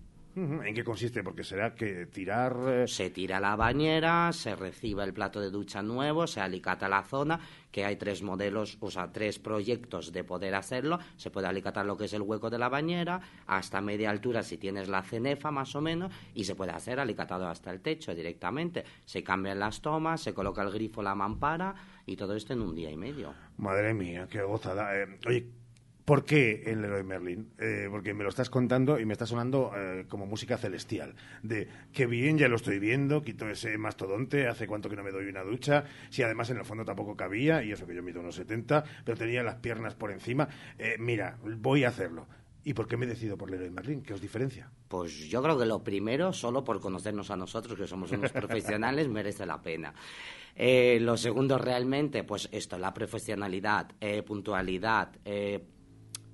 [0.65, 1.23] ¿En qué consiste?
[1.23, 2.57] Porque será que tirar...
[2.69, 7.03] eh, Se tira la bañera, se recibe el plato de ducha nuevo, se alicata la
[7.03, 7.41] zona,
[7.73, 10.99] que hay tres modelos, o sea, tres proyectos de poder hacerlo.
[11.17, 14.59] Se puede alicatar lo que es el hueco de la bañera, hasta media altura si
[14.59, 18.85] tienes la cenefa más o menos, y se puede hacer alicatado hasta el techo directamente.
[19.05, 21.75] Se cambian las tomas, se coloca el grifo, la mampara,
[22.07, 23.35] y todo esto en un día y medio.
[23.57, 24.97] Madre mía, qué gozada.
[24.97, 25.47] Eh, oye,
[26.09, 27.51] ¿por qué el Leroy Merlin?
[27.59, 31.15] Eh, porque me lo estás contando y me está sonando eh, como música celestial.
[31.43, 35.11] De qué bien, ya lo estoy viendo, quito ese mastodonte, hace cuánto que no me
[35.11, 35.85] doy una ducha.
[36.09, 39.19] Si además en el fondo tampoco cabía, y eso que yo mido unos 70, pero
[39.19, 40.49] tenía las piernas por encima.
[40.79, 42.27] Eh, mira, voy a hacerlo.
[42.65, 44.01] ¿Y por qué me decido por Leroy Merlin?
[44.01, 44.71] ¿Qué os diferencia?
[44.89, 49.09] Pues yo creo que lo primero, solo por conocernos a nosotros, que somos unos profesionales,
[49.09, 49.93] merece la pena.
[50.57, 53.93] Eh, lo segundo, realmente, pues esto, la profesionalidad,
[54.27, 55.63] puntualidad, eh,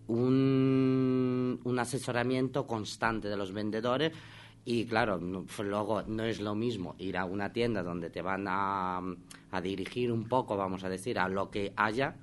[0.08, 4.12] un, un asesoramiento constante de los vendedores
[4.66, 8.46] Y claro, no- luego no es lo mismo ir a una tienda donde te van
[8.48, 8.98] a,
[9.50, 12.16] a dirigir un poco, vamos a decir, a lo que haya.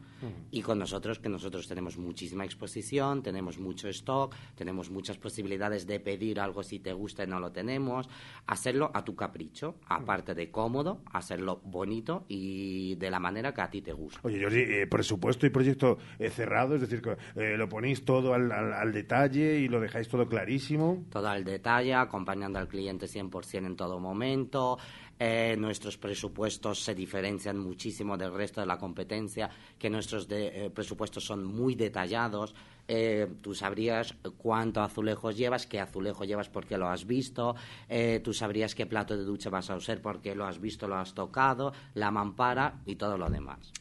[0.52, 6.00] Y con nosotros, que nosotros tenemos muchísima exposición, tenemos mucho stock, tenemos muchas posibilidades de
[6.00, 8.10] pedir algo si te gusta y no lo tenemos,
[8.48, 13.70] hacerlo a tu capricho, aparte de cómodo, hacerlo bonito y de la manera que a
[13.70, 14.20] ti te gusta.
[14.24, 18.34] Oye, Jordi, eh, presupuesto y proyecto eh, cerrado, es decir, que eh, lo ponéis todo
[18.34, 21.06] al, al- al detalle y lo dejáis todo clarísimo.
[21.10, 24.78] todo al detalle, acompañando al cliente 100% en todo momento.
[25.24, 30.70] Eh, nuestros presupuestos se diferencian muchísimo del resto de la competencia, que nuestros de- eh,
[30.72, 32.56] presupuestos son muy detallados.
[32.88, 37.56] Eh, tú sabrías cuánto azulejos llevas, qué azulejo llevas porque lo has visto,
[37.88, 40.96] eh, tú sabrías qué plato de ducha vas a usar porque lo has visto, lo
[40.96, 43.72] has tocado, la mampara y todo lo demás.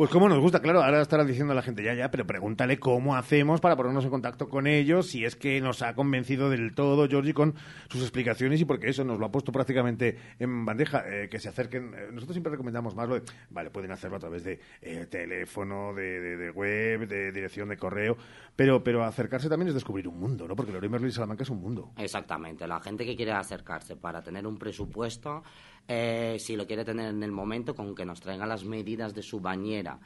[0.00, 3.16] Pues como nos gusta, claro, ahora estará diciendo la gente ya, ya, pero pregúntale cómo
[3.16, 7.06] hacemos para ponernos en contacto con ellos, si es que nos ha convencido del todo
[7.06, 7.54] Georgie con
[7.90, 11.50] sus explicaciones y porque eso nos lo ha puesto prácticamente en bandeja, eh, que se
[11.50, 11.92] acerquen.
[11.92, 15.92] eh, nosotros siempre recomendamos más lo de, vale, pueden hacerlo a través de eh, teléfono,
[15.92, 18.16] de, de- de web, de dirección de correo,
[18.56, 20.56] pero, pero acercarse también es descubrir un mundo, ¿no?
[20.56, 21.90] Porque Leroy Merlin Salamanca es un mundo.
[21.98, 25.42] Exactamente, la gente que quiere acercarse para tener un presupuesto,
[25.92, 29.22] eh, si lo quiere tener en el momento, con que nos traiga las medidas de
[29.22, 29.98] su bañera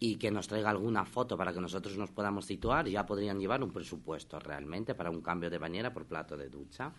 [0.00, 3.62] y que nos traiga alguna foto para que nosotros nos podamos situar, ya podrían llevar
[3.62, 6.92] un presupuesto realmente para un cambio de bañera por plato de ducha.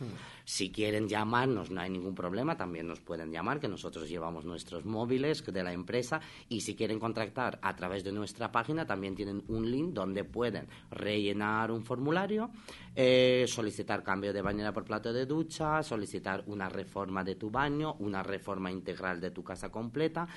[0.43, 4.85] Si quieren llamarnos, no hay ningún problema, también nos pueden llamar, que nosotros llevamos nuestros
[4.85, 6.19] móviles de la empresa
[6.49, 10.67] y si quieren contactar a través de nuestra página, también tienen un link donde pueden
[10.91, 12.49] rellenar un formulario,
[12.95, 17.95] eh, solicitar cambio de bañera por plato de ducha, solicitar una reforma de tu baño,
[17.99, 20.27] una reforma integral de tu casa completa.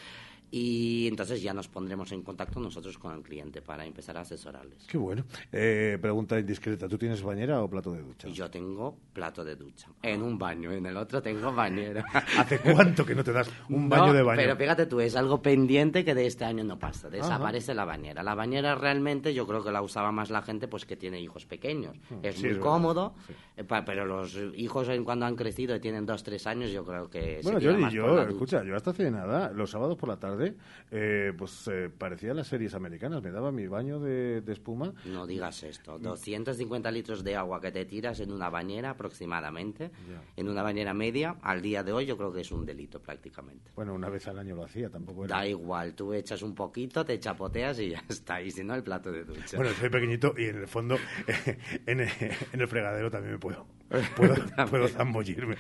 [0.55, 4.85] Y entonces ya nos pondremos en contacto nosotros con el cliente para empezar a asesorarles.
[4.87, 5.25] Qué bueno.
[5.51, 8.29] Eh, pregunta indiscreta, ¿tú tienes bañera o plato de ducha?
[8.29, 9.89] Yo tengo plato de ducha.
[10.03, 12.05] En un baño, en el otro tengo bañera.
[12.39, 14.37] ¿Hace cuánto que no te das un No, baño de baño?
[14.43, 17.09] Pero fíjate tú, es algo pendiente que de este año no pasa.
[17.09, 18.23] Desaparece la bañera.
[18.23, 21.47] La bañera realmente yo creo que la usaba más la gente pues que tiene hijos
[21.47, 21.97] pequeños.
[22.23, 23.15] Es Mm, Sí, muy es cómodo,
[23.57, 27.09] eh, pa- pero los hijos cuando han crecido y tienen dos, tres años, yo creo
[27.09, 28.29] que se Bueno, tira Jordi, más yo, ducha.
[28.29, 30.42] escucha, yo hasta hace nada, los sábados por la tarde,
[30.91, 33.23] eh, pues eh, parecían las series americanas.
[33.23, 34.93] Me daba mi baño de, de espuma.
[35.05, 35.99] No digas esto.
[35.99, 39.91] 250 litros de agua que te tiras en una bañera aproximadamente,
[40.37, 43.71] en una bañera media, al día de hoy yo creo que es un delito prácticamente.
[43.75, 45.37] Bueno, una vez al año lo hacía, tampoco era.
[45.37, 48.41] Da igual, tú echas un poquito, te chapoteas y ya está.
[48.43, 49.57] Y si no, el plato de ducha.
[49.57, 50.97] Bueno, soy pequeñito y en el fondo,
[51.87, 52.09] en, el,
[52.53, 53.67] en el fregadero también me puedo,
[54.17, 54.35] puedo,
[54.71, 55.57] puedo zambullirme.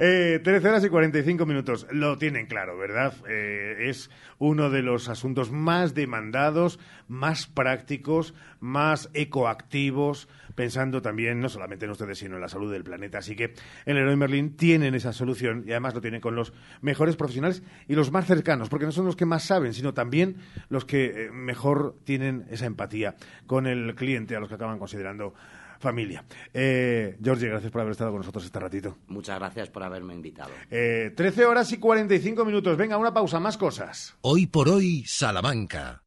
[0.00, 1.86] Eh, 13 horas y 45 minutos.
[1.90, 3.14] Lo tienen claro, ¿verdad?
[3.28, 6.78] Eh, es uno de los asuntos más demandados,
[7.08, 12.84] más prácticos, más ecoactivos, pensando también no solamente en ustedes, sino en la salud del
[12.84, 13.18] planeta.
[13.18, 13.54] Así que
[13.86, 17.94] en Leroy Merlin tienen esa solución y además lo tienen con los mejores profesionales y
[17.94, 20.36] los más cercanos, porque no son los que más saben, sino también
[20.68, 23.16] los que eh, mejor tienen esa empatía
[23.46, 25.34] con el cliente, a los que acaban considerando
[25.78, 26.24] familia.
[26.52, 28.98] Eh, Georgie, gracias por haber estado con nosotros este ratito.
[29.08, 30.50] Muchas gracias por haberme invitado.
[30.70, 32.76] Eh, 13 horas y 45 minutos.
[32.76, 34.16] Venga, una pausa, más cosas.
[34.20, 36.02] Hoy por hoy, Salamanca.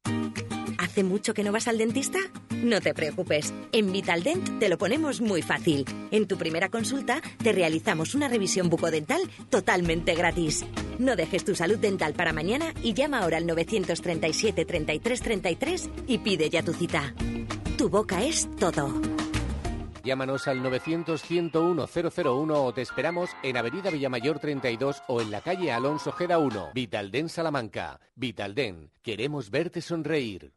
[0.77, 2.19] ¿Hace mucho que no vas al dentista?
[2.63, 3.53] No te preocupes.
[3.71, 5.85] En Vitaldent te lo ponemos muy fácil.
[6.11, 10.65] En tu primera consulta te realizamos una revisión bucodental totalmente gratis.
[10.99, 16.17] No dejes tu salud dental para mañana y llama ahora al 937 33 33 y
[16.17, 17.13] pide ya tu cita.
[17.77, 18.91] Tu boca es todo.
[20.03, 26.11] Llámanos al 900-101-001 o te esperamos en Avenida Villamayor 32 o en la calle Alonso
[26.11, 26.71] Gera 1.
[26.73, 27.99] Vitalden Salamanca.
[28.15, 28.91] Vitalden.
[29.03, 30.51] Queremos verte sonreír.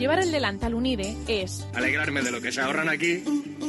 [0.00, 3.22] Llevar el delantal Unide es Alegrarme de lo que se ahorran aquí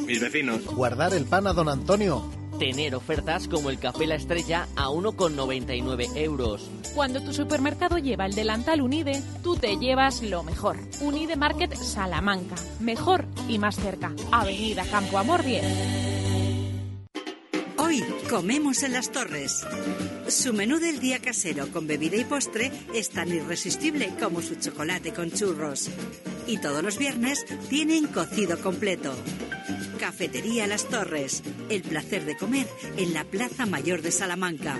[0.07, 0.63] mis vecinos.
[0.65, 2.23] Guardar el pan a don Antonio.
[2.57, 6.71] Tener ofertas como el café La Estrella a 1,99 euros.
[6.95, 10.77] cuando tu supermercado lleva el delantal Unide, tú te llevas lo mejor.
[11.01, 14.13] Unide Market Salamanca, mejor y más cerca.
[14.31, 16.10] Avenida Campo Amor 10.
[18.31, 19.67] Comemos en las Torres.
[20.29, 25.11] Su menú del día casero con bebida y postre es tan irresistible como su chocolate
[25.11, 25.89] con churros.
[26.47, 29.13] Y todos los viernes tienen cocido completo.
[29.99, 31.43] Cafetería Las Torres.
[31.67, 34.79] El placer de comer en la Plaza Mayor de Salamanca.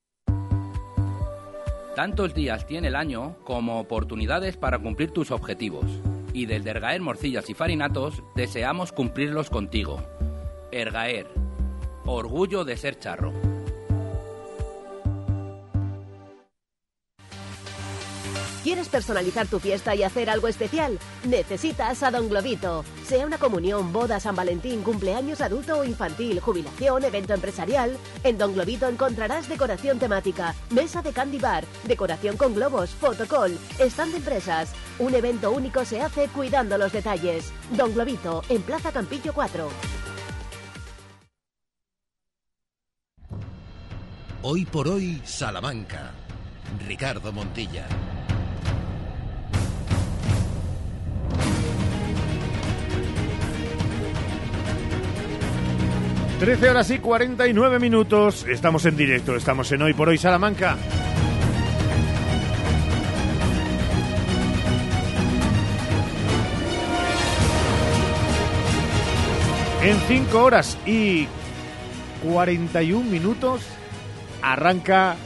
[1.95, 5.85] Tantos días tiene el año como oportunidades para cumplir tus objetivos.
[6.33, 10.01] Y desde Ergaer Morcillas y Farinatos deseamos cumplirlos contigo.
[10.71, 11.27] Ergaer,
[12.05, 13.50] orgullo de ser charro.
[18.63, 20.99] ¿Quieres personalizar tu fiesta y hacer algo especial?
[21.23, 22.85] Necesitas a Don Globito.
[23.07, 27.97] Sea una comunión, boda, San Valentín, cumpleaños adulto o infantil, jubilación, evento empresarial.
[28.23, 34.11] En Don Globito encontrarás decoración temática, mesa de candy bar, decoración con globos, fotocall, stand
[34.11, 34.73] de empresas.
[34.99, 37.51] Un evento único se hace cuidando los detalles.
[37.71, 39.69] Don Globito, en Plaza Campillo 4.
[44.43, 46.11] Hoy por hoy, Salamanca.
[46.87, 47.87] Ricardo Montilla.
[56.41, 58.47] 13 horas y 49 minutos.
[58.49, 60.75] Estamos en directo, estamos en Hoy por Hoy Salamanca.
[69.83, 71.27] En 5 horas y
[72.23, 73.61] 41 minutos
[74.41, 75.17] arranca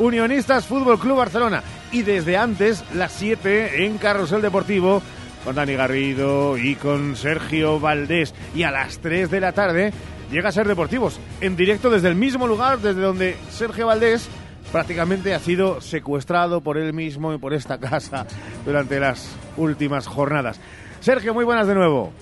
[0.00, 1.62] Unionistas Fútbol Club Barcelona.
[1.92, 5.00] Y desde antes, las 7 en Carrusel Deportivo,
[5.44, 8.34] con Dani Garrido y con Sergio Valdés.
[8.52, 9.92] Y a las 3 de la tarde
[10.30, 14.28] llega a ser Deportivos, en directo desde el mismo lugar desde donde Sergio Valdés
[14.72, 18.26] prácticamente ha sido secuestrado por él mismo y por esta casa
[18.64, 20.60] durante las últimas jornadas.
[21.00, 22.12] Sergio, muy buenas de nuevo.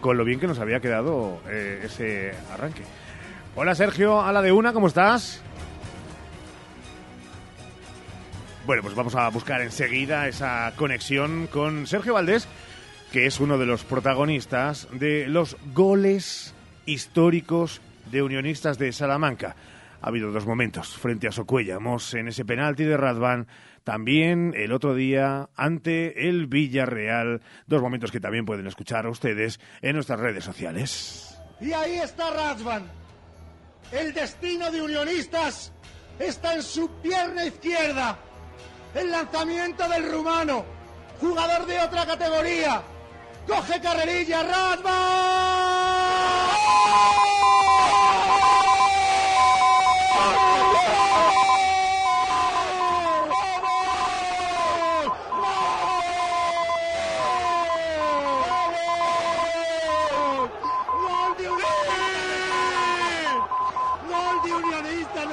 [0.00, 2.82] Con lo bien que nos había quedado eh, ese arranque.
[3.54, 5.42] Hola Sergio, a la de una, ¿cómo estás?
[8.66, 12.46] Bueno, pues vamos a buscar enseguida esa conexión con Sergio Valdés,
[13.12, 16.54] que es uno de los protagonistas de los goles
[16.86, 19.54] históricos de Unionistas de Salamanca.
[20.00, 23.48] Ha habido dos momentos frente a Socuellamos en ese penalti de Radvan,
[23.84, 29.94] también el otro día ante el Villarreal, dos momentos que también pueden escuchar ustedes en
[29.94, 31.38] nuestras redes sociales.
[31.60, 32.84] Y ahí está Radvan.
[33.92, 35.70] El destino de Unionistas
[36.18, 38.18] está en su pierna izquierda.
[38.94, 40.64] El lanzamiento del rumano,
[41.20, 42.82] jugador de otra categoría,
[43.46, 44.42] coge carrerilla,
[64.08, 65.30] ¡Gol de Unionista en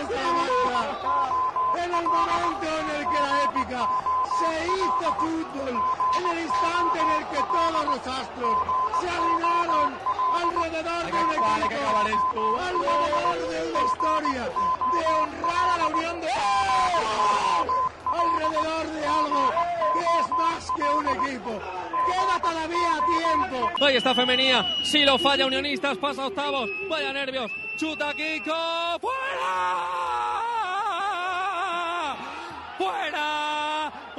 [1.84, 3.90] En el momento en el que la épica
[4.40, 5.99] se hizo fútbol
[7.26, 8.58] que todos los astros
[9.02, 9.94] se alinearon
[10.42, 14.44] alrededor de un equipo, alrededor de una historia,
[14.94, 16.30] de honrar a la unión de
[18.12, 19.52] alrededor de algo
[19.94, 21.60] que es más que un equipo.
[22.06, 23.86] Queda todavía tiempo.
[23.86, 24.66] Ahí está Femenía.
[24.84, 26.70] Si lo falla Unionistas, pasa octavos.
[26.90, 27.52] Vaya nervios.
[27.78, 29.00] Chuta Kiko.
[29.00, 29.86] ¡Fuera!
[32.78, 33.49] ¡Fuera!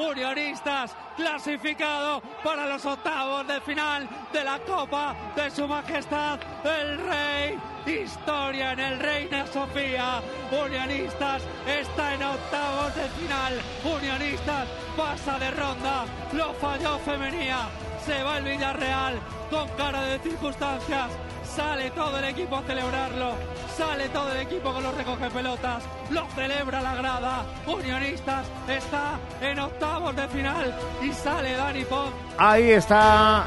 [0.01, 7.59] Unionistas clasificado para los octavos de final de la Copa de Su Majestad el Rey.
[7.85, 10.22] Historia en el Reina Sofía.
[10.51, 13.60] Unionistas está en octavos de final.
[13.85, 16.06] Unionistas pasa de ronda.
[16.32, 17.68] Lo falló Femenía.
[18.06, 19.20] Se va el Villarreal
[19.51, 21.10] con cara de circunstancias.
[21.55, 23.35] Sale todo el equipo a celebrarlo.
[23.77, 25.85] Sale todo el equipo con los recoge pelotas.
[26.10, 27.47] Lo celebra la grada.
[27.66, 30.74] Unionistas está en octavos de final.
[31.02, 32.12] Y sale Dani Pons.
[32.39, 33.47] Ahí está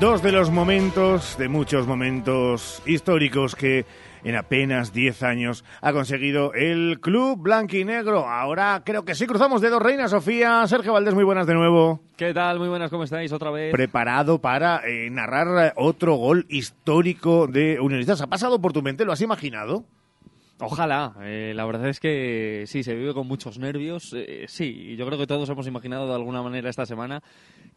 [0.00, 3.84] Dos de los momentos, de muchos momentos históricos que
[4.28, 8.28] en apenas 10 años ha conseguido el Club Blanquinegro.
[8.28, 10.66] Ahora creo que sí, cruzamos dedos, Reina Sofía.
[10.66, 12.00] Sergio Valdés, muy buenas de nuevo.
[12.14, 12.58] ¿Qué tal?
[12.58, 13.32] Muy buenas, ¿cómo estáis?
[13.32, 13.72] Otra vez.
[13.72, 18.20] Preparado para eh, narrar otro gol histórico de Unionistas.
[18.20, 19.06] ¿Ha pasado por tu mente?
[19.06, 19.84] ¿Lo has imaginado?
[20.60, 24.12] Ojalá, eh, la verdad es que sí, se vive con muchos nervios.
[24.16, 27.22] Eh, sí, yo creo que todos hemos imaginado de alguna manera esta semana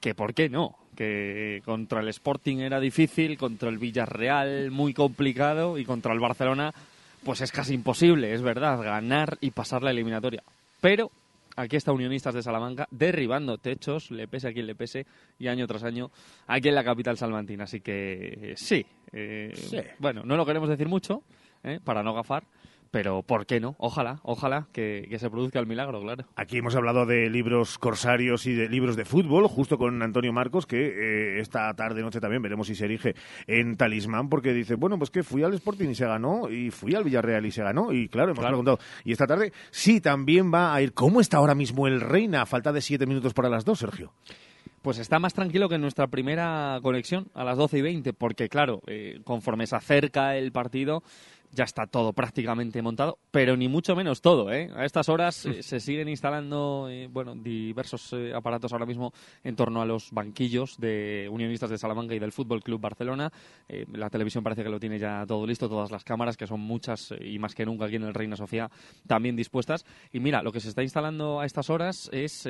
[0.01, 5.77] que por qué no, que contra el Sporting era difícil, contra el Villarreal muy complicado
[5.77, 6.73] y contra el Barcelona
[7.23, 10.43] pues es casi imposible, es verdad, ganar y pasar la eliminatoria.
[10.81, 11.11] Pero
[11.55, 15.05] aquí está Unionistas de Salamanca derribando techos, le pese a quien le pese,
[15.37, 16.09] y año tras año
[16.47, 17.65] aquí en la capital salmantina.
[17.65, 21.21] Así que sí, eh, bueno, no lo queremos decir mucho
[21.83, 22.43] para no gafar,
[22.91, 23.75] pero ¿por qué no?
[23.79, 26.25] Ojalá, ojalá que, se produzca el milagro, claro.
[26.35, 30.65] Aquí hemos hablado de libros corsarios y de libros de fútbol, justo con Antonio Marcos,
[30.65, 33.15] que eh, esta tarde, noche también veremos si se erige
[33.47, 36.93] en talismán, porque dice, bueno, pues que fui al Sporting y se ganó, y fui
[36.93, 40.73] al Villarreal y se ganó, y claro, hemos preguntado, y esta tarde sí también va
[40.73, 42.45] a ir, ¿cómo está ahora mismo el Reina?
[42.45, 44.11] Falta de siete minutos para las dos, Sergio.
[44.81, 48.49] Pues está más tranquilo que en nuestra primera conexión a las 12 y 20, porque
[48.49, 51.03] claro, eh, conforme se acerca el partido,
[51.51, 54.51] ya está todo prácticamente montado, pero ni mucho menos todo.
[54.51, 54.69] ¿eh?
[54.75, 59.13] A estas horas eh, se siguen instalando eh, bueno, diversos eh, aparatos ahora mismo
[59.43, 63.31] en torno a los banquillos de Unionistas de Salamanca y del Fútbol Club Barcelona.
[63.93, 67.13] la televisión parece que lo tiene ya todo listo, todas las cámaras, que son muchas
[67.19, 68.69] y más que nunca aquí en el Reina Sofía,
[69.07, 69.85] también dispuestas.
[70.11, 72.47] Y mira, lo que se está instalando a estas horas es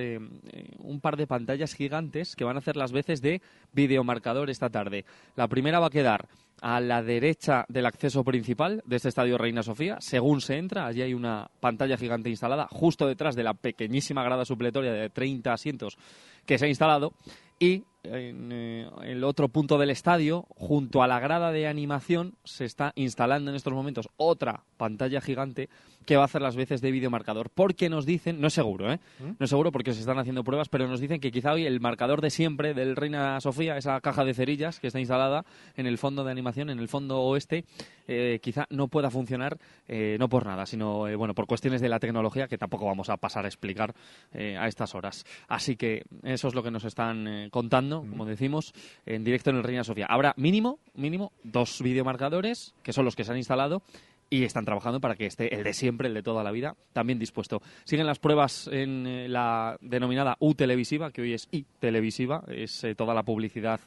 [0.80, 3.42] un par de pantallas gigantes que van a hacer las veces de
[3.74, 5.06] videomarcador esta tarde.
[5.36, 6.28] La primera va a quedar
[6.62, 9.98] a la derecha del acceso principal de este estadio Reina Sofía.
[10.00, 14.46] Según se entra, allí hay una pantalla gigante instalada justo detrás de la pequeñísima grada
[14.46, 15.98] supletoria de 30 asientos
[16.46, 17.14] que se ha instalado.
[17.62, 22.66] Y en eh, el otro punto del estadio, junto a la grada de animación, se
[22.66, 25.70] está instalando en estos momentos otra pantalla gigante
[26.06, 27.52] que va a hacer las veces de videomarcador.
[27.52, 29.00] Porque nos dicen, no es seguro, ¿eh?
[29.20, 29.34] ¿Mm?
[29.38, 31.80] No es seguro porque se están haciendo pruebas, pero nos dicen que quizá hoy el
[31.80, 36.00] marcador de siempre del Reina Sofía, esa caja de cerillas que está instalada en el
[36.00, 37.66] fondo de animación, en el fondo oeste,
[38.08, 39.58] eh, quizá no pueda funcionar,
[39.88, 43.10] eh, no por nada, sino eh, bueno por cuestiones de la tecnología que tampoco vamos
[43.10, 43.94] a pasar a explicar
[44.34, 45.26] a estas horas.
[45.48, 48.74] Así que eso es lo que nos están contando, como decimos,
[49.06, 50.08] en directo en el Reina Sofía.
[50.10, 53.84] Habrá mínimo, mínimo, dos videomarcadores, que son los que se han instalado,
[54.32, 57.20] y están trabajando para que esté el de siempre, el de toda la vida, también
[57.20, 57.62] dispuesto.
[57.84, 62.84] Siguen las pruebas en eh, la denominada U televisiva, que hoy es I televisiva, es
[62.86, 63.82] eh, toda la publicidad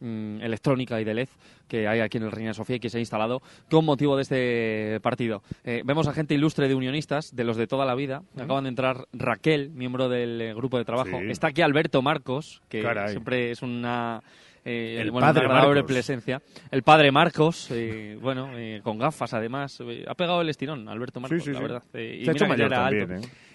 [0.00, 1.28] mm, electrónica y de LED
[1.68, 4.22] que hay aquí en el Reina Sofía y que se ha instalado con motivo de
[4.22, 5.42] este partido.
[5.64, 8.22] Eh, vemos a gente ilustre de unionistas, de los de toda la vida.
[8.38, 11.18] Acaban de entrar Raquel, miembro del grupo de trabajo.
[11.20, 14.22] Está aquí Alberto Marcos, que siempre es una
[14.66, 15.84] eh, el padre Marcos.
[15.84, 16.42] presencia.
[16.72, 19.78] El padre Marcos, eh, bueno, eh, con gafas además.
[20.08, 21.82] ha pegado el estirón, Alberto Marcos, la verdad.
[21.94, 22.24] y,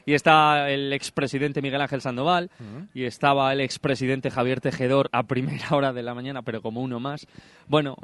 [0.06, 2.50] y está el expresidente Miguel Ángel Sandoval,
[2.94, 7.02] y estaba el expresidente Javier Tejedor a primera hora de la mañana, pero como uno
[7.02, 7.28] más.
[7.68, 7.98] Bueno,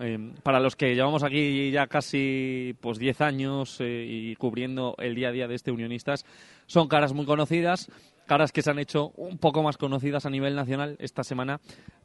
[0.43, 5.31] para los que llevamos aquí ya casi pues 10 años y cubriendo el día a
[5.31, 6.25] día de este Unionistas,
[6.65, 7.89] son caras muy conocidas
[8.27, 11.59] caras que se han hecho un poco más conocidas a nivel nacional esta semana,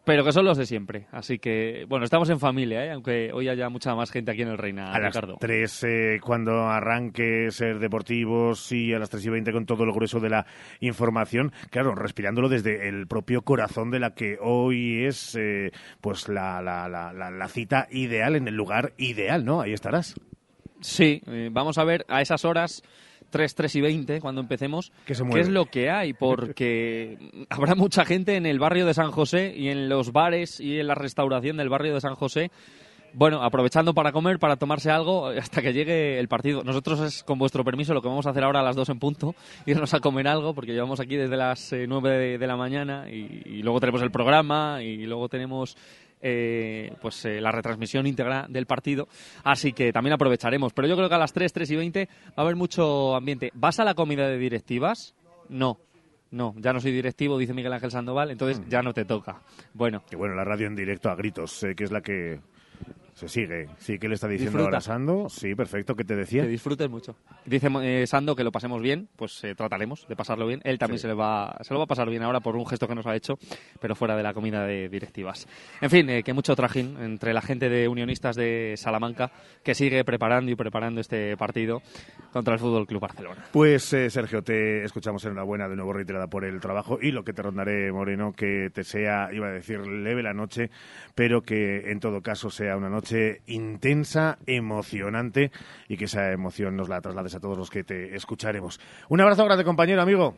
[0.04, 1.06] pero que son los de siempre.
[1.12, 2.92] Así que, bueno, estamos en familia, ¿eh?
[2.92, 5.32] aunque hoy haya mucha más gente aquí en el Reina, a Ricardo.
[5.32, 9.84] las 3, eh, cuando arranque Ser Deportivos y a las 3 y 20 con todo
[9.84, 10.46] lo grueso de la
[10.80, 16.62] información, claro, respirándolo desde el propio corazón de la que hoy es eh, pues la,
[16.62, 19.60] la, la, la, cita ideal en el lugar ideal, ¿no?
[19.60, 20.14] Ahí estarás.
[20.80, 22.82] Sí, eh, vamos a ver a esas horas
[23.32, 26.12] 3, 3 y 20 cuando empecemos, ¿qué es lo que hay?
[26.12, 27.18] Porque
[27.50, 30.86] habrá mucha gente en el barrio de San José y en los bares y en
[30.86, 32.50] la restauración del barrio de San José.
[33.14, 36.62] Bueno, aprovechando para comer, para tomarse algo hasta que llegue el partido.
[36.64, 38.98] Nosotros es, con vuestro permiso, lo que vamos a hacer ahora a las 2 en
[38.98, 39.34] punto,
[39.66, 43.42] irnos a comer algo, porque llevamos aquí desde las 9 eh, de, la mañana y,
[43.44, 45.76] y, luego tenemos el programa y luego tenemos
[46.22, 49.08] eh, pues eh, la retransmisión íntegra del partido.
[49.44, 50.72] Así que también aprovecharemos.
[50.72, 53.50] Pero yo creo que a las 3, 3 y 20 va a haber mucho ambiente.
[53.54, 55.14] ¿Vas a la comida de directivas?
[55.48, 55.78] No.
[56.30, 58.68] No, ya no soy directivo, dice Miguel Ángel Sandoval, entonces mm.
[58.70, 59.42] ya no te toca.
[59.74, 60.02] Bueno.
[60.10, 62.40] Y bueno, la radio en directo a gritos, que es la que
[63.14, 63.68] Se sigue.
[63.78, 64.76] Sí, ¿qué le está diciendo Disfruta.
[64.76, 65.28] ahora Sando?
[65.28, 65.94] Sí, perfecto.
[65.94, 66.42] ¿Qué te decía?
[66.42, 67.14] Que disfrutes mucho.
[67.44, 70.60] Dice eh, Sando que lo pasemos bien, pues eh, trataremos de pasarlo bien.
[70.64, 72.88] Él también se, le va, se lo va a pasar bien ahora por un gesto
[72.88, 73.38] que nos ha hecho,
[73.80, 75.46] pero fuera de la comida de directivas.
[75.80, 79.30] En fin, eh, que mucho trajín entre la gente de Unionistas de Salamanca
[79.62, 81.82] que sigue preparando y preparando este partido
[82.32, 83.44] contra el Fútbol Club Barcelona.
[83.52, 87.34] Pues eh, Sergio, te escuchamos enhorabuena de nuevo reiterada por el trabajo y lo que
[87.34, 90.70] te rondaré, Moreno, que te sea, iba a decir, leve la noche,
[91.14, 93.01] pero que en todo caso sea una noche
[93.46, 95.50] intensa, emocionante
[95.88, 98.80] y que esa emoción nos la traslades a todos los que te escucharemos.
[99.08, 100.36] Un abrazo grande, compañero, amigo.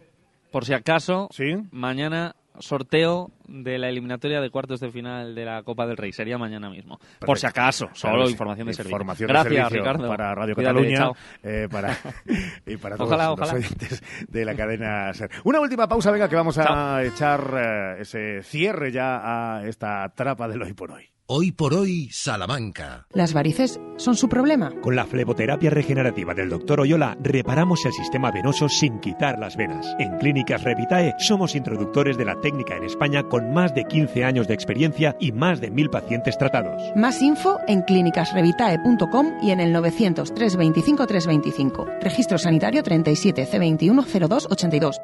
[0.51, 1.57] Por si acaso, ¿Sí?
[1.73, 6.13] mañana sorteo de la eliminatoria de cuartos de final de la Copa del Rey.
[6.13, 7.01] Sería mañana mismo.
[7.19, 8.95] Por si acaso, solo Claro, información de servicio.
[8.97, 10.09] Información de Gracias, servicio Ricardo.
[10.09, 11.11] para Radio Cuídate, Cataluña
[11.43, 11.97] eh, para,
[12.67, 13.55] y para todos Ojalá, los ojalá.
[13.55, 15.31] oyentes de la cadena SER.
[15.43, 20.47] Una última pausa, venga, que vamos a echar eh, ese cierre ya a esta trapa
[20.47, 21.09] del hoy por hoy.
[21.27, 23.07] Hoy por hoy, Salamanca.
[23.15, 24.71] ¿Las varices son su problema?
[24.83, 26.81] Con la fleboterapia regenerativa del Dr.
[26.81, 29.87] Oyola reparamos el sistema venoso sin quitar las venas.
[29.99, 34.49] En Clínicas Revitae somos introductores de la técnica en España con más de 15 años
[34.49, 36.93] de experiencia y más de mil pacientes tratados.
[36.95, 41.87] Más info en clínicasrevitae.com y en el 900 325 325.
[42.03, 45.01] Registro sanitario 37 C21 02 82.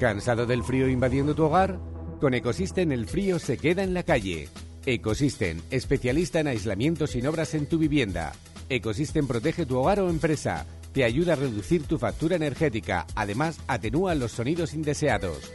[0.00, 1.93] ¿Cansado del frío invadiendo tu hogar?
[2.20, 4.48] Con Ecosystem el frío se queda en la calle.
[4.86, 8.32] Ecosystem, especialista en aislamiento sin obras en tu vivienda.
[8.68, 10.66] Ecosystem protege tu hogar o empresa.
[10.92, 13.06] Te ayuda a reducir tu factura energética.
[13.14, 15.52] Además, atenúa los sonidos indeseados.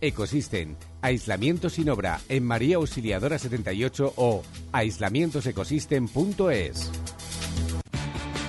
[0.00, 6.90] Ecosystem, aislamiento sin obra en María Auxiliadora 78 o aislamientosecosystem.es.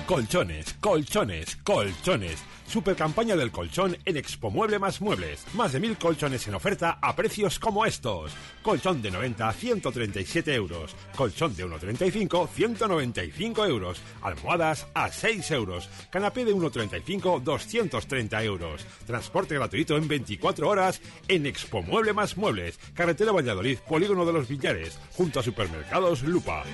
[0.06, 2.53] Colchones, colchones, colchones.
[2.66, 5.44] Super campaña del colchón en Expo Mueble más Muebles.
[5.54, 8.32] Más de mil colchones en oferta a precios como estos.
[8.62, 10.96] Colchón de 90 a 137 euros.
[11.16, 14.00] Colchón de 1,35 195 euros.
[14.22, 15.88] Almohadas a 6 euros.
[16.10, 18.84] Canapé de 1,35 230 euros.
[19.06, 22.78] Transporte gratuito en 24 horas en Expo Mueble más Muebles.
[22.94, 24.98] Carretera Valladolid, Polígono de los Villares.
[25.12, 26.64] Junto a Supermercados Lupa.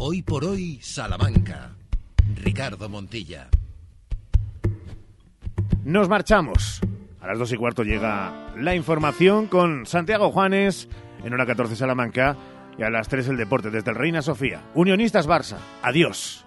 [0.00, 1.74] Hoy por hoy, Salamanca.
[2.36, 3.48] Ricardo Montilla.
[5.88, 6.82] Nos marchamos.
[7.18, 10.86] A las dos y cuarto llega la información con Santiago Juanes
[11.24, 12.36] en hora 14 Salamanca
[12.76, 14.60] y a las 3 el deporte desde el Reina Sofía.
[14.74, 15.56] Unionistas Barça.
[15.80, 16.44] Adiós.